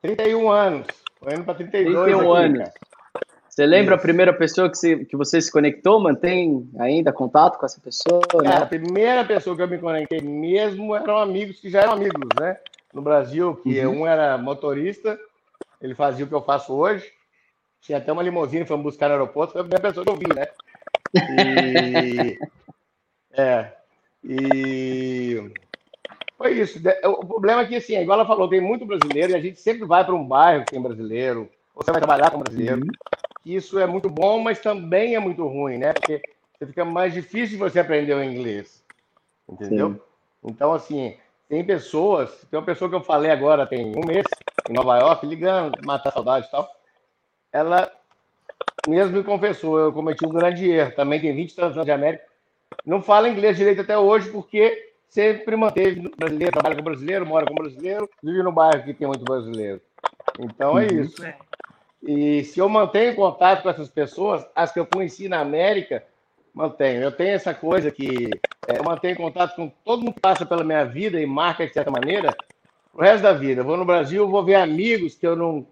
31 0.00 0.50
anos. 0.50 0.86
Tô 1.20 1.30
indo 1.30 1.44
para 1.44 1.54
32 1.54 1.94
31 1.94 2.18
aqui, 2.18 2.44
anos. 2.44 2.58
cara. 2.58 2.72
Você 3.48 3.66
lembra 3.66 3.94
a 3.94 3.96
Isso. 3.96 4.02
primeira 4.02 4.32
pessoa 4.34 4.70
que, 4.70 4.76
se, 4.76 5.04
que 5.06 5.16
você 5.16 5.40
se 5.40 5.50
conectou? 5.50 5.98
Mantém 5.98 6.70
ainda 6.78 7.12
contato 7.12 7.58
com 7.58 7.64
essa 7.64 7.80
pessoa? 7.80 8.20
Cara, 8.42 8.56
a 8.56 8.60
né? 8.60 8.66
primeira 8.66 9.24
pessoa 9.24 9.56
que 9.56 9.62
eu 9.62 9.68
me 9.68 9.78
conectei 9.78 10.20
mesmo 10.20 10.94
eram 10.94 11.16
amigos 11.18 11.58
que 11.58 11.70
já 11.70 11.80
eram 11.80 11.94
amigos, 11.94 12.28
né? 12.38 12.58
No 12.96 13.02
Brasil, 13.02 13.56
que 13.56 13.84
Uhum. 13.84 14.00
um 14.00 14.06
era 14.06 14.38
motorista, 14.38 15.20
ele 15.82 15.94
fazia 15.94 16.24
o 16.24 16.28
que 16.28 16.34
eu 16.34 16.40
faço 16.40 16.72
hoje. 16.72 17.12
Tinha 17.82 17.98
até 17.98 18.10
uma 18.10 18.22
limusine, 18.22 18.64
fomos 18.64 18.84
buscar 18.84 19.08
no 19.08 19.12
aeroporto, 19.12 19.52
foi 19.52 19.60
a 19.60 19.64
primeira 19.64 19.86
pessoa 19.86 20.02
que 20.02 20.10
eu 20.10 20.16
vi, 20.16 20.34
né? 20.34 20.48
E... 21.14 22.38
é. 23.38 23.72
E... 24.24 25.52
foi 26.38 26.58
isso. 26.58 26.80
O 27.04 27.26
problema 27.26 27.60
é 27.60 27.66
que, 27.66 27.76
assim, 27.76 27.98
igual 27.98 28.18
ela 28.18 28.26
falou, 28.26 28.48
tem 28.48 28.62
muito 28.62 28.86
brasileiro 28.86 29.32
e 29.32 29.36
a 29.36 29.40
gente 29.40 29.60
sempre 29.60 29.86
vai 29.86 30.02
para 30.02 30.14
um 30.14 30.26
bairro 30.26 30.64
que 30.64 30.70
tem 30.70 30.80
brasileiro, 30.80 31.50
você 31.74 31.92
vai 31.92 32.00
trabalhar 32.00 32.30
com 32.30 32.38
brasileiro. 32.38 32.80
Uhum. 32.80 32.90
Isso 33.44 33.78
é 33.78 33.86
muito 33.86 34.08
bom, 34.08 34.40
mas 34.40 34.58
também 34.58 35.16
é 35.16 35.20
muito 35.20 35.46
ruim, 35.46 35.76
né? 35.76 35.92
Porque 35.92 36.22
fica 36.64 36.82
mais 36.82 37.12
difícil 37.12 37.58
você 37.58 37.78
aprender 37.78 38.14
o 38.14 38.24
inglês. 38.24 38.82
Entendeu? 39.46 39.92
Sim. 39.92 40.00
Então, 40.42 40.72
assim, 40.72 41.14
tem 41.48 41.64
pessoas, 41.64 42.30
tem 42.50 42.58
uma 42.58 42.66
pessoa 42.66 42.88
que 42.88 42.96
eu 42.96 43.02
falei 43.02 43.30
agora, 43.30 43.66
tem 43.66 43.86
um 43.96 44.06
mês, 44.06 44.26
em 44.68 44.72
Nova 44.72 44.98
York, 44.98 45.26
ligando, 45.26 45.78
matar 45.84 46.12
saudade 46.12 46.46
e 46.46 46.50
tal. 46.50 46.68
Ela 47.52 47.90
mesmo 48.86 49.16
me 49.16 49.24
confessou, 49.24 49.78
eu 49.78 49.92
cometi 49.92 50.24
um 50.26 50.30
grande 50.30 50.70
erro. 50.70 50.92
Também 50.94 51.20
tem 51.20 51.34
20 51.34 51.60
anos 51.60 51.84
de 51.84 51.90
América. 51.90 52.24
Não 52.84 53.02
fala 53.02 53.28
inglês 53.28 53.56
direito 53.56 53.80
até 53.80 53.98
hoje, 53.98 54.30
porque 54.30 54.92
sempre 55.08 55.56
manteve 55.56 56.12
brasileiro, 56.16 56.52
trabalha 56.52 56.76
com 56.76 56.82
brasileiro, 56.82 57.26
mora 57.26 57.46
com 57.46 57.54
brasileiro, 57.54 58.08
vive 58.22 58.42
no 58.42 58.52
bairro 58.52 58.84
que 58.84 58.94
tem 58.94 59.06
muito 59.06 59.24
brasileiro. 59.24 59.80
Então 60.38 60.78
é 60.78 60.86
uhum. 60.86 61.00
isso. 61.00 61.22
E 62.02 62.44
se 62.44 62.60
eu 62.60 62.68
mantenho 62.68 63.16
contato 63.16 63.62
com 63.62 63.70
essas 63.70 63.88
pessoas, 63.88 64.46
as 64.54 64.72
que 64.72 64.78
eu 64.78 64.86
conheci 64.86 65.28
na 65.28 65.40
América, 65.40 66.04
mantenho. 66.56 67.02
Eu 67.02 67.12
tenho 67.12 67.34
essa 67.34 67.52
coisa 67.52 67.90
que 67.90 68.30
é, 68.66 68.78
eu 68.78 68.82
mantenho 68.82 69.14
contato 69.14 69.54
com 69.54 69.70
todo 69.84 70.02
mundo 70.02 70.14
que 70.14 70.20
passa 70.20 70.46
pela 70.46 70.64
minha 70.64 70.84
vida 70.84 71.20
e 71.20 71.26
marca 71.26 71.66
de 71.66 71.72
certa 71.74 71.90
maneira 71.90 72.34
o 72.94 73.02
resto 73.02 73.22
da 73.22 73.34
vida. 73.34 73.60
Eu 73.60 73.64
vou 73.64 73.76
no 73.76 73.84
Brasil, 73.84 74.26
vou 74.26 74.42
ver 74.42 74.54
amigos 74.54 75.14
que 75.14 75.26
eu 75.26 75.36
não. 75.36 75.66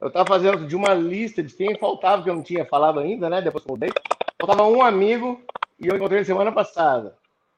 Eu 0.00 0.06
estava 0.06 0.28
fazendo 0.28 0.64
de 0.64 0.76
uma 0.76 0.94
lista 0.94 1.42
de 1.42 1.52
quem 1.52 1.76
faltava, 1.76 2.22
que 2.22 2.30
eu 2.30 2.36
não 2.36 2.42
tinha 2.42 2.64
falado 2.64 3.00
ainda, 3.00 3.28
né? 3.28 3.42
Depois 3.42 3.64
que 3.64 3.70
eu 3.70 3.74
mudei. 3.74 3.90
Faltava 4.40 4.62
um 4.68 4.80
amigo 4.80 5.42
e 5.80 5.88
eu 5.88 5.96
encontrei 5.96 6.24
semana 6.24 6.52
passada 6.52 7.16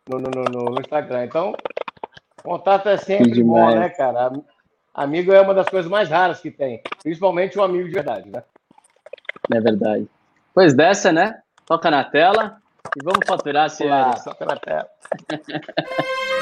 no, 0.08 0.18
no, 0.18 0.30
no, 0.30 0.64
no 0.70 0.80
Instagram. 0.80 1.26
Então, 1.26 1.54
contato 2.42 2.88
é 2.88 2.96
sempre 2.96 3.44
bom, 3.44 3.74
né, 3.74 3.90
cara? 3.90 4.32
Amigo 4.94 5.32
é 5.34 5.40
uma 5.42 5.52
das 5.52 5.68
coisas 5.68 5.90
mais 5.90 6.08
raras 6.08 6.40
que 6.40 6.50
tem, 6.50 6.82
principalmente 7.02 7.58
um 7.58 7.62
amigo 7.62 7.86
de 7.86 7.94
verdade, 7.94 8.30
né? 8.30 8.42
É 9.52 9.60
verdade. 9.60 10.08
Pois 10.54 10.72
dessa, 10.72 11.12
né? 11.12 11.42
Toca 11.66 11.90
na 11.90 12.02
tela 12.02 12.60
e 12.96 13.04
vamos 13.04 13.26
faturar, 13.26 13.70
senhores. 13.70 14.24
Toca 14.24 14.46
na 14.46 14.56
tela. 14.56 14.88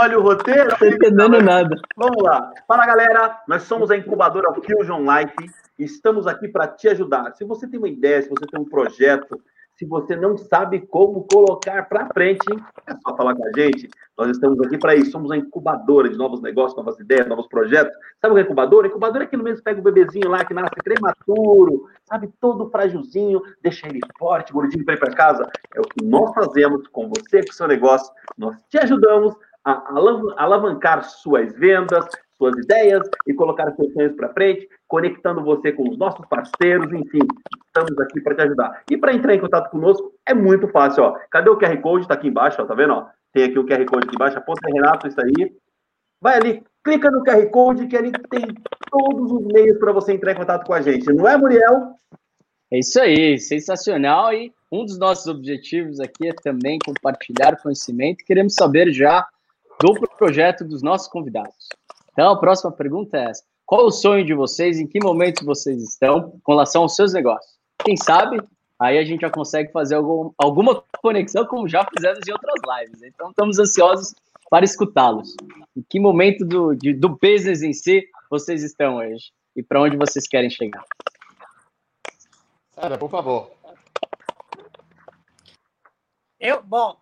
olha 0.00 0.18
o 0.18 0.22
roteiro. 0.22 0.70
Não 0.70 0.76
tô 0.76 0.86
entendendo 0.86 1.42
nada. 1.42 1.76
Vamos 1.96 2.22
lá. 2.22 2.52
Fala, 2.66 2.86
galera. 2.86 3.40
Nós 3.46 3.62
somos 3.62 3.90
a 3.90 3.96
incubadora 3.96 4.52
Fusion 4.54 5.00
Life 5.00 5.50
e 5.78 5.84
estamos 5.84 6.26
aqui 6.26 6.48
para 6.48 6.66
te 6.66 6.88
ajudar. 6.88 7.32
Se 7.32 7.44
você 7.44 7.68
tem 7.68 7.78
uma 7.78 7.88
ideia, 7.88 8.22
se 8.22 8.28
você 8.28 8.46
tem 8.46 8.60
um 8.60 8.64
projeto, 8.64 9.40
se 9.76 9.86
você 9.86 10.14
não 10.14 10.36
sabe 10.36 10.80
como 10.80 11.26
colocar 11.26 11.88
para 11.88 12.06
frente, 12.12 12.46
é 12.86 12.92
só 13.02 13.16
falar 13.16 13.34
com 13.34 13.46
a 13.46 13.50
gente. 13.58 13.88
Nós 14.16 14.30
estamos 14.30 14.60
aqui 14.60 14.76
para 14.76 14.94
isso. 14.94 15.10
Somos 15.10 15.30
a 15.30 15.36
incubadora 15.36 16.08
de 16.08 16.18
novos 16.18 16.42
negócios, 16.42 16.76
novas 16.76 17.00
ideias, 17.00 17.26
novos 17.26 17.46
projetos. 17.46 17.94
Sabe 18.20 18.32
o 18.32 18.34
que 18.34 18.42
é 18.42 18.44
incubadora? 18.44 18.88
Incubadora 18.88 19.24
é 19.24 19.26
aquilo 19.26 19.42
mesmo 19.42 19.58
que 19.58 19.64
pega 19.64 19.80
o 19.80 19.82
bebezinho 19.82 20.28
lá 20.28 20.44
que 20.44 20.52
nasce 20.52 20.74
prematuro, 20.84 21.88
sabe, 22.04 22.28
todo 22.38 22.68
frágilzinho, 22.68 23.40
deixa 23.62 23.86
ele 23.86 24.00
forte, 24.18 24.52
gordinho 24.52 24.84
para 24.84 24.94
ir 24.94 24.98
para 24.98 25.14
casa. 25.14 25.48
É 25.74 25.80
o 25.80 25.84
que 25.84 26.04
nós 26.04 26.30
fazemos 26.34 26.86
com 26.88 27.08
você, 27.08 27.42
com 27.42 27.50
o 27.50 27.54
seu 27.54 27.66
negócio. 27.66 28.12
Nós 28.36 28.56
te 28.68 28.76
ajudamos 28.78 29.34
alavancar 29.64 31.04
suas 31.04 31.52
vendas, 31.54 32.06
suas 32.38 32.56
ideias 32.56 33.02
e 33.26 33.34
colocar 33.34 33.70
seus 33.74 33.92
sonhos 33.92 34.14
para 34.16 34.32
frente, 34.32 34.68
conectando 34.88 35.44
você 35.44 35.72
com 35.72 35.88
os 35.88 35.98
nossos 35.98 36.24
parceiros, 36.26 36.90
enfim, 36.92 37.20
estamos 37.66 37.98
aqui 38.00 38.20
para 38.20 38.34
te 38.34 38.42
ajudar. 38.42 38.82
E 38.90 38.96
para 38.96 39.12
entrar 39.12 39.34
em 39.34 39.40
contato 39.40 39.70
conosco 39.70 40.12
é 40.26 40.32
muito 40.32 40.66
fácil, 40.68 41.04
ó. 41.04 41.18
Cadê 41.30 41.50
o 41.50 41.58
QR 41.58 41.76
Code? 41.80 42.04
Está 42.04 42.14
aqui 42.14 42.28
embaixo, 42.28 42.60
ó, 42.62 42.64
tá 42.64 42.74
vendo? 42.74 42.94
Ó? 42.94 43.06
Tem 43.32 43.44
aqui 43.44 43.58
o 43.58 43.66
QR 43.66 43.84
Code 43.84 44.06
aqui 44.06 44.14
embaixo, 44.14 44.38
aponta 44.38 44.68
Renato, 44.72 45.06
isso 45.06 45.20
aí. 45.20 45.54
Vai 46.20 46.36
ali, 46.36 46.64
clica 46.82 47.10
no 47.10 47.22
QR 47.22 47.46
Code 47.50 47.86
que 47.86 47.96
ali 47.96 48.12
tem 48.30 48.46
todos 48.90 49.30
os 49.30 49.46
meios 49.46 49.78
para 49.78 49.92
você 49.92 50.12
entrar 50.12 50.32
em 50.32 50.36
contato 50.36 50.66
com 50.66 50.74
a 50.74 50.80
gente. 50.80 51.12
Não 51.12 51.28
é, 51.28 51.36
Muriel? 51.36 51.94
É 52.72 52.78
isso 52.78 53.00
aí, 53.00 53.38
sensacional. 53.38 54.32
E 54.32 54.52
um 54.70 54.84
dos 54.84 54.98
nossos 54.98 55.26
objetivos 55.26 56.00
aqui 56.00 56.28
é 56.28 56.32
também 56.32 56.78
compartilhar 56.84 57.60
conhecimento. 57.60 58.24
Queremos 58.24 58.54
saber 58.54 58.92
já 58.92 59.26
do 59.80 59.94
projeto 60.16 60.64
dos 60.64 60.82
nossos 60.82 61.08
convidados. 61.08 61.68
Então, 62.12 62.30
a 62.30 62.38
próxima 62.38 62.70
pergunta 62.70 63.16
é 63.16 63.30
essa. 63.30 63.42
Qual 63.64 63.86
o 63.86 63.90
sonho 63.90 64.24
de 64.24 64.34
vocês? 64.34 64.78
Em 64.78 64.86
que 64.86 64.98
momento 65.02 65.44
vocês 65.44 65.82
estão 65.82 66.38
com 66.42 66.52
relação 66.52 66.82
aos 66.82 66.94
seus 66.94 67.12
negócios? 67.12 67.58
Quem 67.82 67.96
sabe, 67.96 68.42
aí 68.78 68.98
a 68.98 69.04
gente 69.04 69.20
já 69.22 69.30
consegue 69.30 69.72
fazer 69.72 69.94
algum, 69.94 70.32
alguma 70.36 70.82
conexão, 71.00 71.46
como 71.46 71.68
já 71.68 71.86
fizemos 71.86 72.26
em 72.28 72.32
outras 72.32 72.60
lives. 72.80 73.02
Então, 73.02 73.30
estamos 73.30 73.58
ansiosos 73.58 74.14
para 74.50 74.64
escutá-los. 74.64 75.34
Em 75.76 75.82
que 75.88 75.98
momento 75.98 76.44
do, 76.44 76.74
de, 76.74 76.92
do 76.92 77.08
business 77.08 77.62
em 77.62 77.72
si 77.72 78.06
vocês 78.30 78.62
estão 78.62 78.96
hoje? 78.96 79.32
E 79.56 79.62
para 79.62 79.80
onde 79.80 79.96
vocês 79.96 80.26
querem 80.26 80.50
chegar? 80.50 80.84
Sara, 82.72 82.98
por 82.98 83.10
favor. 83.10 83.50
Eu, 86.38 86.62
bom, 86.62 86.96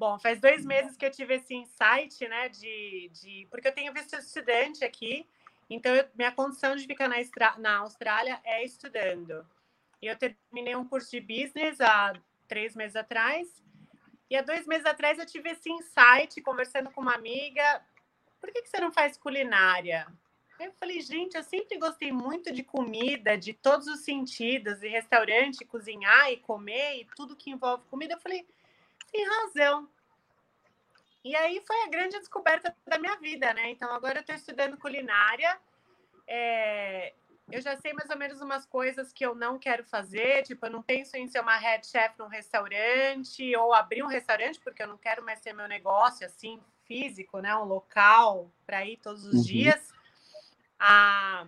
Bom, 0.00 0.18
faz 0.18 0.40
dois 0.40 0.64
meses 0.64 0.96
que 0.96 1.04
eu 1.04 1.10
tive 1.10 1.34
esse 1.34 1.54
insight, 1.54 2.26
né, 2.26 2.48
de, 2.48 3.10
de 3.12 3.46
porque 3.50 3.68
eu 3.68 3.74
tenho 3.74 3.92
visto 3.92 4.16
estudante 4.16 4.82
aqui, 4.82 5.26
então 5.68 5.94
eu, 5.94 6.08
minha 6.14 6.32
condição 6.32 6.74
de 6.74 6.86
ficar 6.86 7.06
na, 7.06 7.16
na 7.58 7.76
Austrália 7.80 8.40
é 8.42 8.64
estudando. 8.64 9.46
E 10.00 10.06
eu 10.06 10.16
terminei 10.16 10.74
um 10.74 10.86
curso 10.86 11.10
de 11.10 11.20
business 11.20 11.82
há 11.82 12.14
três 12.48 12.74
meses 12.74 12.96
atrás, 12.96 13.62
e 14.30 14.36
há 14.38 14.40
dois 14.40 14.66
meses 14.66 14.86
atrás 14.86 15.18
eu 15.18 15.26
tive 15.26 15.50
esse 15.50 15.70
insight, 15.70 16.40
conversando 16.40 16.90
com 16.90 17.02
uma 17.02 17.14
amiga, 17.14 17.82
por 18.40 18.50
que, 18.50 18.62
que 18.62 18.70
você 18.70 18.80
não 18.80 18.90
faz 18.90 19.18
culinária? 19.18 20.06
Eu 20.58 20.72
falei, 20.80 21.02
gente, 21.02 21.36
eu 21.36 21.42
sempre 21.42 21.76
gostei 21.76 22.10
muito 22.10 22.50
de 22.50 22.62
comida, 22.62 23.36
de 23.36 23.52
todos 23.52 23.86
os 23.86 24.00
sentidos, 24.00 24.80
de 24.80 24.88
restaurante, 24.88 25.62
cozinhar 25.66 26.32
e 26.32 26.38
comer, 26.38 27.00
e 27.00 27.08
tudo 27.14 27.36
que 27.36 27.50
envolve 27.50 27.84
comida. 27.90 28.14
Eu 28.14 28.20
falei, 28.20 28.46
tem 29.10 29.26
razão. 29.26 29.88
E 31.24 31.36
aí 31.36 31.62
foi 31.66 31.82
a 31.82 31.88
grande 31.88 32.18
descoberta 32.18 32.74
da 32.86 32.98
minha 32.98 33.16
vida, 33.16 33.52
né? 33.52 33.70
Então 33.70 33.92
agora 33.92 34.18
eu 34.18 34.20
estou 34.20 34.34
estudando 34.34 34.78
culinária. 34.78 35.58
É... 36.26 37.14
Eu 37.50 37.60
já 37.60 37.76
sei 37.76 37.92
mais 37.92 38.08
ou 38.08 38.16
menos 38.16 38.40
umas 38.40 38.64
coisas 38.64 39.12
que 39.12 39.26
eu 39.26 39.34
não 39.34 39.58
quero 39.58 39.84
fazer, 39.84 40.44
tipo, 40.44 40.64
eu 40.64 40.70
não 40.70 40.82
penso 40.82 41.16
em 41.16 41.26
ser 41.26 41.40
uma 41.40 41.56
head 41.56 41.84
chef 41.84 42.16
num 42.16 42.28
restaurante 42.28 43.56
ou 43.56 43.74
abrir 43.74 44.04
um 44.04 44.06
restaurante, 44.06 44.60
porque 44.60 44.80
eu 44.80 44.86
não 44.86 44.96
quero 44.96 45.24
mais 45.24 45.40
ter 45.40 45.52
meu 45.52 45.66
negócio 45.66 46.24
assim, 46.24 46.62
físico, 46.84 47.40
né? 47.40 47.54
Um 47.56 47.64
local 47.64 48.50
para 48.64 48.84
ir 48.86 48.98
todos 48.98 49.24
os 49.24 49.34
uhum. 49.34 49.42
dias. 49.42 49.92
Ah, 50.78 51.46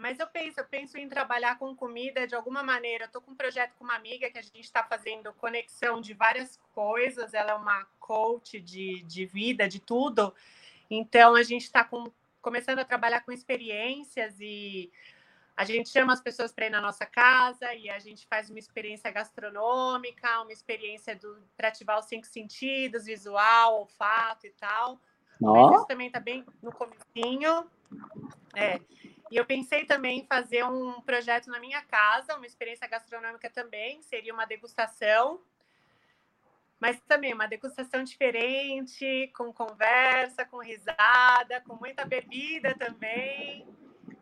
mas 0.00 0.18
eu 0.18 0.26
penso, 0.26 0.58
eu 0.58 0.64
penso 0.64 0.96
em 0.96 1.06
trabalhar 1.06 1.58
com 1.58 1.76
comida 1.76 2.26
de 2.26 2.34
alguma 2.34 2.62
maneira. 2.62 3.04
Eu 3.04 3.06
estou 3.06 3.20
com 3.20 3.32
um 3.32 3.36
projeto 3.36 3.74
com 3.76 3.84
uma 3.84 3.94
amiga 3.94 4.30
que 4.30 4.38
a 4.38 4.42
gente 4.42 4.60
está 4.60 4.82
fazendo 4.82 5.30
conexão 5.34 6.00
de 6.00 6.14
várias 6.14 6.58
coisas. 6.72 7.34
Ela 7.34 7.50
é 7.50 7.54
uma 7.54 7.84
coach 7.98 8.58
de, 8.58 9.02
de 9.02 9.26
vida, 9.26 9.68
de 9.68 9.78
tudo. 9.78 10.34
Então 10.90 11.34
a 11.34 11.42
gente 11.42 11.64
está 11.64 11.86
começando 12.40 12.78
a 12.78 12.84
trabalhar 12.84 13.20
com 13.20 13.30
experiências 13.30 14.40
e 14.40 14.90
a 15.54 15.66
gente 15.66 15.90
chama 15.90 16.14
as 16.14 16.20
pessoas 16.22 16.50
para 16.50 16.64
ir 16.64 16.70
na 16.70 16.80
nossa 16.80 17.04
casa 17.04 17.74
e 17.74 17.90
a 17.90 17.98
gente 17.98 18.26
faz 18.26 18.48
uma 18.48 18.58
experiência 18.58 19.10
gastronômica, 19.10 20.40
uma 20.40 20.52
experiência 20.52 21.20
para 21.58 21.68
ativar 21.68 21.98
os 21.98 22.06
cinco 22.06 22.26
sentidos, 22.26 23.04
visual, 23.04 23.80
olfato 23.80 24.46
e 24.46 24.50
tal. 24.52 24.98
Oh. 25.42 25.52
Mas 25.52 25.76
isso 25.76 25.86
também 25.86 26.06
está 26.06 26.20
bem 26.20 26.42
no 26.62 26.72
comecinho. 26.72 27.70
É. 28.56 28.80
E 29.30 29.36
eu 29.36 29.44
pensei 29.44 29.84
também 29.84 30.20
em 30.20 30.26
fazer 30.26 30.64
um 30.64 31.00
projeto 31.02 31.48
na 31.48 31.60
minha 31.60 31.80
casa, 31.82 32.36
uma 32.36 32.46
experiência 32.46 32.88
gastronômica 32.88 33.48
também, 33.48 34.02
seria 34.02 34.34
uma 34.34 34.44
degustação. 34.44 35.40
Mas 36.80 36.98
também 37.02 37.32
uma 37.32 37.46
degustação 37.46 38.02
diferente, 38.02 39.30
com 39.36 39.52
conversa, 39.52 40.44
com 40.46 40.58
risada, 40.58 41.60
com 41.66 41.76
muita 41.76 42.04
bebida 42.04 42.74
também. 42.74 43.66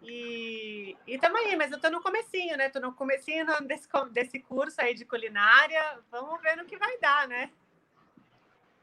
E, 0.03 0.97
e 1.07 1.19
também, 1.19 1.57
mas 1.57 1.71
eu 1.73 1.81
tô 1.81 1.89
no 1.89 2.03
comecinho, 2.03 2.57
né? 2.57 2.69
Tô 2.69 2.81
no 2.81 2.93
comecinho 2.93 3.47
desse, 3.67 3.89
desse 4.13 4.41
curso 4.41 4.81
aí 4.81 4.93
de 4.93 5.05
culinária. 5.05 6.01
Vamos 6.11 6.41
ver 6.43 6.57
no 6.57 6.67
que 6.67 6.77
vai 6.77 6.99
dar, 6.99 7.29
né? 7.29 7.51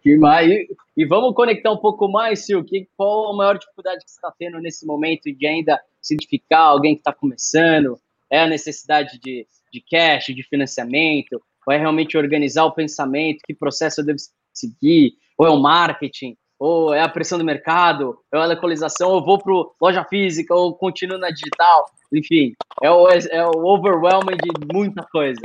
Demais. 0.04 0.48
E, 0.48 0.76
e 0.98 1.06
vamos 1.06 1.36
conectar 1.36 1.72
um 1.72 1.78
pouco 1.78 2.08
mais, 2.08 2.46
Sil. 2.46 2.64
Que, 2.64 2.88
qual 2.96 3.34
a 3.34 3.36
maior 3.36 3.58
dificuldade 3.58 4.06
que 4.06 4.12
você 4.12 4.18
está 4.18 4.32
tendo 4.32 4.60
nesse 4.60 4.86
momento 4.86 5.32
de 5.32 5.46
ainda 5.46 5.84
se 6.06 6.14
identificar 6.14 6.60
alguém 6.60 6.96
que 6.96 7.02
está 7.02 7.14
começando? 7.14 8.00
É 8.30 8.40
a 8.40 8.48
necessidade 8.48 9.20
de, 9.20 9.48
de 9.72 9.82
cash, 9.82 10.28
de 10.28 10.44
financiamento? 10.44 11.42
Ou 11.68 11.74
é 11.74 11.78
realmente 11.78 12.18
organizar 12.18 12.66
o 12.66 12.72
pensamento? 12.72 13.42
Que 13.46 13.54
processo 13.54 14.02
eu 14.02 14.06
devo 14.06 14.20
seguir? 14.54 15.14
Ou 15.38 15.48
é 15.48 15.50
o 15.50 15.60
marketing? 15.60 16.38
ou 16.58 16.94
é 16.94 17.02
a 17.02 17.10
pressão 17.10 17.38
do 17.38 17.44
mercado, 17.44 18.18
ou 18.32 18.40
é 18.40 18.44
a 18.44 18.48
localização, 18.48 19.10
ou 19.10 19.24
vou 19.24 19.38
para 19.38 19.54
loja 19.82 20.04
física, 20.06 20.54
ou 20.54 20.74
continuo 20.74 21.18
na 21.18 21.30
digital, 21.30 21.86
enfim, 22.14 22.54
é 22.82 22.90
o, 22.90 23.08
é 23.10 23.46
o 23.46 23.66
overwhelming 23.66 24.38
de 24.38 24.74
muita 24.74 25.04
coisa. 25.12 25.42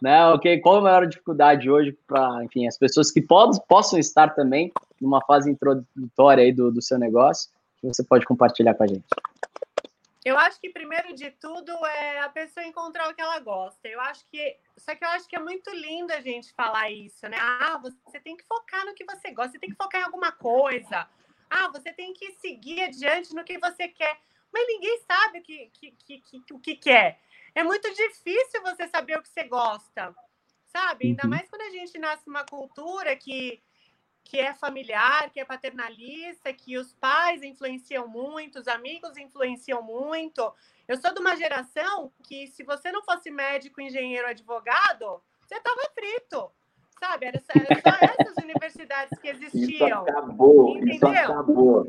Né? 0.00 0.26
Okay? 0.32 0.58
Qual 0.60 0.76
a 0.76 0.80
maior 0.80 1.06
dificuldade 1.06 1.70
hoje 1.70 1.96
para, 2.06 2.42
as 2.68 2.78
pessoas 2.78 3.10
que 3.10 3.20
pod, 3.20 3.58
possam 3.68 3.98
estar 3.98 4.34
também 4.34 4.70
numa 5.00 5.20
fase 5.22 5.50
introdutória 5.50 6.44
aí 6.44 6.52
do, 6.52 6.70
do 6.70 6.82
seu 6.82 6.98
negócio, 6.98 7.50
que 7.80 7.86
você 7.86 8.04
pode 8.04 8.24
compartilhar 8.24 8.74
com 8.74 8.84
a 8.84 8.86
gente? 8.86 9.04
Eu 10.26 10.36
acho 10.36 10.60
que 10.60 10.70
primeiro 10.70 11.14
de 11.14 11.30
tudo 11.30 11.70
é 11.86 12.18
a 12.18 12.28
pessoa 12.28 12.66
encontrar 12.66 13.08
o 13.08 13.14
que 13.14 13.22
ela 13.22 13.38
gosta. 13.38 13.86
Eu 13.86 14.00
acho 14.00 14.26
que 14.26 14.58
só 14.76 14.92
que 14.92 15.04
eu 15.04 15.08
acho 15.10 15.28
que 15.28 15.36
é 15.36 15.38
muito 15.38 15.70
lindo 15.70 16.12
a 16.12 16.20
gente 16.20 16.52
falar 16.52 16.90
isso, 16.90 17.28
né? 17.28 17.36
Ah, 17.40 17.80
você 17.80 18.18
tem 18.18 18.36
que 18.36 18.42
focar 18.42 18.84
no 18.84 18.92
que 18.92 19.04
você 19.04 19.30
gosta, 19.30 19.52
você 19.52 19.60
tem 19.60 19.70
que 19.70 19.76
focar 19.76 20.00
em 20.00 20.04
alguma 20.04 20.32
coisa. 20.32 21.08
Ah, 21.48 21.68
você 21.68 21.92
tem 21.92 22.12
que 22.12 22.32
seguir 22.40 22.82
adiante 22.82 23.32
no 23.36 23.44
que 23.44 23.56
você 23.56 23.86
quer. 23.86 24.18
Mas 24.52 24.66
ninguém 24.66 25.00
sabe 25.06 25.38
o 25.38 25.42
que, 25.44 25.70
que, 25.72 25.90
que, 25.92 26.20
que 26.20 26.54
o 26.54 26.58
que 26.58 26.74
quer. 26.74 27.20
É 27.54 27.62
muito 27.62 27.88
difícil 27.94 28.60
você 28.62 28.88
saber 28.88 29.16
o 29.16 29.22
que 29.22 29.28
você 29.28 29.44
gosta, 29.44 30.12
sabe? 30.66 31.06
Ainda 31.06 31.22
uhum. 31.22 31.30
mais 31.30 31.48
quando 31.48 31.62
a 31.62 31.70
gente 31.70 31.96
nasce 32.00 32.26
numa 32.26 32.44
cultura 32.44 33.14
que 33.14 33.62
que 34.26 34.40
é 34.40 34.52
familiar, 34.52 35.30
que 35.30 35.38
é 35.38 35.44
paternalista, 35.44 36.52
que 36.52 36.76
os 36.76 36.92
pais 36.94 37.44
influenciam 37.44 38.08
muito, 38.08 38.58
os 38.58 38.66
amigos 38.66 39.16
influenciam 39.16 39.80
muito. 39.82 40.52
Eu 40.88 40.96
sou 40.96 41.14
de 41.14 41.20
uma 41.20 41.36
geração 41.36 42.12
que, 42.24 42.48
se 42.48 42.64
você 42.64 42.90
não 42.90 43.04
fosse 43.04 43.30
médico, 43.30 43.80
engenheiro, 43.80 44.26
advogado, 44.26 45.22
você 45.40 45.54
estava 45.54 45.92
frito. 45.94 46.50
Sabe? 46.98 47.26
Era, 47.26 47.40
era 47.54 47.80
só 47.80 47.96
essas 48.18 48.44
universidades 48.44 49.16
que 49.20 49.28
existiam. 49.28 50.02
Isso 50.02 50.10
acabou. 50.10 50.76
Entendeu? 50.76 50.94
Isso 50.96 51.06
acabou. 51.06 51.86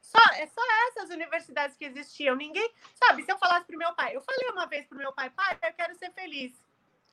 Só, 0.00 0.34
é 0.34 0.46
só 0.46 0.62
essas 0.88 1.10
universidades 1.10 1.76
que 1.76 1.84
existiam. 1.84 2.36
Ninguém. 2.36 2.72
Sabe, 2.94 3.22
se 3.22 3.30
eu 3.30 3.36
falasse 3.36 3.66
para 3.66 3.76
o 3.76 3.78
meu 3.78 3.94
pai, 3.94 4.16
eu 4.16 4.22
falei 4.22 4.48
uma 4.50 4.66
vez 4.66 4.86
para 4.86 4.96
o 4.96 4.98
meu 4.98 5.12
pai, 5.12 5.28
pai, 5.28 5.58
eu 5.62 5.74
quero 5.74 5.94
ser 5.96 6.10
feliz. 6.12 6.63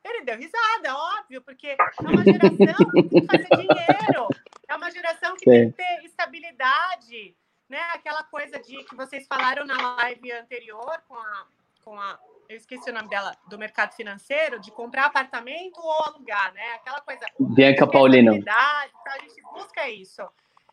Ele 0.03 0.23
deu 0.23 0.37
risada, 0.37 0.95
óbvio, 1.19 1.41
porque 1.41 1.67
é 1.67 1.77
uma 2.01 2.23
geração 2.23 2.85
que 2.91 3.03
tem 3.03 3.21
que 3.21 3.27
fazer 3.27 3.49
dinheiro, 3.49 4.27
é 4.67 4.75
uma 4.75 4.91
geração 4.91 5.35
que 5.35 5.43
Sim. 5.43 5.51
tem 5.51 5.71
que 5.71 5.77
ter 5.77 6.05
estabilidade, 6.05 7.35
né? 7.69 7.81
Aquela 7.93 8.23
coisa 8.23 8.59
de 8.59 8.83
que 8.83 8.95
vocês 8.95 9.27
falaram 9.27 9.65
na 9.65 9.95
live 9.95 10.31
anterior 10.31 11.03
com 11.07 11.15
a, 11.15 11.47
com 11.83 11.99
a 11.99 12.19
eu 12.49 12.57
esqueci 12.57 12.89
o 12.89 12.93
nome 12.93 13.07
dela, 13.07 13.33
do 13.47 13.57
mercado 13.57 13.93
financeiro, 13.93 14.59
de 14.59 14.71
comprar 14.71 15.05
apartamento 15.05 15.79
ou 15.79 16.03
alugar, 16.03 16.53
né? 16.53 16.73
Aquela 16.73 16.99
coisa. 16.99 17.25
Bianca 17.39 17.87
Paulino. 17.87 18.35
Então 18.35 18.53
a 18.53 19.19
gente 19.19 19.41
busca 19.53 19.87
isso. 19.87 20.21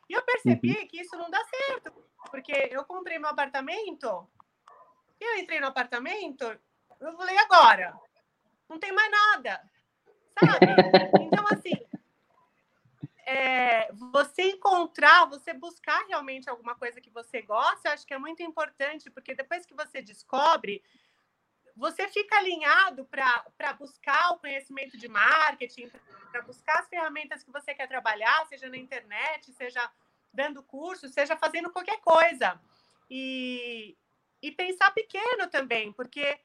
E 0.09 0.14
eu 0.14 0.22
percebi 0.22 0.76
uhum. 0.76 0.89
que 0.89 1.01
isso 1.01 1.16
não 1.16 1.31
dá 1.31 1.41
certo, 1.45 1.93
porque 2.33 2.53
eu 2.72 2.85
comprei 2.85 3.18
meu 3.20 3.29
apartamento, 3.29 4.26
eu 5.20 5.37
entrei 5.37 5.61
no 5.61 5.68
apartamento, 5.68 6.59
eu 6.99 7.12
falei, 7.16 7.39
agora? 7.39 7.95
Não 8.68 8.78
tem 8.78 8.92
mais 8.92 9.10
nada, 9.10 9.62
sabe? 10.38 10.66
Então, 11.22 11.44
assim, 11.50 11.72
é, 13.24 13.92
você 13.92 14.42
encontrar, 14.42 15.26
você 15.26 15.52
buscar 15.52 16.06
realmente 16.06 16.48
alguma 16.48 16.74
coisa 16.74 17.00
que 17.00 17.10
você 17.10 17.42
gosta, 17.42 17.88
eu 17.88 17.92
acho 17.92 18.06
que 18.06 18.14
é 18.14 18.18
muito 18.18 18.42
importante, 18.42 19.10
porque 19.10 19.34
depois 19.34 19.66
que 19.66 19.74
você 19.74 20.00
descobre, 20.00 20.82
você 21.76 22.08
fica 22.08 22.36
alinhado 22.36 23.04
para 23.04 23.72
buscar 23.74 24.32
o 24.32 24.38
conhecimento 24.38 24.96
de 24.96 25.08
marketing, 25.08 25.90
para 26.32 26.42
buscar 26.42 26.80
as 26.80 26.88
ferramentas 26.88 27.42
que 27.42 27.52
você 27.52 27.74
quer 27.74 27.86
trabalhar, 27.86 28.46
seja 28.46 28.68
na 28.68 28.76
internet, 28.76 29.52
seja 29.52 29.90
dando 30.32 30.62
curso, 30.62 31.08
seja 31.08 31.36
fazendo 31.36 31.70
qualquer 31.70 32.00
coisa. 32.00 32.60
E, 33.10 33.96
e 34.42 34.52
pensar 34.52 34.90
pequeno 34.92 35.48
também, 35.48 35.92
porque 35.92 36.38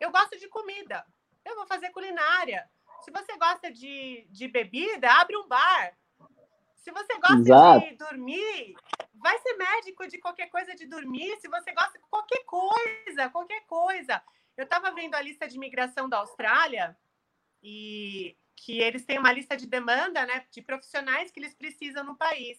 eu 0.00 0.10
gosto 0.10 0.38
de 0.38 0.48
comida 0.48 1.04
eu 1.44 1.56
vou 1.56 1.66
fazer 1.66 1.90
culinária. 1.90 2.68
Se 3.02 3.10
você 3.10 3.36
gosta 3.36 3.70
de, 3.70 4.26
de 4.30 4.48
bebida, 4.48 5.10
abre 5.10 5.36
um 5.36 5.48
bar. 5.48 5.96
Se 6.76 6.90
você 6.90 7.14
gosta 7.14 7.38
Exato. 7.38 7.86
de 7.86 7.96
dormir, 7.96 8.74
vai 9.14 9.38
ser 9.38 9.54
médico 9.54 10.06
de 10.06 10.18
qualquer 10.18 10.48
coisa 10.48 10.74
de 10.74 10.86
dormir. 10.86 11.36
Se 11.40 11.48
você 11.48 11.72
gosta 11.72 11.98
de 11.98 12.04
qualquer 12.08 12.44
coisa, 12.44 13.30
qualquer 13.30 13.60
coisa. 13.66 14.22
Eu 14.56 14.64
estava 14.64 14.90
vendo 14.92 15.14
a 15.14 15.22
lista 15.22 15.46
de 15.48 15.56
imigração 15.56 16.08
da 16.08 16.18
Austrália 16.18 16.96
e 17.62 18.36
que 18.56 18.78
eles 18.80 19.04
têm 19.04 19.18
uma 19.18 19.32
lista 19.32 19.56
de 19.56 19.66
demanda, 19.66 20.24
né, 20.26 20.44
de 20.50 20.62
profissionais 20.62 21.30
que 21.30 21.40
eles 21.40 21.54
precisam 21.54 22.04
no 22.04 22.16
país. 22.16 22.58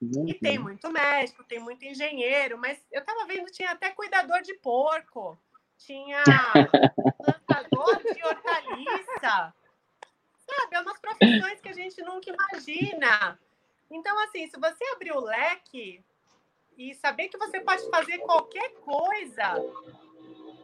Uhum. 0.00 0.28
E 0.28 0.34
tem 0.34 0.58
muito 0.58 0.90
médico, 0.90 1.42
tem 1.42 1.58
muito 1.58 1.84
engenheiro, 1.84 2.58
mas 2.58 2.84
eu 2.92 3.00
estava 3.00 3.24
vendo 3.24 3.50
tinha 3.50 3.70
até 3.70 3.90
cuidador 3.90 4.42
de 4.42 4.54
porco 4.54 5.38
tinha 5.78 6.22
de 8.14 8.24
hortaliça. 8.24 9.54
Sabe, 10.38 10.76
é 10.76 10.80
umas 10.80 10.98
profissões 10.98 11.60
que 11.60 11.68
a 11.68 11.72
gente 11.72 12.00
nunca 12.02 12.30
imagina. 12.30 13.38
Então, 13.90 14.18
assim, 14.24 14.46
se 14.46 14.58
você 14.58 14.84
abrir 14.92 15.12
o 15.12 15.20
leque 15.20 16.04
e 16.76 16.94
saber 16.94 17.28
que 17.28 17.38
você 17.38 17.60
pode 17.60 17.88
fazer 17.90 18.18
qualquer 18.18 18.70
coisa, 18.74 19.54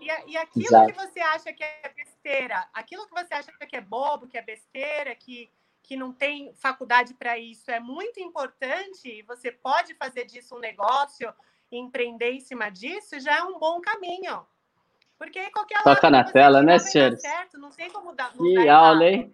e, 0.00 0.32
e 0.32 0.36
aquilo 0.36 0.66
Exato. 0.66 0.86
que 0.86 0.92
você 0.92 1.20
acha 1.20 1.52
que 1.52 1.62
é 1.62 1.92
besteira, 1.94 2.68
aquilo 2.72 3.06
que 3.06 3.14
você 3.14 3.34
acha 3.34 3.52
que 3.52 3.76
é 3.76 3.80
bobo, 3.80 4.26
que 4.26 4.36
é 4.36 4.42
besteira, 4.42 5.14
que, 5.14 5.50
que 5.82 5.96
não 5.96 6.12
tem 6.12 6.52
faculdade 6.54 7.14
para 7.14 7.38
isso, 7.38 7.70
é 7.70 7.78
muito 7.78 8.20
importante, 8.20 9.08
e 9.08 9.22
você 9.22 9.50
pode 9.50 9.94
fazer 9.94 10.24
disso 10.24 10.56
um 10.56 10.60
negócio, 10.60 11.32
empreender 11.70 12.32
em 12.32 12.40
cima 12.40 12.70
disso, 12.70 13.18
já 13.20 13.38
é 13.38 13.42
um 13.42 13.58
bom 13.58 13.80
caminho. 13.80 14.46
Porque 15.22 15.48
qualquer 15.52 15.80
Toca 15.84 16.10
na 16.10 16.24
tela, 16.24 16.64
né, 16.64 16.80
senhores? 16.80 17.22
Certo, 17.22 17.56
não 17.56 17.70
sei 17.70 17.88
como 17.90 18.12
dar. 18.12 18.32
Que 18.32 18.68
aula, 18.68 19.04
hein? 19.04 19.32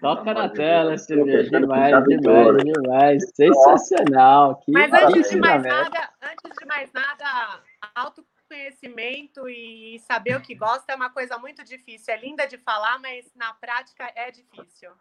Toca 0.00 0.32
na 0.32 0.48
tela, 0.48 0.96
senhores. 0.96 1.50
Demais, 1.50 2.04
demais, 2.04 2.56
demais. 2.62 3.30
Sensacional. 3.34 4.60
Que 4.60 4.70
Mas 4.70 4.92
antes 4.92 5.28
de 5.28 5.40
mais 5.40 5.60
nada, 5.64 6.08
antes 6.22 6.56
de 6.56 6.66
mais 6.66 6.92
nada, 6.92 7.24
autoconhecimento 7.96 9.48
e 9.48 9.98
saber 10.06 10.36
o 10.36 10.40
que 10.40 10.54
gosta 10.54 10.92
é 10.92 10.94
uma 10.94 11.10
coisa 11.10 11.36
muito 11.36 11.64
difícil. 11.64 12.14
É 12.14 12.16
linda 12.16 12.46
de 12.46 12.56
falar, 12.58 13.00
mas 13.00 13.28
na 13.34 13.52
prática 13.54 14.08
é 14.14 14.30
difícil. 14.30 14.92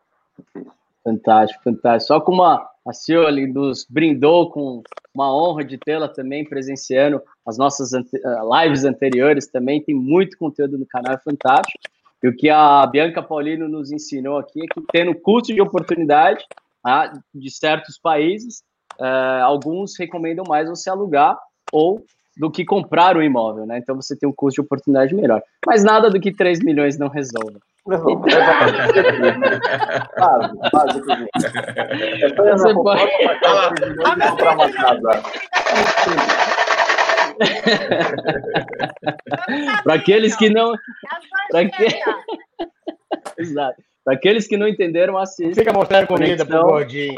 Fantástico, 1.03 1.63
fantástico. 1.63 2.13
Só 2.13 2.21
como 2.21 2.43
a, 2.43 2.67
a 2.85 2.93
Cioli 2.93 3.47
nos 3.47 3.85
brindou 3.89 4.51
com 4.51 4.83
uma 5.13 5.33
honra 5.35 5.63
de 5.63 5.77
tê-la 5.77 6.07
também 6.07 6.45
presenciando 6.45 7.21
as 7.45 7.57
nossas 7.57 7.93
eh, 7.93 8.01
lives 8.63 8.85
anteriores 8.85 9.47
também, 9.47 9.83
tem 9.83 9.95
muito 9.95 10.37
conteúdo 10.37 10.77
no 10.77 10.85
canal, 10.85 11.13
é 11.13 11.17
fantástico. 11.17 11.79
E 12.23 12.27
o 12.27 12.35
que 12.35 12.49
a 12.49 12.85
Bianca 12.85 13.23
Paulino 13.23 13.67
nos 13.67 13.91
ensinou 13.91 14.37
aqui 14.37 14.61
é 14.61 14.67
que 14.67 14.81
tendo 14.91 15.15
custo 15.15 15.53
de 15.53 15.61
oportunidade 15.61 16.45
ah, 16.85 17.11
de 17.33 17.49
certos 17.49 17.97
países, 17.97 18.63
eh, 18.99 19.41
alguns 19.41 19.97
recomendam 19.97 20.45
mais 20.47 20.69
você 20.69 20.89
alugar 20.89 21.37
ou 21.71 22.03
do 22.37 22.49
que 22.51 22.63
comprar 22.65 23.17
o 23.17 23.23
imóvel, 23.23 23.65
né? 23.65 23.77
Então 23.77 23.95
você 23.95 24.15
tem 24.15 24.27
um 24.27 24.33
custo 24.33 24.61
de 24.61 24.65
oportunidade 24.65 25.13
melhor. 25.13 25.41
Mas 25.65 25.83
nada 25.83 26.09
do 26.09 26.19
que 26.19 26.31
3 26.33 26.59
milhões 26.63 26.97
não 26.97 27.07
resolve. 27.07 27.59
Não, 27.87 27.99
quase, 28.21 28.31
quase. 30.69 31.01
Você 32.51 32.73
pode 32.73 33.11
comprar 34.29 34.53
uma 34.53 34.71
casa. 34.71 35.23
Para 39.83 39.93
aqueles 39.95 40.35
que 40.35 40.49
não. 40.49 40.73
Exato. 43.37 43.81
Para 44.03 44.15
aqueles 44.15 44.47
que 44.47 44.57
não 44.57 44.67
entenderam, 44.67 45.17
assistam. 45.17 45.53
Fica 45.55 45.73
mostrando 45.73 46.07
comida 46.07 46.45
pro 46.45 46.59
Conexão. 46.59 46.69
gordinho. 46.69 47.15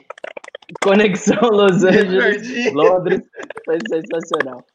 Conexão 0.81 1.49
Los 1.49 1.83
Angeles. 1.83 2.73
Londres. 2.73 3.21
Foi 3.65 3.77
sensacional. 3.87 4.65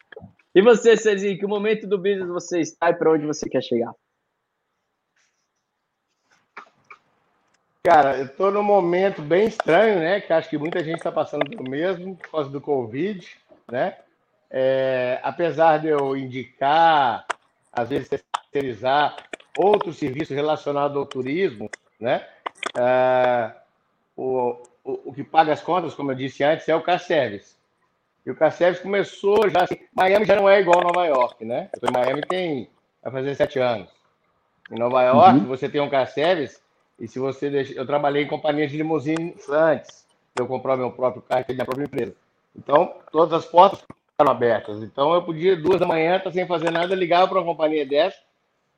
E 0.58 0.60
você, 0.60 0.96
Cezinho, 0.96 1.38
que 1.38 1.46
momento 1.46 1.86
do 1.86 1.96
business 1.96 2.26
você 2.26 2.58
está 2.58 2.90
e 2.90 2.94
para 2.94 3.12
onde 3.12 3.24
você 3.24 3.48
quer 3.48 3.62
chegar? 3.62 3.92
Cara, 7.84 8.18
eu 8.18 8.28
tô 8.28 8.50
num 8.50 8.64
momento 8.64 9.22
bem 9.22 9.46
estranho, 9.46 10.00
né? 10.00 10.20
Que 10.20 10.32
acho 10.32 10.50
que 10.50 10.58
muita 10.58 10.82
gente 10.82 10.96
está 10.96 11.12
passando 11.12 11.48
pelo 11.48 11.62
mesmo, 11.62 12.16
por 12.16 12.28
causa 12.28 12.50
do 12.50 12.60
Covid, 12.60 13.24
né? 13.70 13.98
É, 14.50 15.20
apesar 15.22 15.78
de 15.78 15.86
eu 15.86 16.16
indicar, 16.16 17.24
às 17.72 17.88
vezes, 17.88 18.08
terceirizar 18.08 19.14
outros 19.56 19.96
serviços 19.96 20.34
relacionados 20.34 20.96
ao 20.96 21.06
turismo, 21.06 21.70
né? 22.00 22.26
É, 22.76 23.52
o, 24.16 24.60
o, 24.82 25.10
o 25.10 25.14
que 25.14 25.22
paga 25.22 25.52
as 25.52 25.62
contas, 25.62 25.94
como 25.94 26.10
eu 26.10 26.16
disse 26.16 26.42
antes, 26.42 26.68
é 26.68 26.74
o 26.74 26.82
car 26.82 26.98
service. 26.98 27.57
E 28.28 28.30
o 28.30 28.50
service 28.50 28.82
começou 28.82 29.48
já 29.48 29.62
assim, 29.62 29.78
Miami 29.94 30.26
já 30.26 30.36
não 30.36 30.46
é 30.46 30.60
igual 30.60 30.82
Nova 30.82 31.06
York, 31.06 31.46
né? 31.46 31.70
Eu 31.72 31.80
tô 31.80 31.88
em 31.88 31.92
Miami 31.92 32.20
tem 32.20 32.68
vai 33.02 33.10
fazer 33.10 33.34
sete 33.34 33.58
anos. 33.58 33.88
Em 34.70 34.78
Nova 34.78 35.02
York, 35.02 35.40
você 35.46 35.66
tem 35.66 35.80
um 35.80 35.88
service 36.06 36.60
e 37.00 37.08
se 37.08 37.18
você 37.18 37.48
deixa, 37.48 37.72
eu 37.72 37.86
trabalhei 37.86 38.24
em 38.24 38.28
companhias 38.28 38.70
de 38.70 38.76
limusine 38.76 39.34
antes 39.48 40.04
de 40.36 40.42
eu 40.42 40.46
comprar 40.46 40.76
meu 40.76 40.90
próprio 40.90 41.22
carro, 41.22 41.42
ter 41.44 41.54
minha 41.54 41.64
própria 41.64 41.84
empresa. 41.84 42.14
Então, 42.54 42.96
todas 43.10 43.32
as 43.32 43.46
portas 43.46 43.80
ficaram 43.80 44.30
abertas. 44.30 44.82
Então, 44.82 45.14
eu 45.14 45.22
podia, 45.22 45.56
duas 45.56 45.80
da 45.80 45.86
manhã, 45.86 46.16
estar 46.16 46.30
sem 46.30 46.46
fazer 46.46 46.70
nada, 46.70 46.94
ligava 46.94 47.28
para 47.28 47.38
uma 47.38 47.46
companhia 47.46 47.86
dessa, 47.86 48.18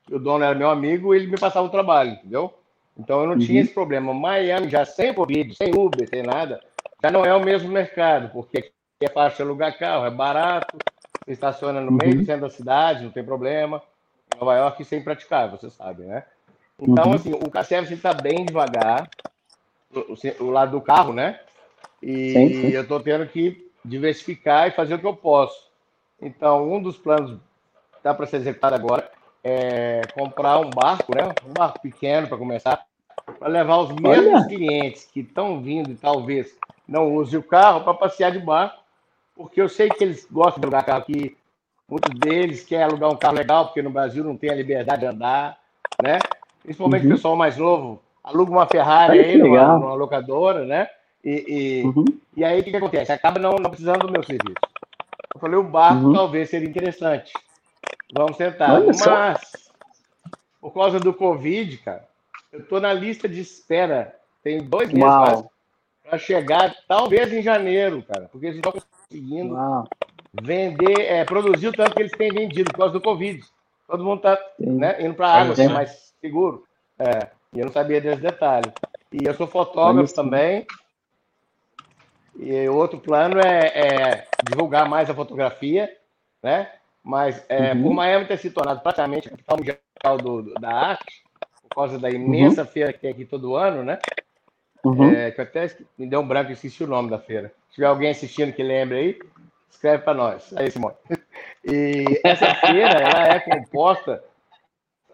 o 0.09 0.17
dono 0.17 0.45
era 0.45 0.55
meu 0.55 0.69
amigo, 0.69 1.13
e 1.13 1.17
ele 1.17 1.27
me 1.27 1.37
passava 1.37 1.67
o 1.67 1.71
trabalho, 1.71 2.11
entendeu? 2.11 2.53
Então, 2.97 3.19
eu 3.21 3.27
não 3.27 3.37
tinha 3.37 3.59
esse 3.59 3.73
problema. 3.73 4.13
Miami, 4.13 4.69
já 4.69 4.85
sem 4.85 5.13
Covid, 5.13 5.55
sem 5.55 5.75
Uber, 5.75 6.07
sem 6.07 6.23
nada, 6.23 6.61
já 7.03 7.11
não 7.11 7.25
é 7.25 7.35
o 7.35 7.43
mesmo 7.43 7.69
mercado, 7.69 8.29
porque 8.29 8.71
é 9.05 9.09
fácil 9.09 9.45
alugar 9.45 9.77
carro, 9.77 10.05
é 10.05 10.11
barato, 10.11 10.77
você 11.25 11.31
estaciona 11.31 11.81
no 11.81 11.91
meio 11.91 12.19
do 12.19 12.25
centro 12.25 12.41
da 12.41 12.49
cidade, 12.49 13.03
não 13.03 13.11
tem 13.11 13.23
problema. 13.23 13.81
Em 14.33 14.39
Nova 14.39 14.55
York, 14.55 14.81
isso 14.81 14.95
é 14.95 14.97
impraticável, 14.97 15.57
você 15.57 15.69
sabe, 15.69 16.03
né? 16.03 16.23
Então, 16.79 17.05
Uhum. 17.05 17.13
assim, 17.13 17.33
o 17.33 17.51
K-Service 17.51 17.93
está 17.93 18.13
bem 18.13 18.45
devagar, 18.45 19.09
o, 19.93 20.43
o 20.43 20.49
lado 20.49 20.71
do 20.71 20.81
carro, 20.81 21.13
né? 21.13 21.39
E 22.01 22.31
Sim, 22.33 22.53
sim. 22.53 22.69
eu 22.69 22.81
estou 22.81 22.99
tendo 22.99 23.27
que 23.27 23.69
diversificar 23.85 24.67
e 24.67 24.71
fazer 24.71 24.95
o 24.95 24.99
que 24.99 25.05
eu 25.05 25.15
posso. 25.15 25.69
Então, 26.21 26.71
um 26.71 26.81
dos 26.81 26.97
planos 26.97 27.31
que 27.91 27.97
está 27.97 28.13
para 28.13 28.25
ser 28.25 28.37
executado 28.37 28.75
agora 28.75 29.11
é 29.43 30.01
comprar 30.13 30.59
um 30.59 30.69
barco, 30.69 31.13
né? 31.13 31.35
Um 31.45 31.53
barco 31.53 31.81
pequeno 31.81 32.27
para 32.27 32.37
começar, 32.37 32.85
para 33.39 33.47
levar 33.47 33.77
os 33.77 33.91
mesmos 33.91 34.41
Olha. 34.41 34.47
clientes 34.47 35.05
que 35.05 35.21
estão 35.21 35.61
vindo 35.61 35.91
e 35.91 35.95
talvez 35.95 36.55
não 36.87 37.13
usem 37.15 37.39
o 37.39 37.43
carro 37.43 37.83
para 37.83 37.93
passear 37.93 38.31
de 38.31 38.39
barco, 38.39 38.80
porque 39.41 39.61
eu 39.61 39.67
sei 39.67 39.89
que 39.89 40.03
eles 40.03 40.27
gostam 40.29 40.59
de 40.59 40.65
alugar 40.65 40.85
carro 40.85 41.01
aqui. 41.01 41.35
Muitos 41.89 42.17
deles 42.19 42.63
querem 42.63 42.85
alugar 42.85 43.09
um 43.11 43.17
carro 43.17 43.35
legal, 43.35 43.65
porque 43.65 43.81
no 43.81 43.89
Brasil 43.89 44.23
não 44.23 44.37
tem 44.37 44.49
a 44.49 44.55
liberdade 44.55 45.01
de 45.01 45.07
andar, 45.07 45.59
né? 46.01 46.19
Principalmente 46.63 47.05
Uhum. 47.05 47.11
o 47.11 47.15
pessoal 47.15 47.35
mais 47.35 47.57
novo, 47.57 48.01
aluga 48.23 48.51
uma 48.51 48.67
Ferrari 48.67 49.19
aí 49.19 49.37
numa, 49.37 49.79
numa 49.79 49.93
locadora, 49.93 50.63
né? 50.65 50.87
E, 51.23 51.45
e, 51.47 51.83
Uhum. 51.85 52.05
e 52.37 52.45
aí 52.45 52.61
o 52.61 52.63
que, 52.63 52.71
que 52.71 52.77
acontece? 52.77 53.11
Acaba 53.11 53.39
não, 53.39 53.53
não 53.53 53.69
precisando 53.69 54.05
do 54.07 54.11
meu 54.13 54.23
serviço. 54.23 54.55
Eu 55.33 55.41
falei, 55.41 55.57
o 55.57 55.63
barco 55.63 56.05
Uhum. 56.05 56.13
talvez 56.13 56.49
seria 56.49 56.69
interessante. 56.69 57.33
Vamos 58.13 58.37
tentar. 58.37 58.73
Olha 58.73 58.93
só. 58.93 59.09
Mas, 59.11 59.69
por 60.61 60.73
causa 60.73 60.99
do 60.99 61.13
Covid, 61.13 61.77
cara, 61.79 62.07
eu 62.53 62.65
tô 62.65 62.79
na 62.79 62.93
lista 62.93 63.27
de 63.27 63.41
espera. 63.41 64.15
Tem 64.43 64.63
dois 64.63 64.91
meses 64.91 65.43
para 66.03 66.17
chegar, 66.17 66.75
talvez 66.87 67.33
em 67.33 67.41
janeiro, 67.41 68.03
cara, 68.03 68.27
porque 68.31 68.47
eles 68.47 68.57
estão 68.57 68.73
conseguindo 69.15 69.53
vender, 70.41 71.01
é, 71.01 71.25
produzir 71.25 71.67
o 71.67 71.73
tanto 71.73 71.93
que 71.93 72.01
eles 72.01 72.11
têm 72.13 72.31
vendido 72.31 72.71
por 72.71 72.77
causa 72.77 72.93
do 72.93 73.01
Covid. 73.01 73.43
Todo 73.87 74.03
mundo 74.03 74.17
está 74.17 74.39
né, 74.57 75.01
indo 75.05 75.13
para 75.15 75.27
a 75.27 75.41
água, 75.41 75.53
é 75.53 75.67
só. 75.67 75.73
mais 75.73 76.13
seguro. 76.21 76.63
É, 76.97 77.27
e 77.53 77.59
eu 77.59 77.65
não 77.65 77.73
sabia 77.73 77.99
desse 77.99 78.21
detalhe. 78.21 78.71
E 79.11 79.25
eu 79.25 79.33
sou 79.33 79.47
fotógrafo 79.47 80.13
também. 80.13 80.65
E 82.39 82.69
outro 82.69 82.97
plano 82.99 83.39
é, 83.41 83.67
é 83.67 84.27
divulgar 84.49 84.87
mais 84.87 85.09
a 85.09 85.13
fotografia, 85.13 85.93
né? 86.41 86.71
Mas 87.03 87.43
é, 87.49 87.73
Uhum. 87.73 87.83
por 87.83 87.93
Miami 87.93 88.25
ter 88.25 88.37
se 88.37 88.49
tornado 88.51 88.79
praticamente 88.81 89.27
a 89.27 89.31
capital 89.31 89.57
mundial 89.57 90.17
do- 90.17 90.41
do- 90.43 90.53
da 90.53 90.71
arte, 90.71 91.23
por 91.63 91.75
causa 91.75 91.99
da 91.99 92.09
imensa 92.09 92.63
feira 92.65 92.93
que 92.93 92.99
tem 92.99 93.11
aqui 93.11 93.25
todo 93.25 93.55
ano, 93.55 93.83
né? 93.83 93.99
Uhum. 94.83 95.11
É, 95.11 95.31
que 95.31 95.41
até 95.41 95.69
me 95.97 96.07
deu 96.07 96.21
um 96.21 96.27
branco 96.27 96.49
e 96.49 96.53
esqueci 96.53 96.83
o 96.83 96.87
nome 96.87 97.09
da 97.09 97.19
feira. 97.19 97.53
Se 97.69 97.75
tiver 97.75 97.87
alguém 97.87 98.09
assistindo 98.09 98.53
que 98.53 98.63
lembre 98.63 98.97
aí, 98.97 99.19
escreve 99.69 100.03
para 100.03 100.13
nós. 100.13 100.53
Aí, 100.57 100.71
Simone. 100.71 100.95
E 101.63 102.05
essa 102.25 102.53
feira, 102.55 102.99
ela 102.99 103.27
é 103.27 103.39
composta, 103.39 104.23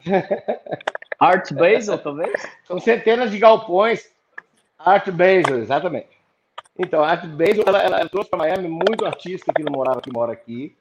Art 1.19 1.51
Basel, 1.53 1.97
talvez? 1.97 2.31
são 2.65 2.79
centenas 2.79 3.31
de 3.31 3.39
galpões. 3.39 4.09
Art 4.77 5.09
Basel, 5.09 5.59
exatamente. 5.59 6.17
Então, 6.77 7.03
a 7.03 7.09
Art 7.09 7.25
Basel, 7.25 7.63
ela, 7.65 7.81
ela 7.81 8.09
trouxe 8.09 8.29
para 8.29 8.39
Miami 8.39 8.67
muito 8.67 9.05
artista 9.05 9.51
que 9.53 9.63
não 9.63 9.71
morava, 9.71 10.01
que 10.01 10.13
mora 10.13 10.31
aqui, 10.31 10.75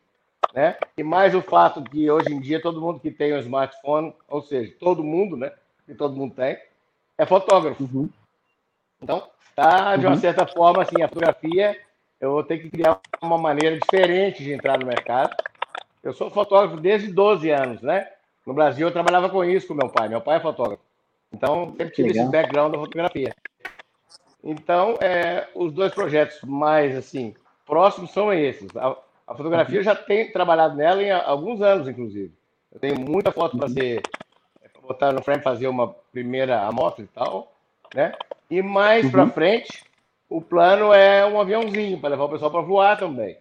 né? 0.54 0.76
E 0.96 1.02
mais 1.02 1.34
o 1.34 1.40
fato 1.40 1.82
que 1.82 2.10
hoje 2.10 2.32
em 2.32 2.40
dia 2.40 2.60
todo 2.60 2.80
mundo 2.80 3.00
que 3.00 3.10
tem 3.10 3.34
um 3.34 3.38
smartphone, 3.38 4.14
ou 4.28 4.42
seja, 4.42 4.74
todo 4.78 5.02
mundo, 5.02 5.36
né? 5.36 5.52
Que 5.86 5.94
todo 5.94 6.16
mundo 6.16 6.34
tem, 6.34 6.58
é 7.16 7.24
fotógrafo. 7.24 7.82
Uhum. 7.82 8.10
Então, 9.02 9.28
tá, 9.54 9.96
de 9.96 10.06
uma 10.06 10.14
Uhum. 10.14 10.20
certa 10.20 10.46
forma, 10.46 10.82
assim, 10.82 11.02
a 11.02 11.08
fotografia, 11.08 11.78
eu 12.20 12.32
vou 12.32 12.42
ter 12.42 12.58
que 12.58 12.70
criar 12.70 13.00
uma 13.22 13.38
maneira 13.38 13.78
diferente 13.78 14.42
de 14.42 14.52
entrar 14.52 14.78
no 14.78 14.86
mercado. 14.86 15.34
Eu 16.02 16.12
sou 16.12 16.30
fotógrafo 16.30 16.76
desde 16.80 17.12
12 17.12 17.50
anos, 17.50 17.82
né? 17.82 18.08
No 18.46 18.54
Brasil, 18.54 18.86
eu 18.86 18.92
trabalhava 18.92 19.28
com 19.28 19.44
isso 19.44 19.66
com 19.66 19.74
meu 19.74 19.88
pai. 19.88 20.08
Meu 20.08 20.20
pai 20.20 20.36
é 20.36 20.40
fotógrafo. 20.40 20.82
Então, 21.32 21.74
sempre 21.76 21.90
tive 21.90 22.10
esse 22.10 22.24
background 22.30 22.72
da 22.72 22.78
fotografia. 22.78 23.34
Então, 24.42 24.96
é, 25.00 25.48
os 25.54 25.72
dois 25.72 25.92
projetos 25.92 26.40
mais, 26.42 26.96
assim, 26.96 27.34
próximos 27.66 28.12
são 28.12 28.32
esses. 28.32 28.74
A, 28.76 28.96
a 29.26 29.34
fotografia 29.34 29.80
eu 29.80 29.82
já 29.82 29.94
tenho 29.96 30.32
trabalhado 30.32 30.76
nela 30.76 31.02
em 31.02 31.10
alguns 31.10 31.60
anos, 31.60 31.88
inclusive. 31.88 32.32
Eu 32.72 32.78
tenho 32.78 32.98
muita 33.00 33.32
foto 33.32 33.58
para 33.58 33.68
ser, 33.68 34.02
pra 34.72 34.82
botar 34.82 35.12
no 35.12 35.22
frame, 35.22 35.42
fazer 35.42 35.66
uma 35.66 35.88
primeira 36.12 36.62
amostra 36.62 37.02
e 37.04 37.08
tal, 37.08 37.52
né? 37.92 38.12
E 38.50 38.62
mais 38.62 39.04
Uhum. 39.04 39.10
para 39.10 39.26
frente, 39.28 39.84
o 40.28 40.40
plano 40.40 40.92
é 40.92 41.26
um 41.26 41.40
aviãozinho 41.40 41.98
para 42.00 42.10
levar 42.10 42.24
o 42.24 42.28
pessoal 42.28 42.50
para 42.50 42.60
voar 42.60 42.96
também. 42.98 43.36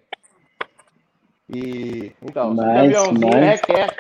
E 1.49 2.11
então, 2.21 2.53
Nice, 2.53 2.77
aviãozinho 2.79 3.19
nice. 3.35 3.39
requer 3.45 3.95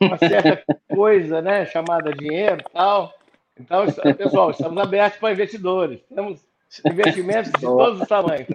uma 0.00 0.18
certa 0.18 0.64
coisa, 0.92 1.40
né, 1.40 1.66
chamada 1.66 2.12
dinheiro 2.12 2.60
e 2.60 2.72
tal. 2.72 3.12
Então, 3.60 3.86
pessoal, 4.16 4.50
estamos 4.50 4.82
abertos 4.82 5.20
para 5.20 5.32
investidores. 5.32 6.00
Temos 6.12 6.40
investimentos 6.86 7.52
de 7.52 7.60
todos 7.60 8.00
os 8.00 8.08
tamanhos. 8.08 8.48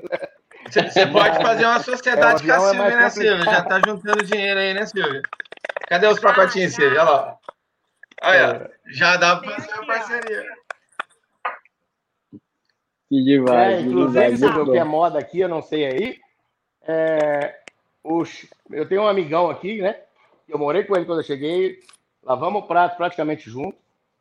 Você 0.69 1.07
pode 1.07 1.37
fazer 1.41 1.65
uma 1.65 1.79
sociedade 1.79 2.49
É, 2.49 2.57
o 2.57 2.59
com 2.59 2.81
a 2.81 2.87
é 2.89 2.95
né, 2.97 3.09
Silvia? 3.09 3.37
Já 3.37 3.37
complicado. 3.37 3.67
tá 3.69 3.81
juntando 3.87 4.23
dinheiro 4.25 4.59
aí, 4.59 4.73
né, 4.73 4.85
Silvia? 4.85 5.21
Cadê 5.87 6.07
os 6.07 6.19
pacotinhos, 6.19 6.73
Já, 6.73 6.77
Silvia? 6.81 6.95
já. 6.95 7.03
Olha 7.05 7.11
lá. 7.11 7.37
Olha, 8.23 8.37
É. 8.37 8.91
já 8.93 9.15
dá 9.15 9.35
pra 9.37 9.47
Tem 9.55 9.61
fazer 9.61 9.73
uma 9.79 9.87
parceria. 9.87 10.45
Que 13.09 13.23
demais. 13.23 13.77
É, 13.77 13.81
inclusive, 13.81 14.37
sabe 14.37 14.59
o 14.59 14.71
que 14.71 14.77
é 14.77 14.83
moda 14.83 15.19
aqui, 15.19 15.39
eu 15.39 15.49
não 15.49 15.61
sei 15.61 15.85
aí. 15.85 16.19
É, 16.85 17.55
os- 18.03 18.45
eu 18.71 18.87
tenho 18.87 19.01
um 19.03 19.07
amigão 19.07 19.49
aqui, 19.49 19.81
né? 19.81 19.95
Eu 20.47 20.57
morei 20.57 20.83
com 20.83 20.95
ele 20.95 21.05
quando 21.05 21.19
eu 21.19 21.25
cheguei, 21.25 21.79
lavamos 22.23 22.63
o 22.63 22.67
prato 22.67 22.97
praticamente 22.97 23.49
junto. 23.49 23.77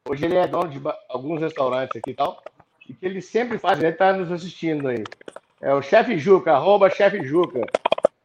Hoje 0.09 0.24
ele 0.24 0.37
é 0.37 0.47
dono 0.47 0.68
de 0.68 0.80
alguns 1.09 1.41
restaurantes 1.41 1.97
aqui 1.97 2.11
e 2.11 2.14
tal. 2.14 2.43
E 2.89 2.95
que 2.95 3.05
ele 3.05 3.20
sempre 3.20 3.59
faz, 3.59 3.78
ele 3.80 3.89
está 3.89 4.12
nos 4.12 4.30
assistindo 4.30 4.89
aí. 4.89 5.03
É 5.61 5.74
o 5.74 5.82
chefe 5.82 6.16
Juca, 6.18 6.53
arroba 6.53 6.89
chefe 6.91 7.24
Juca, 7.24 7.61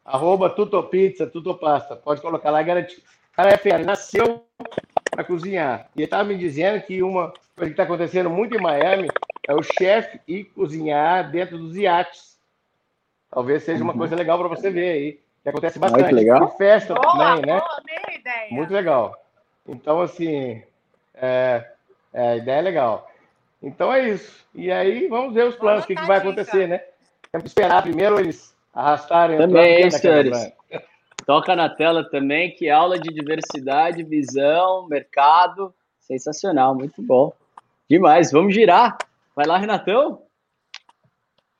arroba 0.06 0.50
tutopizza, 0.50 1.26
tutopasta. 1.26 1.96
Pode 1.96 2.22
colocar 2.22 2.52
lá 2.52 2.62
e 2.62 2.66
garantir. 2.66 2.98
O 2.98 3.36
cara 3.36 3.50
é 3.50 3.58
fera, 3.58 3.80
nasceu 3.80 4.44
para 5.10 5.24
cozinhar. 5.24 5.90
E 5.96 6.00
ele 6.00 6.06
estava 6.06 6.24
me 6.24 6.38
dizendo 6.38 6.82
que 6.84 7.02
uma 7.02 7.34
coisa 7.56 7.66
que 7.66 7.72
está 7.72 7.84
acontecendo 7.84 8.30
muito 8.30 8.56
em 8.56 8.62
Miami 8.62 9.08
é 9.52 9.56
o 9.56 9.62
chefe 9.62 10.20
ir 10.28 10.46
cozinhar 10.46 11.30
dentro 11.30 11.58
dos 11.58 11.76
iates. 11.76 12.40
Talvez 13.30 13.64
seja 13.64 13.84
uma 13.84 13.92
Uhum. 13.94 14.00
coisa 14.00 14.16
legal 14.16 14.40
para 14.40 14.48
você 14.48 14.70
ver 14.70 14.92
aí. 14.92 15.20
Que 15.44 15.50
acontece 15.50 15.78
Olha 15.80 15.90
bastante. 15.92 16.10
que 16.10 16.16
legal. 16.16 16.54
E 16.54 16.58
festa 16.58 16.94
Boa, 16.94 17.12
também, 17.12 17.46
né? 17.46 17.60
boa, 17.60 18.18
ideia. 18.18 18.48
Muito 18.52 18.74
legal. 18.74 19.16
Então, 19.68 20.02
assim, 20.02 20.62
é, 21.16 21.66
é, 22.14 22.30
a 22.30 22.36
ideia 22.38 22.60
é 22.60 22.62
legal. 22.62 23.10
Então 23.62 23.92
é 23.94 24.10
isso. 24.10 24.46
E 24.56 24.72
aí, 24.72 25.08
vamos 25.08 25.34
ver 25.34 25.46
os 25.48 25.56
planos, 25.56 25.84
o 25.84 25.88
que, 25.88 25.96
que 25.96 26.06
vai 26.06 26.18
acontecer, 26.18 26.68
né? 26.68 26.80
Temos 27.32 27.44
que 27.44 27.50
esperar 27.50 27.82
primeiro 27.82 28.20
eles 28.20 28.56
arrastarem 28.74 29.36
o 29.36 29.40
Também, 29.40 29.84
Casa 29.84 29.98
senhores. 30.00 30.32
Branca. 30.32 30.86
Toca 31.26 31.56
na 31.56 31.70
tela 31.70 32.10
também, 32.10 32.52
que 32.52 32.70
aula 32.70 32.98
de 33.00 33.14
diversidade, 33.14 34.04
visão, 34.04 34.88
mercado. 34.88 35.74
Sensacional, 36.00 36.74
muito 36.74 37.02
bom. 37.02 37.34
Demais, 37.90 38.32
vamos 38.32 38.54
girar. 38.54 38.98
Vai 39.36 39.46
lá, 39.46 39.58
Renatão. 39.58 40.24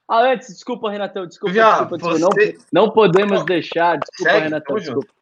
Ah, 0.08 0.32
antes, 0.32 0.48
desculpa, 0.50 0.92
Renatão, 0.92 1.26
desculpa, 1.26 1.56
Já, 1.56 1.70
desculpa, 1.70 1.98
desculpa. 1.98 2.36
Você... 2.36 2.58
Não, 2.72 2.86
não 2.86 2.92
podemos 2.92 3.46
deixar, 3.46 3.98
desculpa, 3.98 4.32
Segue, 4.32 4.44
Renatão, 4.44 4.76
desculpa. 4.76 5.14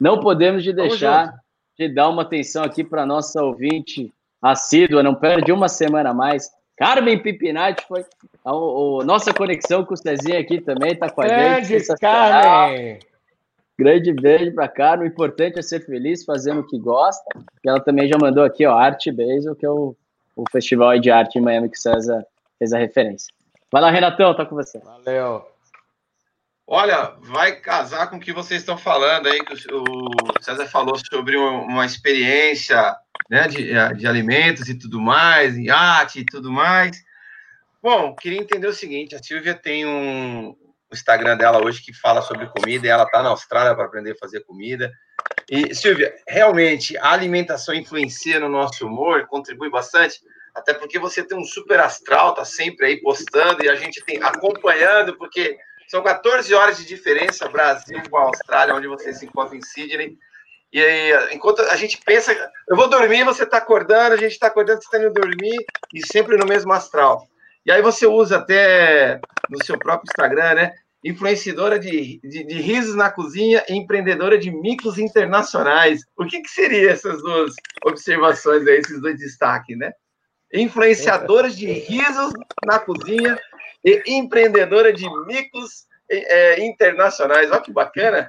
Não 0.00 0.20
podemos 0.20 0.62
de 0.62 0.72
deixar 0.72 1.34
de 1.78 1.88
dar 1.88 2.08
uma 2.08 2.22
atenção 2.22 2.64
aqui 2.64 2.82
para 2.82 3.06
nossa 3.06 3.42
ouvinte 3.42 4.12
assídua, 4.42 5.02
não 5.02 5.14
perde 5.14 5.52
uma 5.52 5.68
semana 5.68 6.10
a 6.10 6.14
mais. 6.14 6.50
Carmen 6.76 7.20
Pipinati 7.20 7.84
foi 7.86 8.04
a, 8.44 8.50
a, 8.50 8.52
a, 8.52 9.04
nossa 9.04 9.32
conexão 9.32 9.84
com 9.84 9.94
o 9.94 9.96
Cezinha 9.96 10.38
aqui 10.38 10.60
também, 10.60 10.92
está 10.92 11.10
com 11.10 11.22
a 11.22 11.26
Grande 11.26 11.66
gente. 11.66 11.96
Carmen! 11.98 12.98
Grande 13.78 14.12
beijo 14.12 14.54
para 14.54 14.68
Carmen. 14.68 15.08
O 15.08 15.10
importante 15.10 15.58
é 15.58 15.62
ser 15.62 15.84
feliz 15.86 16.24
fazendo 16.24 16.60
o 16.60 16.66
que 16.66 16.78
gosta. 16.78 17.24
E 17.64 17.68
ela 17.68 17.80
também 17.80 18.08
já 18.08 18.16
mandou 18.20 18.44
aqui, 18.44 18.66
ó, 18.66 18.74
Arte 18.74 19.10
Basel, 19.12 19.54
que 19.54 19.64
é 19.64 19.70
o, 20.38 20.44
festival 20.50 20.98
de 20.98 21.10
arte 21.10 21.38
em 21.38 21.42
Miami 21.42 21.68
que 21.68 21.78
o 21.78 21.80
César 21.80 22.24
fez 22.58 22.72
a 22.72 22.78
referência. 22.78 23.32
Vai 23.70 23.82
lá, 23.82 23.90
Renatão, 23.90 24.34
tá 24.34 24.46
com 24.46 24.54
você. 24.54 24.78
Valeu. 24.78 25.46
Olha, 26.66 27.14
vai 27.20 27.56
casar 27.56 28.08
com 28.08 28.16
o 28.16 28.20
que 28.20 28.32
vocês 28.32 28.60
estão 28.60 28.76
falando 28.76 29.26
aí, 29.26 29.42
que 29.44 29.54
o 29.72 30.42
César 30.42 30.66
falou 30.66 30.96
sobre 30.98 31.36
uma 31.36 31.84
experiência 31.86 32.94
né, 33.30 33.48
de, 33.48 33.72
de 33.96 34.06
alimentos 34.06 34.68
e 34.68 34.78
tudo 34.78 35.00
mais, 35.00 35.56
em 35.56 35.70
arte 35.70 36.20
e 36.20 36.24
tudo 36.24 36.50
mais. 36.50 37.02
Bom, 37.82 38.14
queria 38.14 38.40
entender 38.40 38.66
o 38.66 38.74
seguinte: 38.74 39.14
a 39.14 39.22
Silvia 39.22 39.54
tem 39.54 39.86
um, 39.86 40.54
Instagram 40.92 41.36
dela 41.36 41.62
hoje 41.62 41.82
que 41.82 41.92
fala 41.92 42.22
sobre 42.22 42.46
comida 42.46 42.86
e 42.86 42.90
ela 42.90 43.04
está 43.04 43.22
na 43.22 43.30
Austrália 43.30 43.74
para 43.74 43.84
aprender 43.84 44.12
a 44.12 44.18
fazer 44.18 44.40
comida. 44.40 44.90
E, 45.50 45.74
Silvia, 45.74 46.14
realmente 46.26 46.96
a 46.98 47.12
alimentação 47.12 47.74
influencia 47.74 48.38
no 48.38 48.48
nosso 48.48 48.86
humor, 48.86 49.26
contribui 49.26 49.70
bastante, 49.70 50.20
até 50.54 50.74
porque 50.74 50.98
você 50.98 51.22
tem 51.22 51.38
um 51.38 51.44
super 51.44 51.80
astral, 51.80 52.34
tá 52.34 52.44
sempre 52.44 52.86
aí 52.86 53.00
postando 53.00 53.64
e 53.64 53.68
a 53.68 53.74
gente 53.74 54.04
tem 54.04 54.22
acompanhando, 54.22 55.16
porque 55.16 55.56
são 55.88 56.02
14 56.02 56.52
horas 56.52 56.76
de 56.76 56.84
diferença 56.84 57.48
Brasil 57.48 57.98
com 58.10 58.18
a 58.18 58.22
Austrália, 58.22 58.74
onde 58.74 58.86
você 58.86 59.12
se 59.14 59.24
encontra 59.24 59.56
em 59.56 59.62
Sydney. 59.62 60.18
E 60.70 60.82
aí, 60.82 61.34
enquanto 61.34 61.62
a 61.62 61.76
gente 61.76 61.98
pensa, 62.04 62.32
eu 62.68 62.76
vou 62.76 62.88
dormir, 62.88 63.24
você 63.24 63.44
está 63.44 63.56
acordando, 63.56 64.14
a 64.14 64.18
gente 64.18 64.32
está 64.32 64.48
acordando, 64.48 64.82
você 64.82 64.86
está 64.86 64.98
indo 64.98 65.14
dormir, 65.14 65.64
e 65.94 66.06
sempre 66.06 66.36
no 66.36 66.44
mesmo 66.44 66.72
astral. 66.74 67.26
E 67.64 67.72
aí 67.72 67.80
você 67.80 68.06
usa 68.06 68.36
até 68.36 69.18
no 69.48 69.64
seu 69.64 69.78
próprio 69.78 70.10
Instagram, 70.10 70.54
né? 70.54 70.74
Influenciadora 71.04 71.78
de, 71.78 72.20
de, 72.22 72.44
de 72.44 72.60
risos 72.60 72.94
na 72.94 73.10
cozinha 73.10 73.64
e 73.68 73.74
empreendedora 73.74 74.36
de 74.36 74.50
micos 74.50 74.98
internacionais. 74.98 76.02
O 76.16 76.26
que, 76.26 76.40
que 76.40 76.50
seria 76.50 76.90
essas 76.90 77.22
duas 77.22 77.54
observações 77.84 78.66
aí, 78.66 78.78
esses 78.78 79.00
dois 79.00 79.18
destaques, 79.18 79.78
né? 79.78 79.92
Influenciadora 80.52 81.50
de 81.50 81.66
risos 81.70 82.32
na 82.64 82.78
cozinha 82.78 83.38
e 83.84 84.02
empreendedora 84.06 84.92
de 84.92 85.08
micos 85.26 85.86
é, 86.10 86.64
internacionais. 86.64 87.50
Olha 87.50 87.60
que 87.60 87.72
bacana! 87.72 88.28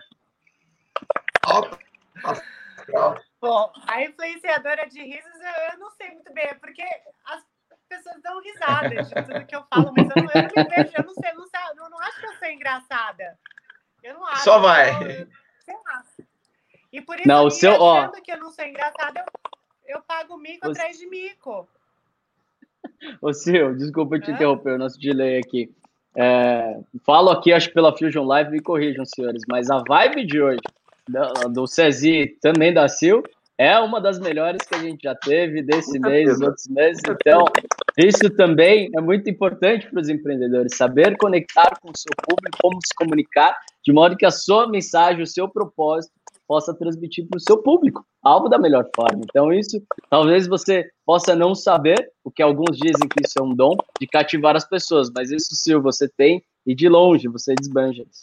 Bom, 3.41 3.72
a 3.88 4.03
influenciadora 4.03 4.88
de 4.88 5.01
risos 5.01 5.34
eu 5.72 5.80
não 5.80 5.89
sei 5.91 6.11
muito 6.11 6.34
bem, 6.34 6.53
porque 6.59 6.84
as 7.26 7.41
pessoas 7.88 8.22
dão 8.22 8.41
risada 8.41 8.89
de 8.89 9.15
tudo 9.15 9.45
que 9.45 9.55
eu 9.55 9.65
falo, 9.74 9.93
mas 9.95 10.09
eu 10.15 10.24
não, 10.24 10.32
eu 10.32 10.41
não 10.43 10.63
me 10.63 10.76
vejo, 10.76 10.93
eu 10.97 11.05
não, 11.05 11.13
sei, 11.13 11.32
eu 11.32 11.36
não 11.36 11.47
acho 12.02 12.20
que 12.20 12.26
eu 12.26 12.34
sou 12.34 12.47
engraçada. 12.47 13.38
Eu 14.04 14.14
não 14.16 14.26
acho. 14.26 14.43
Só 14.43 14.60
vai. 14.60 14.89
Eu, 14.91 15.28
sei 15.60 15.76
lá. 15.86 16.04
E 16.91 17.02
por 17.02 17.20
isso, 17.20 17.28
não, 17.28 17.45
o 17.45 17.52
seu, 17.52 17.74
ó... 17.74 18.10
que 18.10 18.32
eu 18.32 18.39
não 18.39 18.52
sou 18.52 18.66
engraçada, 18.66 19.24
eu, 19.86 19.97
eu 19.97 20.02
pago 20.02 20.38
mico 20.38 20.68
o... 20.68 20.72
atrás 20.72 20.97
de 20.97 21.08
mico. 21.08 21.68
Ô, 23.22 23.34
Sil, 23.36 23.76
desculpa 23.76 24.20
te 24.20 24.32
é? 24.32 24.34
interromper, 24.34 24.74
o 24.74 24.78
nosso 24.78 25.00
delay 25.00 25.39
aqui. 25.39 25.72
É, 26.16 26.80
falo 27.06 27.30
aqui, 27.30 27.54
acho 27.54 27.72
pela 27.72 27.95
Fusion 27.95 28.26
Live, 28.26 28.52
me 28.52 28.62
corrijam, 28.62 29.06
senhores, 29.06 29.43
mas 29.47 29.70
a 29.70 29.84
vibe 29.88 30.26
de 30.26 30.41
hoje 30.41 30.60
do, 31.08 31.50
do 31.50 31.68
Cezi, 31.68 32.38
também 32.41 32.74
da 32.74 32.88
Sil, 32.89 33.22
é 33.60 33.78
uma 33.78 33.99
das 33.99 34.18
melhores 34.20 34.66
que 34.66 34.74
a 34.74 34.80
gente 34.80 35.03
já 35.03 35.14
teve 35.14 35.62
desse 35.62 35.99
mês, 35.99 36.39
outros 36.39 36.66
meses. 36.70 37.01
Então, 37.10 37.43
isso 37.97 38.30
também 38.38 38.89
é 38.95 39.01
muito 39.01 39.30
importante 39.30 39.86
para 39.89 39.99
os 39.99 40.07
empreendedores, 40.07 40.78
saber 40.78 41.18
conectar 41.18 41.78
com 41.82 41.89
o 41.89 41.97
seu 41.97 42.12
público, 42.26 42.57
como 42.62 42.80
se 42.82 42.95
comunicar, 42.95 43.53
de 43.86 43.91
modo 43.91 44.16
que 44.16 44.26
a 44.26 44.32
sua 44.32 44.70
mensagem, 44.70 45.22
o 45.22 45.28
seu 45.28 45.49
propósito 45.49 46.14
possa 46.47 46.74
transmitir 46.74 47.28
para 47.28 47.38
o 47.38 47.41
seu 47.41 47.62
público 47.62 48.03
algo 48.24 48.47
da 48.47 48.57
melhor 48.57 48.88
forma. 48.95 49.22
Então, 49.30 49.51
isso 49.51 49.82
talvez 50.10 50.47
você 50.47 50.89
possa 51.05 51.36
não 51.36 51.53
saber, 51.53 52.12
o 52.24 52.32
que 52.32 52.41
alguns 52.41 52.78
dizem 52.78 53.10
que 53.10 53.26
isso 53.26 53.38
é 53.38 53.43
um 53.43 53.53
dom, 53.53 53.76
de 53.99 54.07
cativar 54.07 54.55
as 54.55 54.68
pessoas, 54.68 55.12
mas 55.14 55.32
isso 55.32 55.53
sim 55.53 55.78
você 55.82 56.07
tem 56.07 56.41
e 56.66 56.74
de 56.74 56.88
longe 56.88 57.28
você 57.28 57.53
desbanja 57.55 58.03
isso. 58.03 58.22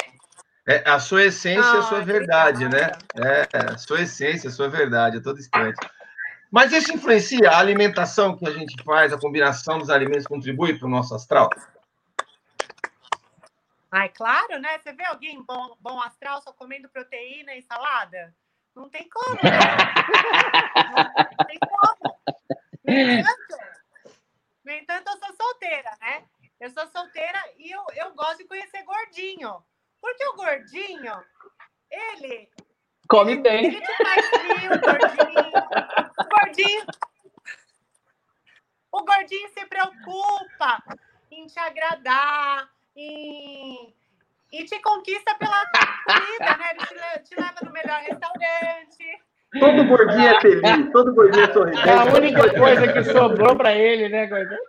É 0.67 0.83
a 0.91 0.99
sua 0.99 1.25
essência, 1.25 1.62
ah, 1.62 1.79
a 1.79 1.83
sua 1.83 2.01
verdade, 2.01 2.69
né? 2.69 2.91
É, 3.14 3.73
a 3.73 3.79
sua 3.79 4.03
essência, 4.03 4.49
a 4.49 4.53
sua 4.53 4.69
verdade, 4.69 5.19
a 5.19 5.23
todo 5.23 5.39
instante. 5.39 5.79
Mas 6.51 6.73
isso 6.73 6.93
influencia 6.93 7.51
a 7.51 7.59
alimentação 7.59 8.37
que 8.37 8.47
a 8.47 8.51
gente 8.51 8.83
faz, 8.83 9.12
a 9.12 9.19
combinação 9.19 9.79
dos 9.79 9.91
alimentos 9.91 10.27
contribui 10.27 10.77
para 10.77 10.87
o 10.87 10.91
nosso 10.91 11.14
astral? 11.14 11.51
Ai, 13.93 14.09
claro, 14.09 14.59
né? 14.59 14.79
Você 14.79 14.93
vê 14.93 15.05
alguém 15.05 15.41
bom, 15.43 15.77
bom 15.81 16.01
astral 16.03 16.43
só 16.43 16.53
comendo 16.53 16.89
proteína 16.89 17.55
e 17.55 17.62
salada? 17.62 18.35
Não 18.75 18.89
tem 18.89 19.09
como, 19.09 19.37
né? 19.37 19.59
não, 21.39 21.47
tem 21.47 21.59
como. 21.61 22.17
No 22.85 22.93
entanto, 22.93 23.57
no 24.64 24.73
entanto, 24.73 25.11
eu 25.11 25.19
sou 25.19 25.37
solteira, 25.37 25.91
né? 26.01 26.25
Eu 26.59 26.71
sou 26.71 26.87
solteira 26.89 27.39
e 27.57 27.71
eu, 27.71 27.85
eu 27.95 28.14
gosto 28.14 28.39
de 28.39 28.45
conhecer 28.45 28.83
gordinho. 28.83 29.62
Porque 30.01 30.24
o 30.26 30.36
gordinho, 30.36 31.12
ele. 31.90 32.49
Come 33.09 33.32
ele, 33.32 33.42
bem. 33.42 33.66
Ele 33.66 33.80
te 33.80 34.05
faz 34.05 34.28
frio, 34.28 34.70
o 34.72 34.80
gordinho. 34.80 35.53
O 36.18 36.28
gordinho. 36.28 36.86
O 38.92 39.05
gordinho 39.05 39.49
se 39.51 39.66
preocupa 39.66 40.82
em 41.30 41.47
te 41.47 41.59
agradar, 41.59 42.68
em. 42.94 43.94
E 44.53 44.64
te 44.64 44.80
conquista 44.80 45.34
pela 45.34 45.64
comida, 46.07 46.57
né? 46.57 46.70
Ele 46.70 46.86
te, 46.86 47.28
te 47.28 47.40
leva 47.40 47.59
no 47.62 47.72
melhor 47.72 48.01
restaurante. 48.01 49.26
Todo 49.59 49.84
gordinho 49.84 50.28
é 50.28 50.40
feliz, 50.40 50.92
todo 50.92 51.14
gordinho 51.14 51.44
é 51.44 51.53
sorridente. 51.53 51.88
É 51.88 51.92
a 51.92 52.05
única 52.05 52.55
coisa 52.59 52.92
que 52.92 53.05
sobrou 53.05 53.57
para 53.57 53.74
ele, 53.74 54.09
né, 54.09 54.26
gordinho? 54.26 54.61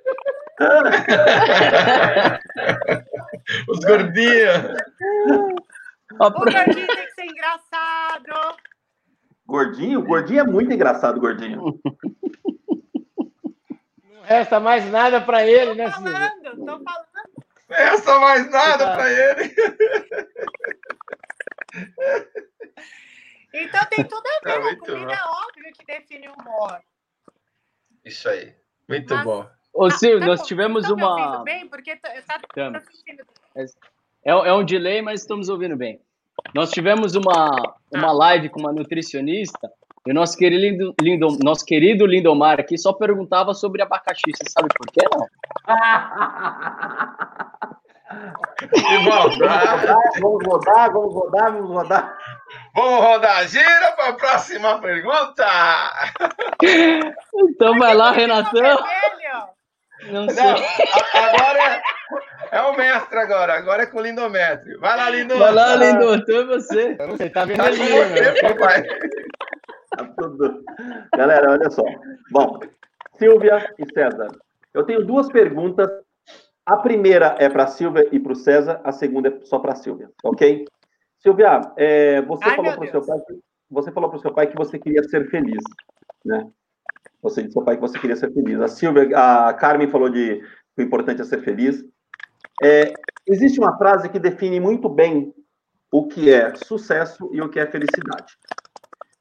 Os 3.70 3.80
gordinhos. 3.80 4.58
O 6.20 6.30
gordinho 6.32 6.74
tem 6.74 6.86
que 6.86 7.12
ser 7.12 7.26
engraçado. 7.26 8.58
Gordinho? 9.46 10.02
Gordinho 10.04 10.40
é 10.42 10.44
muito 10.44 10.74
engraçado, 10.74 11.20
gordinho. 11.20 11.80
Não 14.04 14.22
resta 14.24 14.60
mais 14.60 14.90
nada 14.90 15.22
para 15.22 15.46
ele, 15.46 15.72
tô 15.72 15.76
né, 15.76 15.92
falando, 15.92 16.44
Tô 16.44 16.66
falando, 16.66 17.08
Não 17.70 17.78
resta 17.78 18.20
mais 18.20 18.50
nada 18.50 18.96
para 18.96 19.12
ele. 19.12 19.54
Então 23.54 23.80
tem 23.90 24.04
tudo 24.04 24.28
a 24.28 24.40
ver. 24.44 24.52
É 24.52 24.56
a 24.72 24.78
comida 24.78 25.14
é 25.14 25.24
óbvio 25.24 25.72
que 25.74 25.86
define 25.86 26.28
o 26.28 26.34
humor. 26.34 26.82
Isso 28.06 28.30
aí. 28.30 28.56
Muito 28.88 29.14
Mas, 29.14 29.24
bom. 29.24 29.50
Ô, 29.78 29.90
Sil, 29.94 30.18
tá 30.20 30.26
nós 30.26 30.42
tivemos 30.42 30.90
uma. 30.90 31.44
bem? 31.44 31.68
Porque 31.68 31.96
tá, 31.98 32.10
tá 32.56 32.82
é, 34.26 34.32
é 34.32 34.54
um 34.54 34.66
delay, 34.66 35.04
mas 35.04 35.22
estamos 35.22 35.50
ouvindo 35.50 35.78
bem. 35.78 36.02
Nós 36.54 36.72
tivemos 36.72 37.16
uma, 37.16 37.52
uma 37.92 38.12
live 38.12 38.50
com 38.50 38.60
uma 38.60 38.74
nutricionista 38.74 39.72
e 40.06 40.12
o 40.12 40.14
nosso 40.16 40.36
querido, 40.36 40.96
Lindo, 41.00 41.38
nosso 41.44 41.64
querido 41.64 42.08
Lindomar 42.08 42.60
aqui 42.60 42.76
só 42.76 42.92
perguntava 42.92 43.54
sobre 43.54 43.84
abacaxi. 43.84 44.32
Você 44.32 44.50
sabe 44.50 44.68
por 44.76 44.88
quê, 44.92 45.06
não? 45.14 45.28
vamos 50.20 50.44
rodar, 50.48 50.92
vamos 50.92 51.14
rodar, 51.14 51.54
vamos 51.54 51.70
rodar. 51.70 52.18
Vamos 52.74 53.06
rodar. 53.06 53.48
Gira 53.48 53.92
para 53.96 54.10
a 54.10 54.14
próxima 54.14 54.80
pergunta. 54.80 55.46
Então 57.50 57.78
vai 57.78 57.94
lá, 57.94 58.10
Renatão. 58.12 58.80
Não 60.12 60.30
sei. 60.30 60.44
Não, 60.44 60.56
agora 61.14 61.82
é, 62.52 62.58
é, 62.58 62.62
o 62.62 62.78
mestre 62.78 63.18
agora. 63.20 63.54
Agora 63.58 63.84
é 63.84 63.86
com 63.88 63.98
o 63.98 64.02
Lindometri. 64.02 64.78
Vai 64.78 64.96
lá, 64.96 65.10
Lindo. 65.10 65.38
Vai 65.38 65.54
lá. 65.54 65.76
Então 66.16 66.42
é 66.42 66.46
você. 66.46 66.96
Eu 67.00 67.08
não 67.08 67.18
sei, 67.18 67.30
tá 67.30 67.46
vendo 67.46 67.58
tá 67.58 67.66
ali, 67.66 67.78
você, 67.78 68.42
papai. 68.42 68.84
Tá 69.98 70.06
tudo. 70.18 70.64
Galera, 71.16 71.52
olha 71.52 71.70
só. 71.70 71.84
Bom, 72.32 72.60
Silvia 73.18 73.74
e 73.80 73.86
César, 73.94 74.28
eu 74.74 74.84
tenho 74.84 75.04
duas 75.06 75.28
perguntas. 75.30 75.90
A 76.66 76.78
primeira 76.78 77.36
é 77.40 77.48
para 77.50 77.64
a 77.64 77.68
Silvia 77.68 78.08
e 78.12 78.20
para 78.20 78.34
o 78.34 78.36
César, 78.36 78.82
a 78.84 78.92
segunda 78.92 79.30
é 79.30 79.40
só 79.46 79.58
para 79.58 79.72
a 79.72 79.76
Silvia, 79.76 80.10
ok? 80.24 80.66
Silvia, 81.18 81.62
é, 81.78 82.22
você 82.24 82.44
Ai, 82.44 82.56
falou 82.58 82.72
meu 82.72 82.76
para 82.80 82.88
o 82.88 82.92
seu 82.92 83.02
Deus. 83.02 83.08
pai, 83.08 83.20
que- 83.26 83.40
você 83.72 83.92
falou 83.92 84.10
para 84.10 84.18
o 84.18 84.22
seu 84.22 84.34
pai 84.34 84.48
que 84.48 84.56
você 84.56 84.78
queria 84.78 85.02
ser 85.04 85.30
feliz, 85.30 85.64
né? 86.26 86.46
Você 87.22 87.44
disse 87.44 87.58
ao 87.58 87.66
pai 87.66 87.76
que 87.76 87.82
você 87.82 88.00
queria 88.00 88.16
ser 88.16 88.32
feliz. 88.34 88.60
A 88.60 88.68
Silvia, 88.68 89.10
a 89.18 89.54
Carmen 89.54 89.90
falou 89.90 90.10
de 90.10 90.40
que 90.76 90.82
o 90.82 90.82
importante 90.82 91.22
é 91.22 91.26
ser 91.26 91.42
feliz. 91.44 91.84
É, 92.62 92.94
existe 93.26 93.60
uma 93.60 93.78
frase 93.78 94.10
que 94.10 94.20
define 94.20 94.60
muito 94.60 94.90
bem 94.90 95.34
o 95.92 96.08
que 96.08 96.32
é 96.32 96.54
sucesso 96.56 97.30
e 97.34 97.42
o 97.42 97.50
que 97.50 97.60
é 97.60 97.66
felicidade. 97.66 98.38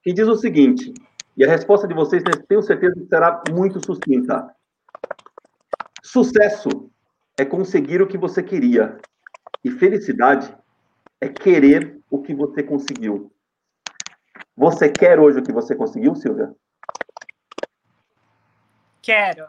Que 0.02 0.12
diz 0.12 0.26
o 0.26 0.36
seguinte, 0.36 0.92
e 1.36 1.44
a 1.44 1.48
resposta 1.48 1.86
de 1.86 1.94
vocês 1.94 2.22
tenho 2.48 2.62
certeza 2.62 2.94
que 2.94 3.06
será 3.06 3.42
muito 3.50 3.84
sucinta. 3.84 4.48
Sucesso 6.02 6.90
é 7.38 7.44
conseguir 7.44 8.00
o 8.00 8.06
que 8.06 8.16
você 8.16 8.42
queria. 8.42 8.96
E 9.62 9.70
felicidade 9.70 10.56
é 11.20 11.28
querer 11.28 12.00
o 12.10 12.22
que 12.22 12.34
você 12.34 12.62
conseguiu. 12.62 13.32
Você 14.56 14.88
quer 14.88 15.20
hoje 15.20 15.40
o 15.40 15.42
que 15.42 15.52
você 15.52 15.74
conseguiu, 15.74 16.14
Silvia? 16.14 16.54
Quero. 19.06 19.46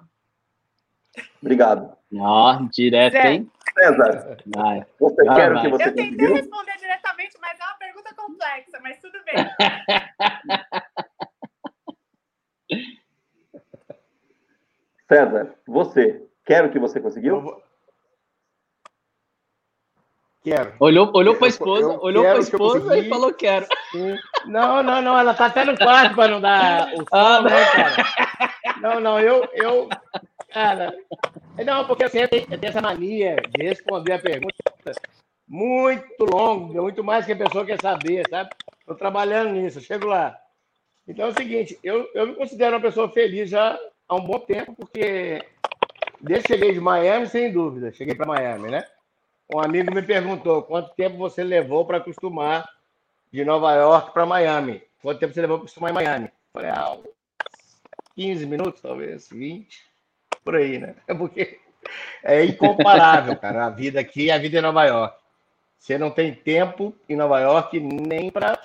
Obrigado. 1.42 1.98
Ó, 2.16 2.60
direto, 2.72 3.14
Zé. 3.14 3.32
hein? 3.32 3.52
César, 3.74 4.38
Vai. 4.56 4.86
você 5.00 5.28
Ah, 5.28 5.36
quer 5.36 5.52
o 5.52 5.56
vai. 5.56 5.64
que 5.64 5.70
você 5.72 5.84
Eu 5.84 5.96
tentei 5.96 6.06
conseguiu? 6.12 6.34
responder 6.36 6.78
diretamente, 6.78 7.38
mas 7.42 7.60
é 7.60 7.64
uma 7.64 7.74
pergunta 7.80 8.14
complexa, 8.16 8.80
mas 8.84 9.00
tudo 9.00 9.18
bem. 9.26 9.36
César, 15.08 15.56
você 15.66 16.28
quer 16.46 16.66
o 16.66 16.72
que 16.72 16.80
você 16.80 17.00
conseguiu? 17.00 17.62
Quero. 20.48 20.74
Olhou, 20.80 21.12
olhou 21.14 21.36
pra 21.36 21.48
Eu- 21.48 21.50
esposa, 21.50 21.94
eu 21.94 22.00
olhou 22.02 22.24
que 22.24 22.30
eu 22.30 22.40
esposa 22.40 22.80
consegui. 22.80 23.06
e 23.06 23.10
falou 23.10 23.34
quero. 23.34 23.68
Não, 24.46 24.82
não, 24.82 25.02
não, 25.02 25.20
ela 25.20 25.34
tá 25.34 25.48
até 25.48 25.66
no 25.66 25.78
quarto 25.78 26.16
para 26.16 26.28
não 26.32 26.40
dar 26.40 26.94
o 26.94 26.98
som, 27.00 27.06
Ah, 27.12 27.42
né, 27.42 27.66
cara? 27.66 28.78
Não, 28.82 29.00
não, 29.02 29.20
eu, 29.20 29.46
eu, 29.54 29.90
cara, 30.54 30.96
não, 31.66 31.86
porque 31.86 32.06
assim, 32.06 32.20
eu 32.20 32.28
tenho, 32.30 32.46
eu 32.50 32.58
tenho 32.58 32.70
essa 32.70 32.82
mania 32.82 33.36
de 33.58 33.64
responder 33.66 34.14
a 34.14 34.20
pergunta 34.20 34.54
muito 35.48 36.24
longa, 36.24 36.82
muito 36.82 37.04
mais 37.04 37.26
que 37.26 37.34
a 37.34 37.38
pessoa 37.38 37.66
quer 37.66 37.82
saber, 37.82 38.24
sabe? 38.30 38.50
Estou 38.80 38.96
trabalhando 38.96 39.52
nisso, 39.52 39.82
chego 39.82 40.08
lá. 40.08 40.38
Então 41.06 41.26
é 41.26 41.30
o 41.30 41.36
seguinte, 41.36 41.78
eu, 41.84 42.08
eu 42.14 42.28
me 42.28 42.36
considero 42.36 42.76
uma 42.76 42.82
pessoa 42.82 43.10
feliz 43.10 43.50
já 43.50 43.78
há 44.08 44.16
um 44.16 44.22
bom 44.22 44.40
tempo, 44.40 44.74
porque 44.76 45.44
desde 46.22 46.48
que 46.48 46.54
cheguei 46.54 46.74
de 46.74 46.80
Miami, 46.80 47.28
sem 47.28 47.52
dúvida, 47.52 47.92
cheguei 47.92 48.16
para 48.16 48.26
Miami, 48.28 48.70
né? 48.70 48.86
Um 49.54 49.60
amigo 49.60 49.94
me 49.94 50.02
perguntou 50.02 50.62
quanto 50.62 50.94
tempo 50.94 51.18
você 51.18 51.42
levou 51.44 51.86
para 51.86 51.98
acostumar 51.98 52.68
de 53.32 53.46
Nova 53.46 53.74
York 53.74 54.12
para 54.12 54.26
Miami. 54.26 54.84
Quanto 55.02 55.20
tempo 55.20 55.34
você 55.34 55.42
levou 55.42 55.58
para 55.58 55.64
acostumar 55.64 55.92
em 55.92 55.94
Miami? 55.94 56.32
Falei, 56.52 56.70
ah, 56.70 56.94
uns 56.94 57.06
15 58.16 58.46
minutos, 58.46 58.82
talvez, 58.82 59.30
20, 59.30 59.86
por 60.44 60.56
aí, 60.56 60.78
né? 60.78 60.96
Porque 61.18 61.60
é 62.24 62.44
incomparável, 62.44 63.36
cara, 63.40 63.68
a 63.68 63.70
vida 63.70 64.02
aqui 64.02 64.26
e 64.26 64.32
a 64.32 64.38
vida 64.38 64.58
em 64.58 64.62
Nova 64.62 64.84
York. 64.84 65.18
Você 65.80 65.98
não 65.98 66.12
tem 66.12 66.34
tempo 66.34 66.94
em 67.08 67.16
Nova 67.16 67.40
York 67.40 67.80
nem 67.80 68.30
para 68.30 68.60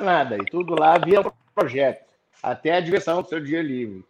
nada. 0.00 0.36
E 0.36 0.44
tudo 0.44 0.78
lá 0.78 0.98
via 0.98 1.24
projeto, 1.52 2.04
até 2.40 2.76
a 2.76 2.80
diversão 2.80 3.22
do 3.22 3.28
seu 3.28 3.40
dia 3.40 3.60
livre. 3.60 4.04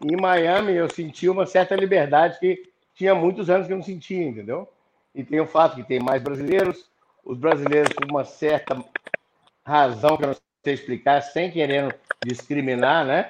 Em 0.00 0.16
Miami, 0.16 0.74
eu 0.74 0.88
senti 0.88 1.28
uma 1.28 1.46
certa 1.46 1.74
liberdade 1.74 2.38
que 2.38 2.70
tinha 2.94 3.14
muitos 3.14 3.50
anos 3.50 3.66
que 3.66 3.72
eu 3.72 3.76
não 3.76 3.84
sentia, 3.84 4.22
entendeu? 4.22 4.68
E 5.18 5.24
tem 5.24 5.40
o 5.40 5.48
fato 5.48 5.74
que 5.74 5.82
tem 5.82 5.98
mais 5.98 6.22
brasileiros, 6.22 6.88
os 7.24 7.36
brasileiros 7.36 7.92
com 7.92 8.08
uma 8.08 8.24
certa 8.24 8.80
razão 9.66 10.16
que 10.16 10.22
eu 10.22 10.28
não 10.28 10.36
sei 10.62 10.74
explicar, 10.74 11.20
sem 11.22 11.50
querendo 11.50 11.92
discriminar, 12.24 13.04
né? 13.04 13.28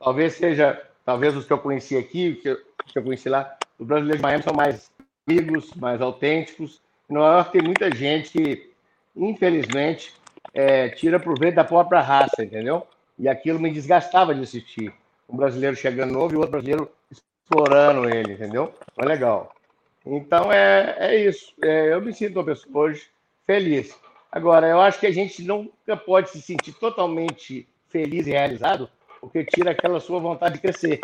Talvez 0.00 0.32
seja, 0.32 0.82
talvez 1.04 1.36
os 1.36 1.46
que 1.46 1.52
eu 1.52 1.58
conheci 1.58 1.96
aqui, 1.96 2.34
que 2.34 2.48
eu, 2.48 2.56
que 2.84 2.98
eu 2.98 3.04
conheci 3.04 3.28
lá, 3.28 3.56
os 3.78 3.86
brasileiros 3.86 4.18
de 4.18 4.22
Miami 4.24 4.42
são 4.42 4.52
mais 4.52 4.90
amigos, 5.24 5.72
mais 5.74 6.02
autênticos. 6.02 6.82
Em 7.08 7.14
Nova 7.14 7.36
York 7.36 7.52
tem 7.52 7.62
muita 7.62 7.94
gente 7.94 8.32
que, 8.32 8.72
infelizmente, 9.14 10.12
é, 10.52 10.88
tira 10.88 11.20
proveito 11.20 11.54
da 11.54 11.64
própria 11.64 12.00
raça, 12.00 12.42
entendeu? 12.42 12.84
E 13.16 13.28
aquilo 13.28 13.60
me 13.60 13.70
desgastava 13.70 14.34
de 14.34 14.42
assistir. 14.42 14.92
Um 15.28 15.36
brasileiro 15.36 15.76
chegando 15.76 16.12
novo 16.12 16.34
e 16.34 16.36
outro 16.36 16.50
brasileiro 16.50 16.90
explorando 17.08 18.10
ele, 18.10 18.32
entendeu? 18.32 18.74
É 18.98 19.04
legal. 19.06 19.54
Então 20.04 20.52
é, 20.52 20.96
é 20.98 21.28
isso. 21.28 21.52
É, 21.62 21.92
eu 21.92 22.00
me 22.00 22.12
sinto 22.12 22.38
uma 22.38 22.44
pessoa 22.44 22.86
hoje 22.86 23.08
feliz. 23.46 23.96
Agora, 24.32 24.68
eu 24.68 24.80
acho 24.80 25.00
que 25.00 25.06
a 25.06 25.12
gente 25.12 25.42
nunca 25.42 25.96
pode 25.96 26.30
se 26.30 26.40
sentir 26.40 26.72
totalmente 26.72 27.68
feliz 27.88 28.26
e 28.26 28.30
realizado, 28.30 28.88
porque 29.20 29.44
tira 29.44 29.72
aquela 29.72 30.00
sua 30.00 30.20
vontade 30.20 30.54
de 30.54 30.60
crescer. 30.60 31.00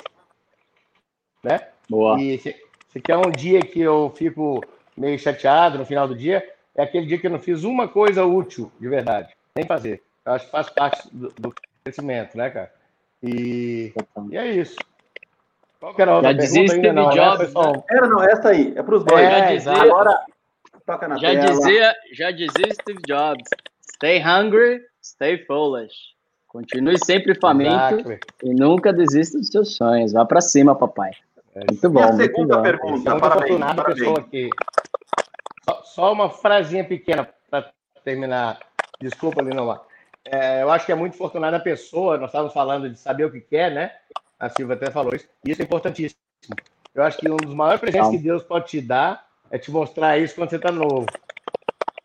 Né? 1.43 1.69
Boa. 1.89 2.21
E 2.21 2.39
se, 2.39 2.55
se 2.89 3.01
quer 3.01 3.17
um 3.17 3.31
dia 3.31 3.61
que 3.61 3.81
eu 3.81 4.13
fico 4.17 4.63
meio 4.97 5.19
chateado 5.19 5.79
no 5.79 5.85
final 5.85 6.07
do 6.07 6.15
dia, 6.15 6.49
é 6.75 6.83
aquele 6.83 7.07
dia 7.07 7.19
que 7.19 7.27
eu 7.27 7.31
não 7.31 7.41
fiz 7.41 7.65
uma 7.65 7.89
coisa 7.89 8.25
útil, 8.25 8.71
de 8.81 8.89
verdade. 8.89 9.35
Nem 9.55 9.67
fazer. 9.67 10.03
Eu 10.25 10.33
acho 10.33 10.47
que 10.47 10.51
faz 10.51 10.71
parte 10.71 11.09
do, 11.13 11.29
do 11.39 11.55
crescimento, 11.83 12.37
né, 12.37 12.51
cara? 12.51 12.73
E, 13.23 13.93
e 14.31 14.37
é 14.37 14.53
isso. 14.53 14.77
Qual 15.81 15.95
que 15.95 16.03
era 16.03 16.11
a 16.13 16.17
outra 16.17 16.33
Já 16.33 16.39
dizia 16.39 16.61
ainda? 16.63 16.73
Steve 16.75 16.93
Não, 16.93 17.09
né? 17.09 17.15
Jobs. 17.15 17.53
Era, 17.91 18.07
não, 18.09 18.23
essa 18.23 18.49
aí, 18.49 18.73
é 18.77 18.83
para 18.83 18.95
os 18.97 19.05
dois. 19.05 19.21
É, 19.23 19.31
Já 19.31 19.53
exato. 19.55 19.79
dizia, 19.79 19.93
Agora, 19.93 20.21
toca 20.87 21.09
na 21.09 21.17
já 21.19 21.29
tela. 21.31 21.45
dizia, 21.51 21.95
já 22.13 22.31
dizia 22.31 22.75
Steve 22.75 23.01
Jobs. 23.07 23.49
Stay 23.95 24.23
hungry, 24.23 24.81
stay 25.03 25.45
foolish. 25.47 25.95
Continue 26.49 26.99
sempre 27.05 27.35
faminto 27.39 27.73
Exato. 27.75 28.19
e 28.43 28.55
nunca 28.55 28.93
desista 28.93 29.39
dos 29.39 29.49
seus 29.49 29.77
sonhos. 29.77 30.13
Vá 30.13 30.25
pra 30.25 30.41
cima, 30.41 30.75
papai. 30.75 31.11
Muito 31.55 31.87
E 31.87 31.89
bom, 31.91 32.03
a 32.03 32.07
muito 32.13 32.23
segunda 32.23 32.57
bom. 32.57 32.63
pergunta, 32.63 33.11
Muito 33.11 33.21
parabéns, 33.21 33.61
a 33.63 33.75
parabéns. 33.75 33.99
pessoa 33.99 34.23
que. 34.23 34.51
Só, 35.69 35.83
só 35.85 36.13
uma 36.13 36.31
frasinha 36.31 36.85
pequena 36.85 37.29
para 37.51 37.71
terminar. 38.05 38.59
Desculpa, 39.01 39.43
Linoma. 39.43 39.83
É, 40.25 40.63
eu 40.63 40.71
acho 40.71 40.85
que 40.87 40.93
é 40.93 40.95
muito 40.95 41.15
afortunada 41.15 41.57
a 41.57 41.61
pessoa. 41.61 42.17
Nós 42.19 42.29
estávamos 42.31 42.53
falando 42.55 42.89
de 42.91 42.99
saber 42.99 43.25
o 43.25 43.31
que 43.31 43.41
quer, 43.41 43.71
né? 43.71 43.93
A 44.39 44.49
Silvia 44.51 44.77
até 44.77 44.91
falou 44.91 45.15
isso. 45.15 45.29
E 45.45 45.51
isso 45.51 45.63
é 45.63 45.65
importantíssimo. 45.65 46.21
Eu 46.95 47.03
acho 47.03 47.19
que 47.19 47.31
um 47.31 47.37
dos 47.37 47.55
maiores 47.55 47.81
presentes 47.81 48.07
Total. 48.07 48.19
que 48.19 48.25
Deus 48.25 48.43
pode 48.43 48.67
te 48.69 48.81
dar 48.81 49.27
é 49.51 49.59
te 49.59 49.71
mostrar 49.71 50.19
isso 50.19 50.35
quando 50.35 50.51
você 50.51 50.57
está 50.57 50.71
novo. 50.71 51.07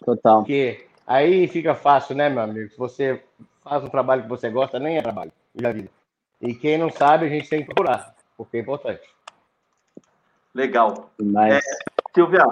Total. 0.03 0.39
Porque 0.39 0.85
aí 1.05 1.47
fica 1.47 1.75
fácil, 1.75 2.15
né, 2.15 2.29
meu 2.29 2.41
amigo? 2.43 2.69
Se 2.69 2.77
você 2.77 3.23
faz 3.63 3.83
um 3.83 3.89
trabalho 3.89 4.23
que 4.23 4.29
você 4.29 4.49
gosta, 4.49 4.79
nem 4.79 4.97
é 4.97 5.01
trabalho, 5.01 5.31
já 5.55 5.71
vida. 5.71 5.89
E 6.41 6.53
quem 6.53 6.77
não 6.77 6.89
sabe, 6.89 7.25
a 7.25 7.29
gente 7.29 7.49
tem 7.49 7.59
que 7.59 7.67
procurar, 7.67 8.15
porque 8.35 8.57
é 8.57 8.61
importante. 8.61 9.07
Legal. 10.53 11.11
Mas, 11.19 11.63
Silvia, 12.13 12.43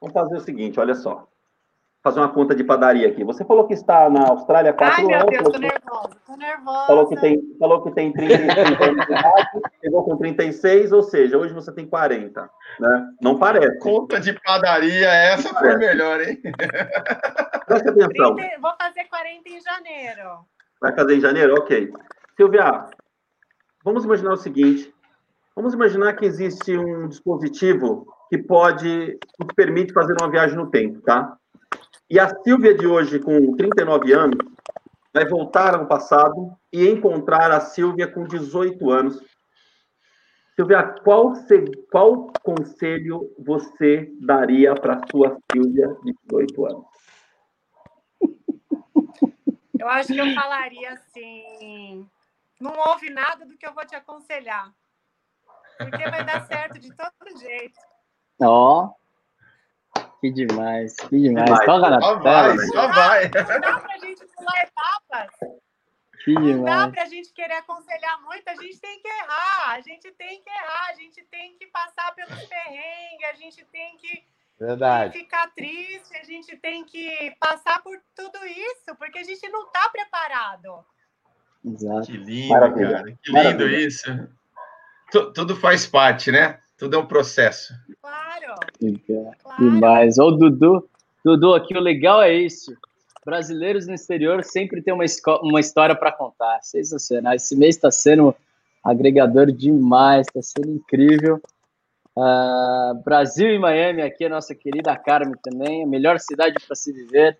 vamos 0.00 0.14
fazer 0.14 0.36
o 0.36 0.40
seguinte, 0.40 0.80
olha 0.80 0.94
só. 0.94 1.26
Fazer 2.06 2.20
uma 2.20 2.28
conta 2.28 2.54
de 2.54 2.62
padaria 2.62 3.08
aqui. 3.08 3.24
Você 3.24 3.44
falou 3.44 3.66
que 3.66 3.74
está 3.74 4.08
na 4.08 4.28
Austrália 4.28 4.70
há 4.70 4.74
Ai, 4.74 4.78
quatro 4.78 5.06
meu 5.08 5.18
anos. 5.18 5.28
Deus, 5.28 5.42
tô 5.42 5.50
falou, 5.50 5.60
nervosa, 5.60 6.16
tô 6.24 6.36
nervosa. 6.36 6.86
falou 6.86 7.08
que 7.08 7.16
tem, 7.16 7.56
falou 7.58 7.82
que 7.82 7.90
tem 7.90 8.12
35 8.12 8.84
anos 8.84 9.06
de 9.06 9.12
idade, 9.12 9.48
chegou 9.80 10.04
com 10.04 10.16
36, 10.16 10.92
ou 10.92 11.02
seja, 11.02 11.36
hoje 11.36 11.52
você 11.52 11.72
tem 11.72 11.84
40. 11.84 12.48
Né? 12.78 13.08
Não 13.20 13.36
parece. 13.36 13.80
Conta 13.80 14.20
de 14.20 14.32
padaria, 14.34 15.08
essa 15.08 15.52
foi 15.52 15.76
melhor, 15.78 16.20
hein? 16.20 16.40
Presta 17.66 17.90
atenção. 17.90 18.36
30 18.36 18.60
vou 18.60 18.72
fazer 18.80 19.04
40 19.06 19.48
em 19.48 19.60
janeiro. 19.60 20.46
Vai 20.80 20.94
fazer 20.94 21.16
em 21.16 21.20
janeiro? 21.20 21.54
Ok. 21.58 21.92
Silvia, 22.36 22.86
vamos 23.84 24.04
imaginar 24.04 24.34
o 24.34 24.36
seguinte. 24.36 24.94
Vamos 25.56 25.74
imaginar 25.74 26.12
que 26.12 26.24
existe 26.24 26.78
um 26.78 27.08
dispositivo 27.08 28.06
que 28.28 28.38
pode, 28.38 29.18
que 29.36 29.44
te 29.44 29.54
permite 29.56 29.92
fazer 29.92 30.14
uma 30.20 30.30
viagem 30.30 30.56
no 30.56 30.70
tempo, 30.70 31.00
tá? 31.00 31.36
E 32.08 32.20
a 32.20 32.28
Silvia 32.42 32.72
de 32.72 32.86
hoje, 32.86 33.18
com 33.18 33.56
39 33.56 34.12
anos, 34.12 34.38
vai 35.12 35.24
voltar 35.26 35.74
ao 35.74 35.86
passado 35.86 36.56
e 36.72 36.86
encontrar 36.88 37.50
a 37.50 37.60
Silvia 37.60 38.06
com 38.06 38.24
18 38.24 38.90
anos. 38.90 39.20
Silvia, 40.54 40.84
qual, 41.02 41.32
qual 41.90 42.32
conselho 42.42 43.34
você 43.38 44.08
daria 44.20 44.74
para 44.74 45.00
sua 45.10 45.36
Silvia 45.50 45.96
de 46.04 46.14
18 46.28 46.66
anos? 46.66 46.86
Eu 49.78 49.88
acho 49.88 50.12
que 50.12 50.18
eu 50.18 50.34
falaria 50.34 50.94
assim: 50.94 52.08
não 52.60 52.72
ouve 52.88 53.10
nada 53.10 53.44
do 53.44 53.56
que 53.56 53.66
eu 53.66 53.74
vou 53.74 53.86
te 53.86 53.94
aconselhar. 53.94 54.74
Porque 55.78 56.10
vai 56.10 56.24
dar 56.24 56.46
certo 56.46 56.78
de 56.78 56.90
todo 56.92 57.38
jeito. 57.38 57.78
ó. 58.40 58.90
Que 60.20 60.30
demais, 60.32 60.96
que 60.96 61.20
demais. 61.20 61.44
Demais. 61.46 61.66
Toca 61.66 61.90
na 61.90 62.00
Só 62.00 62.18
tela, 62.20 62.48
vai, 62.56 62.58
só 62.66 62.88
vai. 62.88 63.24
Não 63.24 63.60
dá 63.60 63.80
pra 63.80 63.98
gente 63.98 64.26
pular 64.26 64.62
etapas. 64.62 65.30
Que 66.24 66.32
Não 66.32 66.42
dá 66.64 66.72
demais. 66.86 66.92
pra 66.92 67.04
gente 67.06 67.32
querer 67.32 67.54
aconselhar 67.54 68.20
muito. 68.22 68.48
A 68.48 68.54
gente 68.56 68.80
tem 68.80 69.00
que 69.00 69.08
errar. 69.08 69.72
A 69.74 69.80
gente 69.80 70.10
tem 70.12 70.42
que 70.42 70.50
errar. 70.50 70.86
A 70.90 70.94
gente 70.94 71.22
tem 71.24 71.56
que 71.58 71.66
passar 71.66 72.14
pelos 72.14 72.42
perrengues. 72.46 73.28
A 73.30 73.32
gente 73.34 73.64
tem 73.66 73.96
que 73.98 74.24
Verdade. 74.58 75.12
Ficar 75.18 75.48
triste, 75.54 76.16
a 76.16 76.24
gente 76.24 76.56
tem 76.56 76.82
que 76.82 77.36
passar 77.38 77.82
por 77.82 78.00
tudo 78.14 78.38
isso, 78.46 78.96
porque 78.98 79.18
a 79.18 79.22
gente 79.22 79.46
não 79.50 79.66
está 79.66 79.86
preparado. 79.90 80.82
Exato. 81.62 82.06
Que 82.06 82.16
lindo, 82.16 82.48
Maravilha. 82.48 82.90
cara. 82.90 83.04
Que 83.22 83.32
lindo 83.32 83.32
Maravilha. 83.34 83.86
isso. 83.86 84.28
Tu- 85.12 85.32
Tudo 85.34 85.54
faz 85.56 85.86
parte, 85.86 86.32
né? 86.32 86.58
Tudo 86.78 86.96
é 86.96 86.98
um 86.98 87.06
processo. 87.06 87.74
Claro, 88.00 88.54
Legal. 88.80 89.34
claro. 89.42 89.64
Demais. 89.64 90.18
Ô, 90.18 90.30
Dudu, 90.30 90.88
Dudu, 91.24 91.54
aqui 91.54 91.76
o 91.76 91.80
legal 91.80 92.22
é 92.22 92.34
isso. 92.34 92.76
Brasileiros 93.24 93.86
no 93.86 93.94
exterior 93.94 94.44
sempre 94.44 94.80
tem 94.80 94.94
uma, 94.94 95.04
uma 95.42 95.58
história 95.58 95.96
para 95.96 96.12
contar. 96.12 96.60
Sensacional. 96.62 97.34
Esse 97.34 97.56
mês 97.56 97.74
está 97.76 97.90
sendo 97.90 98.34
agregador 98.84 99.50
demais, 99.50 100.26
está 100.28 100.40
sendo 100.40 100.70
incrível. 100.70 101.40
Ah, 102.16 102.92
Brasil 103.04 103.50
e 103.50 103.58
Miami, 103.58 104.02
aqui 104.02 104.24
a 104.24 104.28
nossa 104.28 104.54
querida 104.54 104.96
Carmen 104.96 105.34
também, 105.42 105.82
a 105.82 105.86
melhor 105.86 106.18
cidade 106.20 106.54
para 106.64 106.76
se 106.76 106.92
viver. 106.92 107.38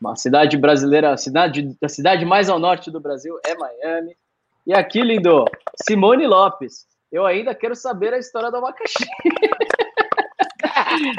Uma 0.00 0.14
cidade 0.14 0.56
brasileira, 0.56 1.12
a 1.12 1.16
cidade, 1.16 1.76
a 1.82 1.88
cidade 1.88 2.24
mais 2.24 2.48
ao 2.48 2.58
norte 2.58 2.90
do 2.90 3.00
Brasil 3.00 3.38
é 3.44 3.56
Miami. 3.56 4.16
E 4.66 4.72
aqui, 4.72 5.02
lindo, 5.02 5.44
Simone 5.82 6.26
Lopes. 6.26 6.86
Eu 7.10 7.24
ainda 7.24 7.54
quero 7.54 7.74
saber 7.74 8.12
a 8.12 8.18
história 8.18 8.50
do 8.50 8.58
abacaxi. 8.58 9.06
Tem 10.98 11.12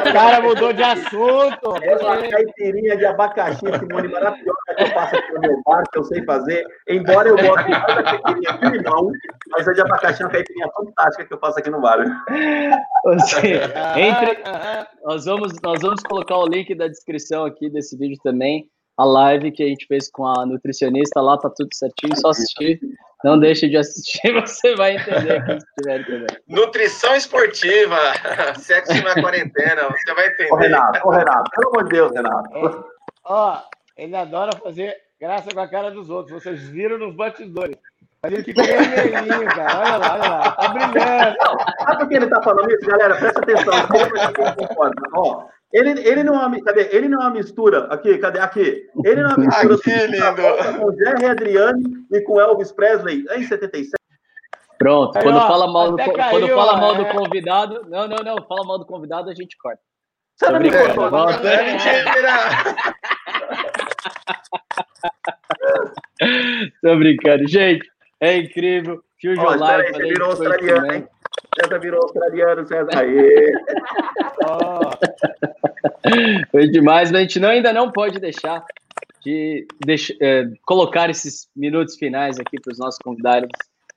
O 0.00 0.12
cara 0.12 0.40
mudou 0.40 0.72
de 0.72 0.82
assunto. 0.82 1.76
É 1.82 1.96
uma 1.96 2.16
caipirinha 2.28 2.96
de 2.96 3.06
abacaxi, 3.06 3.64
Simone, 3.78 4.08
maravilhosa 4.08 4.58
que 4.76 4.82
eu 4.82 4.88
faço 4.88 5.16
aqui 5.16 5.32
no 5.32 5.40
meu 5.40 5.62
bar, 5.64 5.82
que 5.92 5.98
eu 5.98 6.04
sei 6.04 6.24
fazer. 6.24 6.66
Embora 6.88 7.28
eu 7.28 7.36
goste 7.36 7.70
mais 7.70 7.86
da 7.86 8.02
caipirinha 8.02 8.52
de 8.52 8.78
limão, 8.78 9.10
mas 9.50 9.68
a 9.68 9.72
de 9.72 9.80
abacaxi 9.80 10.22
é 10.22 10.26
uma 10.26 10.32
caipirinha 10.32 10.68
fantástica 10.74 11.24
que 11.26 11.34
eu 11.34 11.38
faço 11.38 11.58
aqui 11.58 11.70
no 11.70 11.80
bar. 11.80 11.98
Ciro, 13.26 13.64
entre, 13.96 14.38
Nós 15.04 15.24
vamos, 15.24 15.52
nós 15.62 15.80
vamos 15.80 16.02
colocar 16.02 16.36
o 16.36 16.46
link 16.46 16.74
da 16.74 16.88
descrição 16.88 17.44
aqui 17.44 17.70
desse 17.70 17.96
vídeo 17.96 18.18
também, 18.22 18.68
a 18.96 19.04
live 19.04 19.52
que 19.52 19.62
a 19.62 19.66
gente 19.66 19.86
fez 19.86 20.10
com 20.10 20.26
a 20.26 20.46
nutricionista, 20.46 21.20
lá 21.20 21.36
tá 21.36 21.50
tudo 21.54 21.68
certinho, 21.72 22.16
só 22.16 22.30
assistir. 22.30 22.80
Não 23.24 23.38
deixe 23.38 23.68
de 23.68 23.76
assistir, 23.76 24.32
você 24.40 24.74
vai 24.74 24.96
entender. 24.96 25.62
Nutrição 26.48 27.14
esportiva, 27.14 27.96
sexo 28.58 29.02
na 29.02 29.14
quarentena, 29.14 29.88
você 29.88 30.14
vai 30.14 30.28
Ô, 30.28 30.30
entender. 30.30 30.56
Renato, 30.56 31.08
ô, 31.08 31.10
Renato, 31.10 31.50
pelo 31.50 31.68
amor 31.70 31.84
de 31.84 31.90
Deus, 31.90 32.12
Renato. 32.12 32.84
Ó, 33.24 33.62
ele 33.96 34.16
adora 34.16 34.56
fazer 34.56 34.96
graça 35.20 35.50
com 35.52 35.60
a 35.60 35.68
cara 35.68 35.90
dos 35.90 36.08
outros. 36.08 36.42
Vocês 36.42 36.68
viram 36.68 36.98
nos 36.98 37.14
bastidores. 37.14 37.76
Mas 38.22 38.32
ele 38.32 38.44
fica 38.44 38.62
vermelhinho, 38.62 39.46
cara. 39.46 39.78
Olha 39.78 39.96
lá, 39.96 40.14
olha 40.14 40.28
lá. 40.28 40.50
Tá 40.52 40.68
brilhando. 40.68 41.36
Sabe 41.78 41.98
por 41.98 42.08
que 42.08 42.14
ele 42.14 42.26
tá 42.28 42.42
falando 42.42 42.70
isso, 42.72 42.86
galera? 42.86 43.16
Presta 43.16 43.40
atenção. 43.40 43.74
Ó, 45.14 45.44
ele, 45.72 46.00
ele 46.00 46.22
não 46.22 46.40
é 46.40 46.46
uma, 46.46 46.60
cadê? 46.62 46.88
Ele 46.92 47.08
não 47.08 47.20
é 47.20 47.24
uma 47.26 47.34
mistura. 47.34 47.84
Aqui, 47.86 48.16
cadê? 48.18 48.38
Aqui. 48.38 48.88
Ele 49.04 49.22
não 49.22 49.30
é 49.30 49.34
uma 49.34 49.46
mistura 49.46 49.74
Aqui, 49.74 50.06
lindo. 50.06 50.80
com 50.80 50.92
Jerry 50.96 51.26
Adriane 51.26 51.82
e 52.12 52.20
com 52.22 52.40
Elvis 52.40 52.72
Presley 52.72 53.24
em 53.34 53.42
77. 53.42 53.90
Pronto, 54.78 55.16
Aí, 55.16 55.22
quando 55.22 55.36
ó, 55.36 55.48
fala 55.48 55.66
mal, 55.72 55.90
do, 55.90 55.96
caiu, 55.96 56.14
quando 56.14 56.48
fala 56.48 56.76
mal 56.76 56.94
é. 56.94 56.98
do 56.98 57.06
convidado, 57.06 57.82
não, 57.88 58.06
não, 58.06 58.18
não, 58.18 58.36
fala 58.46 58.64
mal 58.64 58.78
do 58.78 58.84
convidado, 58.84 59.30
a 59.30 59.34
gente 59.34 59.56
corta. 59.56 59.80
Você 60.36 60.50
não 60.50 60.60
me 60.60 60.70
contou. 60.70 61.10
Volta. 61.10 61.48
É 61.48 61.72
mentira. 61.72 62.30
Tô 66.82 66.96
brincando. 66.96 67.48
Gente, 67.48 67.88
é 68.20 68.36
incrível. 68.36 69.02
Fusion 69.20 69.44
Ó, 69.44 69.54
Live. 69.54 69.86
aí, 69.86 69.92
você 69.94 70.02
virou 70.02 70.30
australiano, 70.30 70.92
hein? 70.92 71.08
César 71.60 71.78
virou 71.78 72.02
australiano, 72.02 72.66
César. 72.66 72.90
Aê. 72.98 73.52
Ó, 74.44 74.90
Foi 76.50 76.68
demais, 76.68 77.10
mas 77.10 77.18
a 77.18 77.22
gente 77.22 77.40
não, 77.40 77.48
ainda 77.48 77.72
não 77.72 77.90
pode 77.90 78.18
deixar 78.20 78.64
de 79.22 79.66
deixa- 79.84 80.14
é, 80.20 80.44
colocar 80.64 81.10
esses 81.10 81.48
minutos 81.56 81.96
finais 81.96 82.38
aqui 82.38 82.60
para 82.60 82.72
os 82.72 82.78
nossos 82.78 82.98
convidados, 83.00 83.48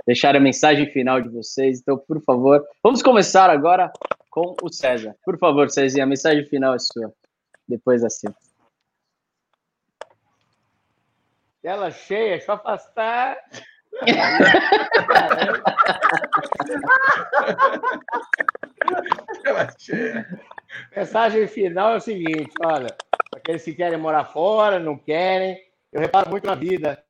deixar 0.06 0.36
a 0.36 0.40
mensagem 0.40 0.88
final 0.88 1.22
de 1.22 1.30
vocês. 1.30 1.80
Então, 1.80 1.98
por 1.98 2.22
favor, 2.24 2.66
vamos 2.82 3.04
começar 3.04 3.50
agora 3.50 3.92
com 4.30 4.56
o 4.64 4.72
César. 4.72 5.16
Por 5.24 5.38
favor, 5.38 5.70
Cezinha, 5.70 6.04
a 6.04 6.08
mensagem 6.08 6.46
final 6.46 6.74
é 6.74 6.80
sua. 6.80 7.12
Depois 7.68 8.04
assim. 8.04 8.28
tela 11.62 11.92
cheia, 11.92 12.42
eu 12.48 12.54
afastar. 12.54 13.38
Mensagem 20.96 21.48
final 21.48 21.94
é 21.94 21.98
o 21.98 22.02
seguinte: 22.02 22.52
olha, 22.64 22.96
aqueles 23.36 23.64
que 23.64 23.74
querem 23.74 23.98
morar 23.98 24.26
fora, 24.26 24.80
não 24.80 24.98
querem. 24.98 25.62
Eu 25.92 26.00
reparo 26.02 26.30
muito 26.30 26.46
na 26.46 26.56
vida 26.56 27.04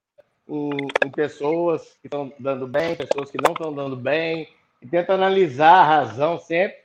em, 0.48 0.70
em 1.06 1.12
pessoas 1.12 1.98
que 2.02 2.08
estão 2.08 2.34
dando 2.40 2.68
bem, 2.68 2.96
pessoas 2.96 3.30
que 3.30 3.38
não 3.42 3.52
estão 3.52 3.74
dando 3.74 3.96
bem, 3.96 4.48
e 4.82 4.88
tento 4.88 5.12
analisar 5.12 5.74
a 5.74 5.84
razão 5.84 6.40
sempre. 6.40 6.78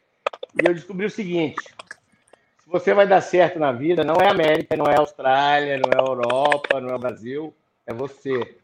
E 0.62 0.68
eu 0.68 0.74
descobri 0.74 1.06
o 1.06 1.10
seguinte: 1.10 1.62
se 1.62 2.68
você 2.68 2.92
vai 2.92 3.06
dar 3.06 3.20
certo 3.20 3.58
na 3.58 3.72
vida, 3.72 4.04
não 4.04 4.16
é 4.16 4.28
América, 4.28 4.76
não 4.76 4.86
é 4.86 4.96
Austrália, 4.96 5.78
não 5.78 5.90
é 5.90 6.00
Europa, 6.00 6.80
não 6.80 6.94
é 6.94 6.98
Brasil, 6.98 7.54
é 7.86 7.94
você. 7.94 8.56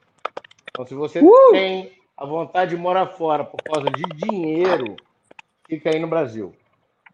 Então, 0.71 0.87
se 0.87 0.95
você 0.95 1.21
tem 1.51 1.93
a 2.17 2.25
vontade 2.25 2.71
de 2.71 2.77
morar 2.77 3.07
fora 3.07 3.45
por 3.45 3.63
causa 3.63 3.91
de 3.91 4.03
dinheiro, 4.17 4.97
fica 5.69 5.91
aí 5.91 5.99
no 5.99 6.07
Brasil. 6.07 6.55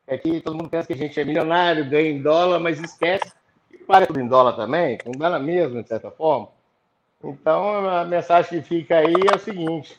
Aqui 0.08 0.40
todo 0.40 0.56
mundo 0.56 0.68
pensa 0.68 0.86
que 0.86 0.92
a 0.92 0.96
gente 0.96 1.18
é 1.18 1.24
milionário, 1.24 1.88
ganha 1.88 2.10
em 2.10 2.22
dólar, 2.22 2.60
mas 2.60 2.80
esquece 2.80 3.32
que 3.68 3.78
para 3.78 4.06
tudo 4.06 4.20
em 4.20 4.28
dólar 4.28 4.54
também, 4.54 4.98
não 5.04 5.12
dá 5.12 5.30
na 5.30 5.38
mesma, 5.38 5.82
de 5.82 5.88
certa 5.88 6.10
forma. 6.10 6.48
Então, 7.22 7.88
a 7.88 8.04
mensagem 8.04 8.60
que 8.60 8.68
fica 8.68 8.98
aí 8.98 9.14
é 9.32 9.34
o 9.34 9.38
seguinte: 9.38 9.98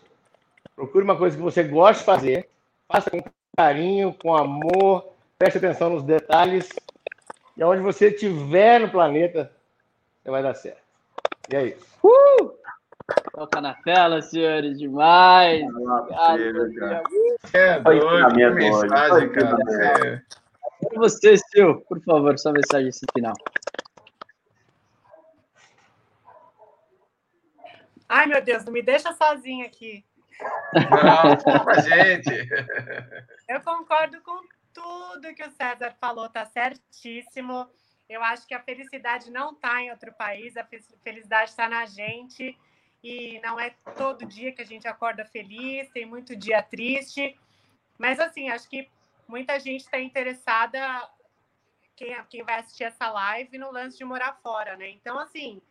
procure 0.76 1.04
uma 1.04 1.18
coisa 1.18 1.36
que 1.36 1.44
você 1.44 1.64
goste 1.64 2.00
de 2.00 2.06
fazer, 2.06 2.50
faça 2.88 3.10
com 3.10 3.22
carinho, 3.58 4.14
com 4.14 4.36
amor, 4.36 5.10
preste 5.38 5.58
atenção 5.58 5.90
nos 5.90 6.04
detalhes, 6.04 6.70
e 7.58 7.64
aonde 7.64 7.82
você 7.82 8.10
estiver 8.10 8.80
no 8.80 8.90
planeta, 8.90 9.52
você 10.22 10.32
vai 10.32 10.44
dar 10.44 10.54
certo. 10.54 10.82
E 11.52 11.56
é 11.56 11.66
isso. 11.66 11.98
Toca 13.38 13.62
na 13.62 13.76
tela, 13.76 14.20
senhores, 14.20 14.80
demais. 14.80 15.62
Obrigado, 15.64 16.74
cara. 16.74 17.04
É 17.54 17.80
doido, 17.82 18.34
que 18.34 18.50
mensagem, 18.50 19.30
cara. 19.32 19.62
ensinamento. 19.62 20.26
Você- 20.96 21.36
você, 21.36 21.38
Sil, 21.46 21.70
por 21.88 22.02
favor, 22.04 22.36
sua 22.40 22.52
mensagem 22.52 22.90
final. 23.14 23.36
Ai, 28.10 28.26
meu 28.26 28.42
Deus, 28.44 28.66
não 28.66 28.74
me 28.74 28.82
deixa 28.82 29.14
sozinha 29.14 29.68
aqui. 29.68 30.04
Não, 30.74 31.40
fala 31.40 31.64
pra 31.64 31.80
gente. 31.80 32.50
Eu 33.48 33.62
concordo 33.62 34.20
com 34.22 34.42
tudo 34.74 35.36
que 35.36 35.44
o 35.44 35.52
César 35.52 35.94
falou, 36.02 36.28
tá 36.28 36.44
certíssimo. 36.44 37.70
Eu 38.10 38.24
acho 38.24 38.48
que 38.48 38.56
a 38.56 38.64
felicidade 38.64 39.30
não 39.30 39.52
está 39.52 39.80
em 39.84 39.92
outro 39.92 40.12
país, 40.14 40.58
a 40.58 40.64
fe- 40.64 40.84
felicidade 41.04 41.52
está 41.52 41.70
na 41.70 41.86
gente. 41.86 42.58
E 43.04 43.40
não 43.42 43.60
é 43.60 43.72
todo 43.96 44.26
dia 44.26 44.52
que 44.52 44.62
a 44.62 44.66
gente 44.66 44.88
acorda 44.88 45.26
feliz, 45.26 45.90
tem 45.90 46.06
muito 46.06 46.36
dia 46.36 46.62
triste. 46.62 47.38
Mas, 47.98 48.20
assim, 48.20 48.50
acho 48.50 48.70
que 48.70 48.90
muita 49.28 49.60
gente 49.60 49.82
está 49.82 50.00
interessada, 50.00 50.80
quem, 51.96 52.16
quem 52.30 52.44
vai 52.44 52.60
assistir 52.60 52.84
essa 52.84 53.10
live, 53.10 53.58
no 53.58 53.72
lance 53.72 53.98
de 53.98 54.06
morar 54.06 54.34
fora, 54.42 54.76
né? 54.76 54.90
Então, 54.90 55.18
assim, 55.20 55.62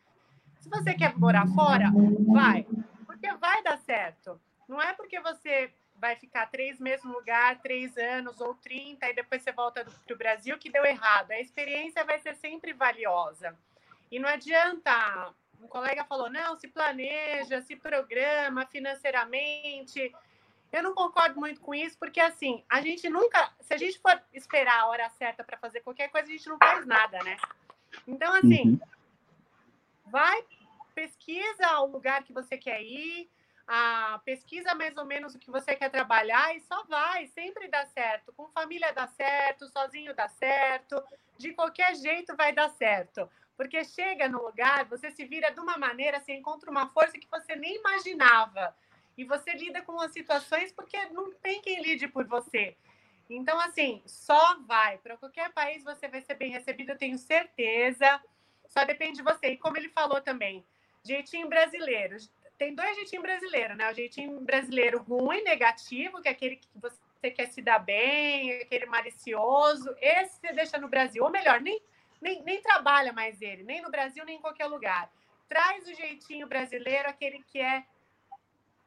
se 0.60 0.68
você 0.68 0.94
quer 0.94 1.16
morar 1.16 1.46
fora, 1.48 1.86
vai. 2.26 2.66
Porque 3.06 3.32
vai 3.34 3.62
dar 3.62 3.78
certo. 3.78 4.40
Não 4.68 4.82
é 4.82 4.92
porque 4.92 5.20
você 5.20 5.72
vai 5.94 6.16
ficar 6.16 6.46
três 6.50 6.78
meses 6.78 7.04
no 7.04 7.12
lugar, 7.12 7.60
três 7.60 7.96
anos 7.96 8.40
ou 8.40 8.54
30, 8.54 9.08
e 9.08 9.14
depois 9.14 9.42
você 9.42 9.52
volta 9.52 9.84
para 9.84 10.14
o 10.14 10.18
Brasil 10.18 10.58
que 10.58 10.70
deu 10.70 10.84
errado. 10.84 11.30
A 11.30 11.40
experiência 11.40 12.04
vai 12.04 12.18
ser 12.18 12.34
sempre 12.34 12.72
valiosa. 12.72 13.56
E 14.10 14.18
não 14.18 14.28
adianta. 14.28 15.32
Um 15.60 15.68
colega 15.68 16.04
falou: 16.04 16.30
não, 16.30 16.56
se 16.56 16.68
planeja, 16.68 17.62
se 17.62 17.76
programa 17.76 18.66
financeiramente. 18.66 20.14
Eu 20.72 20.82
não 20.82 20.94
concordo 20.94 21.38
muito 21.38 21.60
com 21.60 21.74
isso, 21.74 21.96
porque 21.98 22.20
assim, 22.20 22.64
a 22.68 22.80
gente 22.80 23.08
nunca. 23.08 23.52
Se 23.60 23.74
a 23.74 23.76
gente 23.76 23.98
for 23.98 24.20
esperar 24.32 24.80
a 24.80 24.86
hora 24.86 25.08
certa 25.10 25.44
para 25.44 25.56
fazer 25.56 25.80
qualquer 25.80 26.08
coisa, 26.08 26.28
a 26.28 26.30
gente 26.30 26.48
não 26.48 26.58
faz 26.58 26.84
nada, 26.84 27.18
né? 27.22 27.36
Então, 28.06 28.34
assim, 28.34 28.78
vai, 30.04 30.44
pesquisa 30.94 31.80
o 31.80 31.86
lugar 31.86 32.24
que 32.24 32.32
você 32.32 32.58
quer 32.58 32.82
ir, 32.82 33.30
ah, 33.66 34.20
pesquisa 34.24 34.74
mais 34.74 34.96
ou 34.96 35.04
menos 35.04 35.34
o 35.34 35.38
que 35.38 35.50
você 35.50 35.74
quer 35.74 35.90
trabalhar 35.90 36.54
e 36.56 36.60
só 36.60 36.84
vai, 36.84 37.26
sempre 37.28 37.68
dá 37.68 37.84
certo. 37.86 38.32
Com 38.32 38.48
família 38.48 38.92
dá 38.92 39.06
certo, 39.08 39.68
sozinho 39.68 40.14
dá 40.14 40.28
certo, 40.28 41.02
de 41.36 41.52
qualquer 41.52 41.94
jeito 41.96 42.36
vai 42.36 42.52
dar 42.52 42.70
certo. 42.70 43.28
Porque 43.56 43.84
chega 43.84 44.28
no 44.28 44.42
lugar, 44.44 44.84
você 44.84 45.10
se 45.10 45.24
vira 45.24 45.50
de 45.50 45.60
uma 45.60 45.78
maneira, 45.78 46.20
você 46.20 46.34
encontra 46.34 46.70
uma 46.70 46.88
força 46.88 47.18
que 47.18 47.28
você 47.30 47.56
nem 47.56 47.76
imaginava. 47.76 48.76
E 49.16 49.24
você 49.24 49.52
lida 49.52 49.80
com 49.82 49.98
as 50.00 50.12
situações 50.12 50.72
porque 50.72 50.98
não 51.06 51.32
tem 51.32 51.62
quem 51.62 51.80
lide 51.82 52.06
por 52.06 52.26
você. 52.26 52.76
Então, 53.28 53.58
assim, 53.60 54.02
só 54.06 54.58
vai. 54.60 54.98
Para 54.98 55.16
qualquer 55.16 55.50
país 55.52 55.82
você 55.82 56.06
vai 56.06 56.20
ser 56.20 56.34
bem 56.34 56.50
recebido, 56.50 56.90
eu 56.90 56.98
tenho 56.98 57.18
certeza. 57.18 58.20
Só 58.68 58.84
depende 58.84 59.16
de 59.16 59.22
você. 59.22 59.48
E 59.48 59.56
como 59.56 59.76
ele 59.76 59.88
falou 59.88 60.20
também, 60.20 60.64
jeitinho 61.02 61.48
brasileiro. 61.48 62.16
Tem 62.58 62.74
dois 62.74 62.96
jeitinhos 62.96 63.22
brasileiros, 63.22 63.76
né? 63.76 63.90
O 63.90 63.94
jeitinho 63.94 64.40
brasileiro 64.40 65.02
ruim, 65.02 65.42
negativo, 65.42 66.22
que 66.22 66.28
é 66.28 66.30
aquele 66.30 66.56
que 66.56 66.68
você 66.74 67.30
quer 67.30 67.46
se 67.46 67.60
dar 67.60 67.78
bem, 67.78 68.62
aquele 68.62 68.86
malicioso. 68.86 69.94
Esse 70.00 70.40
você 70.40 70.52
deixa 70.52 70.78
no 70.78 70.88
Brasil. 70.88 71.22
Ou 71.22 71.30
melhor, 71.30 71.60
nem, 71.60 71.80
nem, 72.20 72.42
nem 72.42 72.60
trabalha 72.60 73.12
mais 73.12 73.40
ele, 73.40 73.62
nem 73.62 73.82
no 73.82 73.90
Brasil, 73.90 74.24
nem 74.24 74.36
em 74.36 74.40
qualquer 74.40 74.66
lugar. 74.66 75.10
Traz 75.48 75.86
o 75.86 75.94
jeitinho 75.94 76.46
brasileiro, 76.46 77.08
aquele 77.08 77.42
que 77.44 77.60
é 77.60 77.84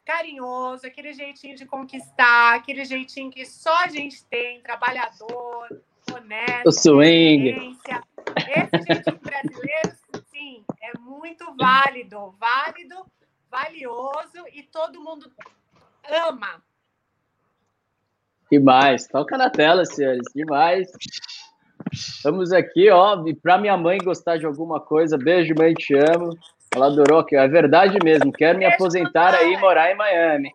carinhoso, 0.05 0.87
aquele 0.87 1.13
jeitinho 1.13 1.55
de 1.55 1.65
conquistar, 1.65 2.55
aquele 2.55 2.83
jeitinho 2.83 3.29
que 3.29 3.45
só 3.45 3.75
a 3.83 3.87
gente 3.87 4.25
tem, 4.25 4.61
trabalhador, 4.61 5.81
honesto, 6.11 6.67
o 6.67 6.71
swing. 6.71 7.77
Esse 8.35 8.85
jeitinho 8.87 9.19
brasileiro, 9.19 9.97
sim, 10.31 10.65
é 10.81 10.97
muito 10.97 11.55
válido, 11.55 12.31
válido, 12.39 13.05
valioso 13.49 14.47
e 14.51 14.63
todo 14.63 15.01
mundo 15.01 15.31
ama. 16.27 16.61
Demais, 18.51 19.07
toca 19.07 19.37
na 19.37 19.49
tela, 19.49 19.85
senhores, 19.85 20.25
demais. 20.33 20.89
Estamos 21.91 22.51
aqui, 22.51 22.89
ó, 22.89 23.25
e 23.25 23.33
para 23.33 23.57
minha 23.57 23.77
mãe 23.77 23.97
gostar 23.97 24.37
de 24.37 24.45
alguma 24.45 24.79
coisa, 24.79 25.17
beijo, 25.17 25.53
mãe, 25.57 25.73
te 25.73 25.95
amo. 25.95 26.37
Ela 26.73 26.87
adorou, 26.87 27.23
que 27.23 27.35
é 27.35 27.47
verdade 27.47 27.97
mesmo. 28.03 28.31
Quero 28.31 28.59
me 28.59 28.65
aposentar 28.65 29.33
aí 29.33 29.53
e 29.53 29.57
morar 29.57 29.91
em 29.91 29.95
Miami. 29.95 30.51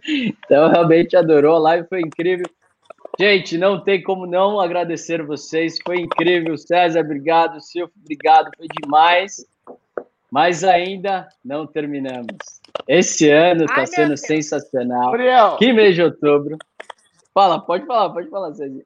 então, 0.06 0.68
realmente 0.70 1.16
adorou. 1.16 1.56
A 1.56 1.60
live 1.60 1.88
foi 1.88 2.00
incrível. 2.00 2.46
Gente, 3.18 3.56
não 3.56 3.80
tem 3.80 4.02
como 4.02 4.26
não 4.26 4.58
agradecer 4.58 5.22
vocês. 5.22 5.78
Foi 5.84 6.00
incrível. 6.00 6.58
César, 6.58 7.00
obrigado. 7.00 7.60
Silvio, 7.60 7.94
obrigado. 8.02 8.50
Foi 8.56 8.66
demais. 8.82 9.46
Mas 10.28 10.64
ainda 10.64 11.28
não 11.44 11.64
terminamos. 11.64 12.36
Esse 12.88 13.30
ano 13.30 13.66
está 13.66 13.86
sendo 13.86 14.16
sensacional. 14.16 15.12
Gabriel. 15.12 15.56
Que 15.56 15.72
mês 15.72 15.94
de 15.94 16.02
outubro. 16.02 16.58
Fala, 17.32 17.60
pode 17.60 17.86
falar, 17.86 18.10
pode 18.10 18.28
falar, 18.28 18.52
César. 18.54 18.82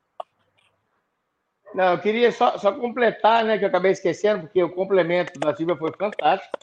Não, 1.78 1.92
eu 1.92 1.98
queria 2.00 2.32
só, 2.32 2.58
só 2.58 2.72
completar, 2.72 3.44
né, 3.44 3.56
que 3.56 3.62
eu 3.62 3.68
acabei 3.68 3.92
esquecendo, 3.92 4.40
porque 4.40 4.60
o 4.60 4.68
complemento 4.68 5.38
da 5.38 5.54
Silvia 5.54 5.76
foi 5.76 5.92
fantástico, 5.92 6.58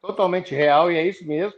totalmente 0.00 0.54
real, 0.54 0.88
e 0.88 0.96
é 0.96 1.04
isso 1.04 1.26
mesmo. 1.26 1.52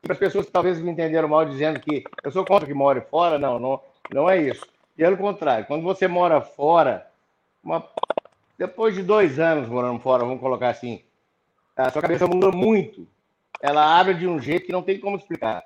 para 0.00 0.14
as 0.14 0.18
pessoas 0.18 0.46
que 0.46 0.52
talvez 0.52 0.80
me 0.80 0.90
entenderam 0.90 1.28
mal 1.28 1.44
dizendo 1.44 1.78
que 1.78 2.02
eu 2.24 2.30
sou 2.30 2.46
contra 2.46 2.66
que 2.66 2.72
more 2.72 3.02
fora, 3.10 3.38
não, 3.38 3.58
não, 3.58 3.82
não 4.10 4.30
é 4.30 4.40
isso. 4.40 4.66
Pelo 4.96 5.18
contrário, 5.18 5.66
quando 5.66 5.82
você 5.82 6.08
mora 6.08 6.40
fora, 6.40 7.06
uma, 7.62 7.86
depois 8.56 8.94
de 8.94 9.02
dois 9.02 9.38
anos 9.38 9.68
morando 9.68 10.00
fora, 10.00 10.24
vamos 10.24 10.40
colocar 10.40 10.70
assim, 10.70 11.02
a 11.76 11.90
sua 11.90 12.00
cabeça 12.00 12.26
muda 12.26 12.50
muito. 12.50 13.06
Ela 13.60 14.00
abre 14.00 14.14
de 14.14 14.26
um 14.26 14.40
jeito 14.40 14.64
que 14.64 14.72
não 14.72 14.82
tem 14.82 14.98
como 14.98 15.18
explicar. 15.18 15.62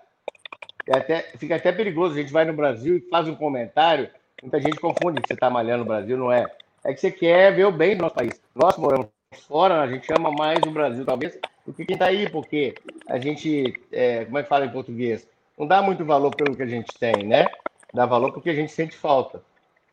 É 0.89 0.99
até, 0.99 1.21
fica 1.39 1.55
até 1.55 1.71
perigoso. 1.71 2.17
A 2.17 2.21
gente 2.21 2.33
vai 2.33 2.45
no 2.45 2.53
Brasil 2.53 2.97
e 2.97 3.09
faz 3.09 3.29
um 3.29 3.37
comentário, 3.37 4.11
muita 4.43 4.61
gente 4.61 4.81
confunde 4.81 5.21
que 5.21 5.29
você 5.29 5.35
está 5.35 5.49
malhando 5.49 5.85
no 5.85 5.89
Brasil, 5.89 6.17
não 6.17 6.33
é? 6.33 6.47
É 6.85 6.93
que 6.93 7.01
você 7.01 7.11
quer 7.11 7.55
ver 7.55 7.67
o 7.67 7.73
bem 7.73 7.97
do 7.97 8.03
nosso 8.03 8.15
país. 8.15 8.41
Nós 8.55 8.77
moramos 8.77 9.09
fora, 9.47 9.81
a 9.81 9.87
gente 9.87 10.09
ama 10.17 10.31
mais 10.31 10.59
o 10.67 10.71
Brasil, 10.71 11.05
talvez, 11.05 11.39
do 11.67 11.73
que 11.73 11.85
quem 11.85 11.95
está 11.95 12.07
aí, 12.07 12.29
porque 12.29 12.75
a 13.09 13.19
gente, 13.19 13.75
é, 13.93 14.25
como 14.25 14.39
é 14.39 14.43
que 14.43 14.49
fala 14.49 14.67
em 14.67 14.71
português? 14.71 15.27
Não 15.59 15.67
dá 15.67 15.83
muito 15.83 16.05
valor 16.05 16.35
pelo 16.35 16.57
que 16.57 16.63
a 16.63 16.67
gente 16.67 16.93
tem, 16.99 17.25
né? 17.25 17.47
Dá 17.93 18.07
valor 18.07 18.33
porque 18.33 18.51
a 18.51 18.55
gente 18.55 18.73
sente 18.73 18.97
falta. 18.97 19.43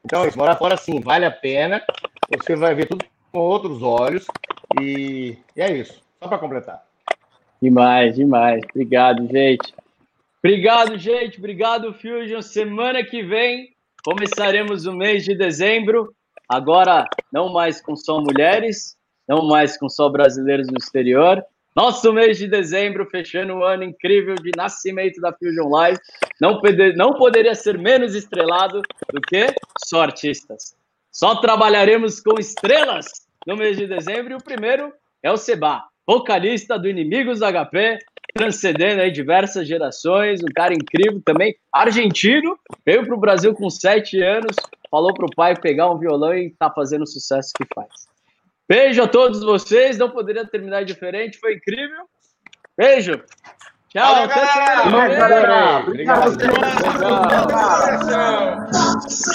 Então, 0.06 0.26
isso, 0.26 0.38
morar 0.38 0.56
fora 0.56 0.78
sim, 0.78 1.02
vale 1.02 1.26
a 1.26 1.32
pena. 1.32 1.84
Você 2.38 2.56
vai 2.56 2.74
ver 2.74 2.88
tudo 2.88 3.06
com 3.32 3.40
outros 3.40 3.82
olhos. 3.82 4.26
E, 4.80 5.38
e 5.56 5.62
é 5.62 5.72
isso. 5.74 6.02
Só 6.22 6.30
para 6.30 6.38
completar. 6.38 6.86
Demais, 7.62 8.16
demais. 8.16 8.62
Obrigado, 8.70 9.28
gente. 9.28 9.74
Obrigado, 10.42 10.98
gente. 10.98 11.38
Obrigado, 11.40 11.94
Fusion. 11.94 12.42
Semana 12.42 13.04
que 13.04 13.24
vem 13.24 13.74
começaremos 14.04 14.86
o 14.86 14.94
mês 14.96 15.26
de 15.26 15.36
dezembro 15.36 16.16
Agora, 16.48 17.06
não 17.32 17.52
mais 17.52 17.82
com 17.82 17.96
só 17.96 18.22
mulheres, 18.22 18.96
não 19.28 19.46
mais 19.46 19.78
com 19.78 19.90
só 19.90 20.08
brasileiros 20.10 20.68
no 20.68 20.78
exterior. 20.78 21.44
Nosso 21.76 22.12
mês 22.12 22.38
de 22.38 22.48
dezembro, 22.48 23.06
fechando 23.06 23.54
um 23.54 23.64
ano 23.64 23.84
incrível 23.84 24.36
de 24.36 24.52
nascimento 24.56 25.22
da 25.22 25.32
Fusion 25.32 25.70
Live. 25.70 26.00
Não, 26.42 26.60
não 26.96 27.14
poderia 27.14 27.54
ser 27.54 27.78
menos 27.78 28.16
estrelado 28.16 28.82
do 29.14 29.22
que 29.22 29.54
só 29.86 30.02
artistas. 30.02 30.76
Só 31.12 31.36
trabalharemos 31.36 32.20
com 32.20 32.40
estrelas 32.40 33.08
no 33.46 33.56
mês 33.56 33.78
de 33.78 33.86
dezembro. 33.86 34.34
E 34.34 34.36
o 34.36 34.44
primeiro 34.44 34.92
é 35.22 35.32
o 35.32 35.38
Seba, 35.38 35.84
vocalista 36.06 36.80
do 36.80 36.88
Inimigos 36.88 37.42
HP, 37.42 38.00
transcendendo 38.34 39.02
aí 39.02 39.12
diversas 39.12 39.68
gerações, 39.68 40.42
um 40.42 40.54
cara 40.54 40.74
incrível 40.74 41.22
também, 41.24 41.56
argentino, 41.72 42.58
veio 42.86 43.06
para 43.06 43.16
o 43.16 43.20
Brasil 43.20 43.54
com 43.54 43.70
sete 43.70 44.22
anos, 44.22 44.56
falou 44.90 45.14
para 45.14 45.26
o 45.26 45.36
pai 45.36 45.56
pegar 45.60 45.90
um 45.90 45.98
violão 45.98 46.34
e 46.34 46.50
tá 46.58 46.70
fazendo 46.70 47.04
o 47.04 47.08
sucesso 47.08 47.52
que 47.58 47.66
faz. 47.74 47.88
Beijo 48.68 49.02
a 49.02 49.08
todos 49.08 49.42
vocês, 49.42 49.98
não 49.98 50.10
poderia 50.10 50.46
terminar 50.46 50.84
diferente, 50.84 51.40
foi 51.40 51.56
incrível. 51.56 52.06
Beijo. 52.78 53.24
Tchau, 53.90 54.14
Valeu, 54.14 54.24
até 54.26 54.46
semana 54.46 54.84
que 54.84 54.90
vem. 54.92 55.08
Obrigado. 55.88 56.28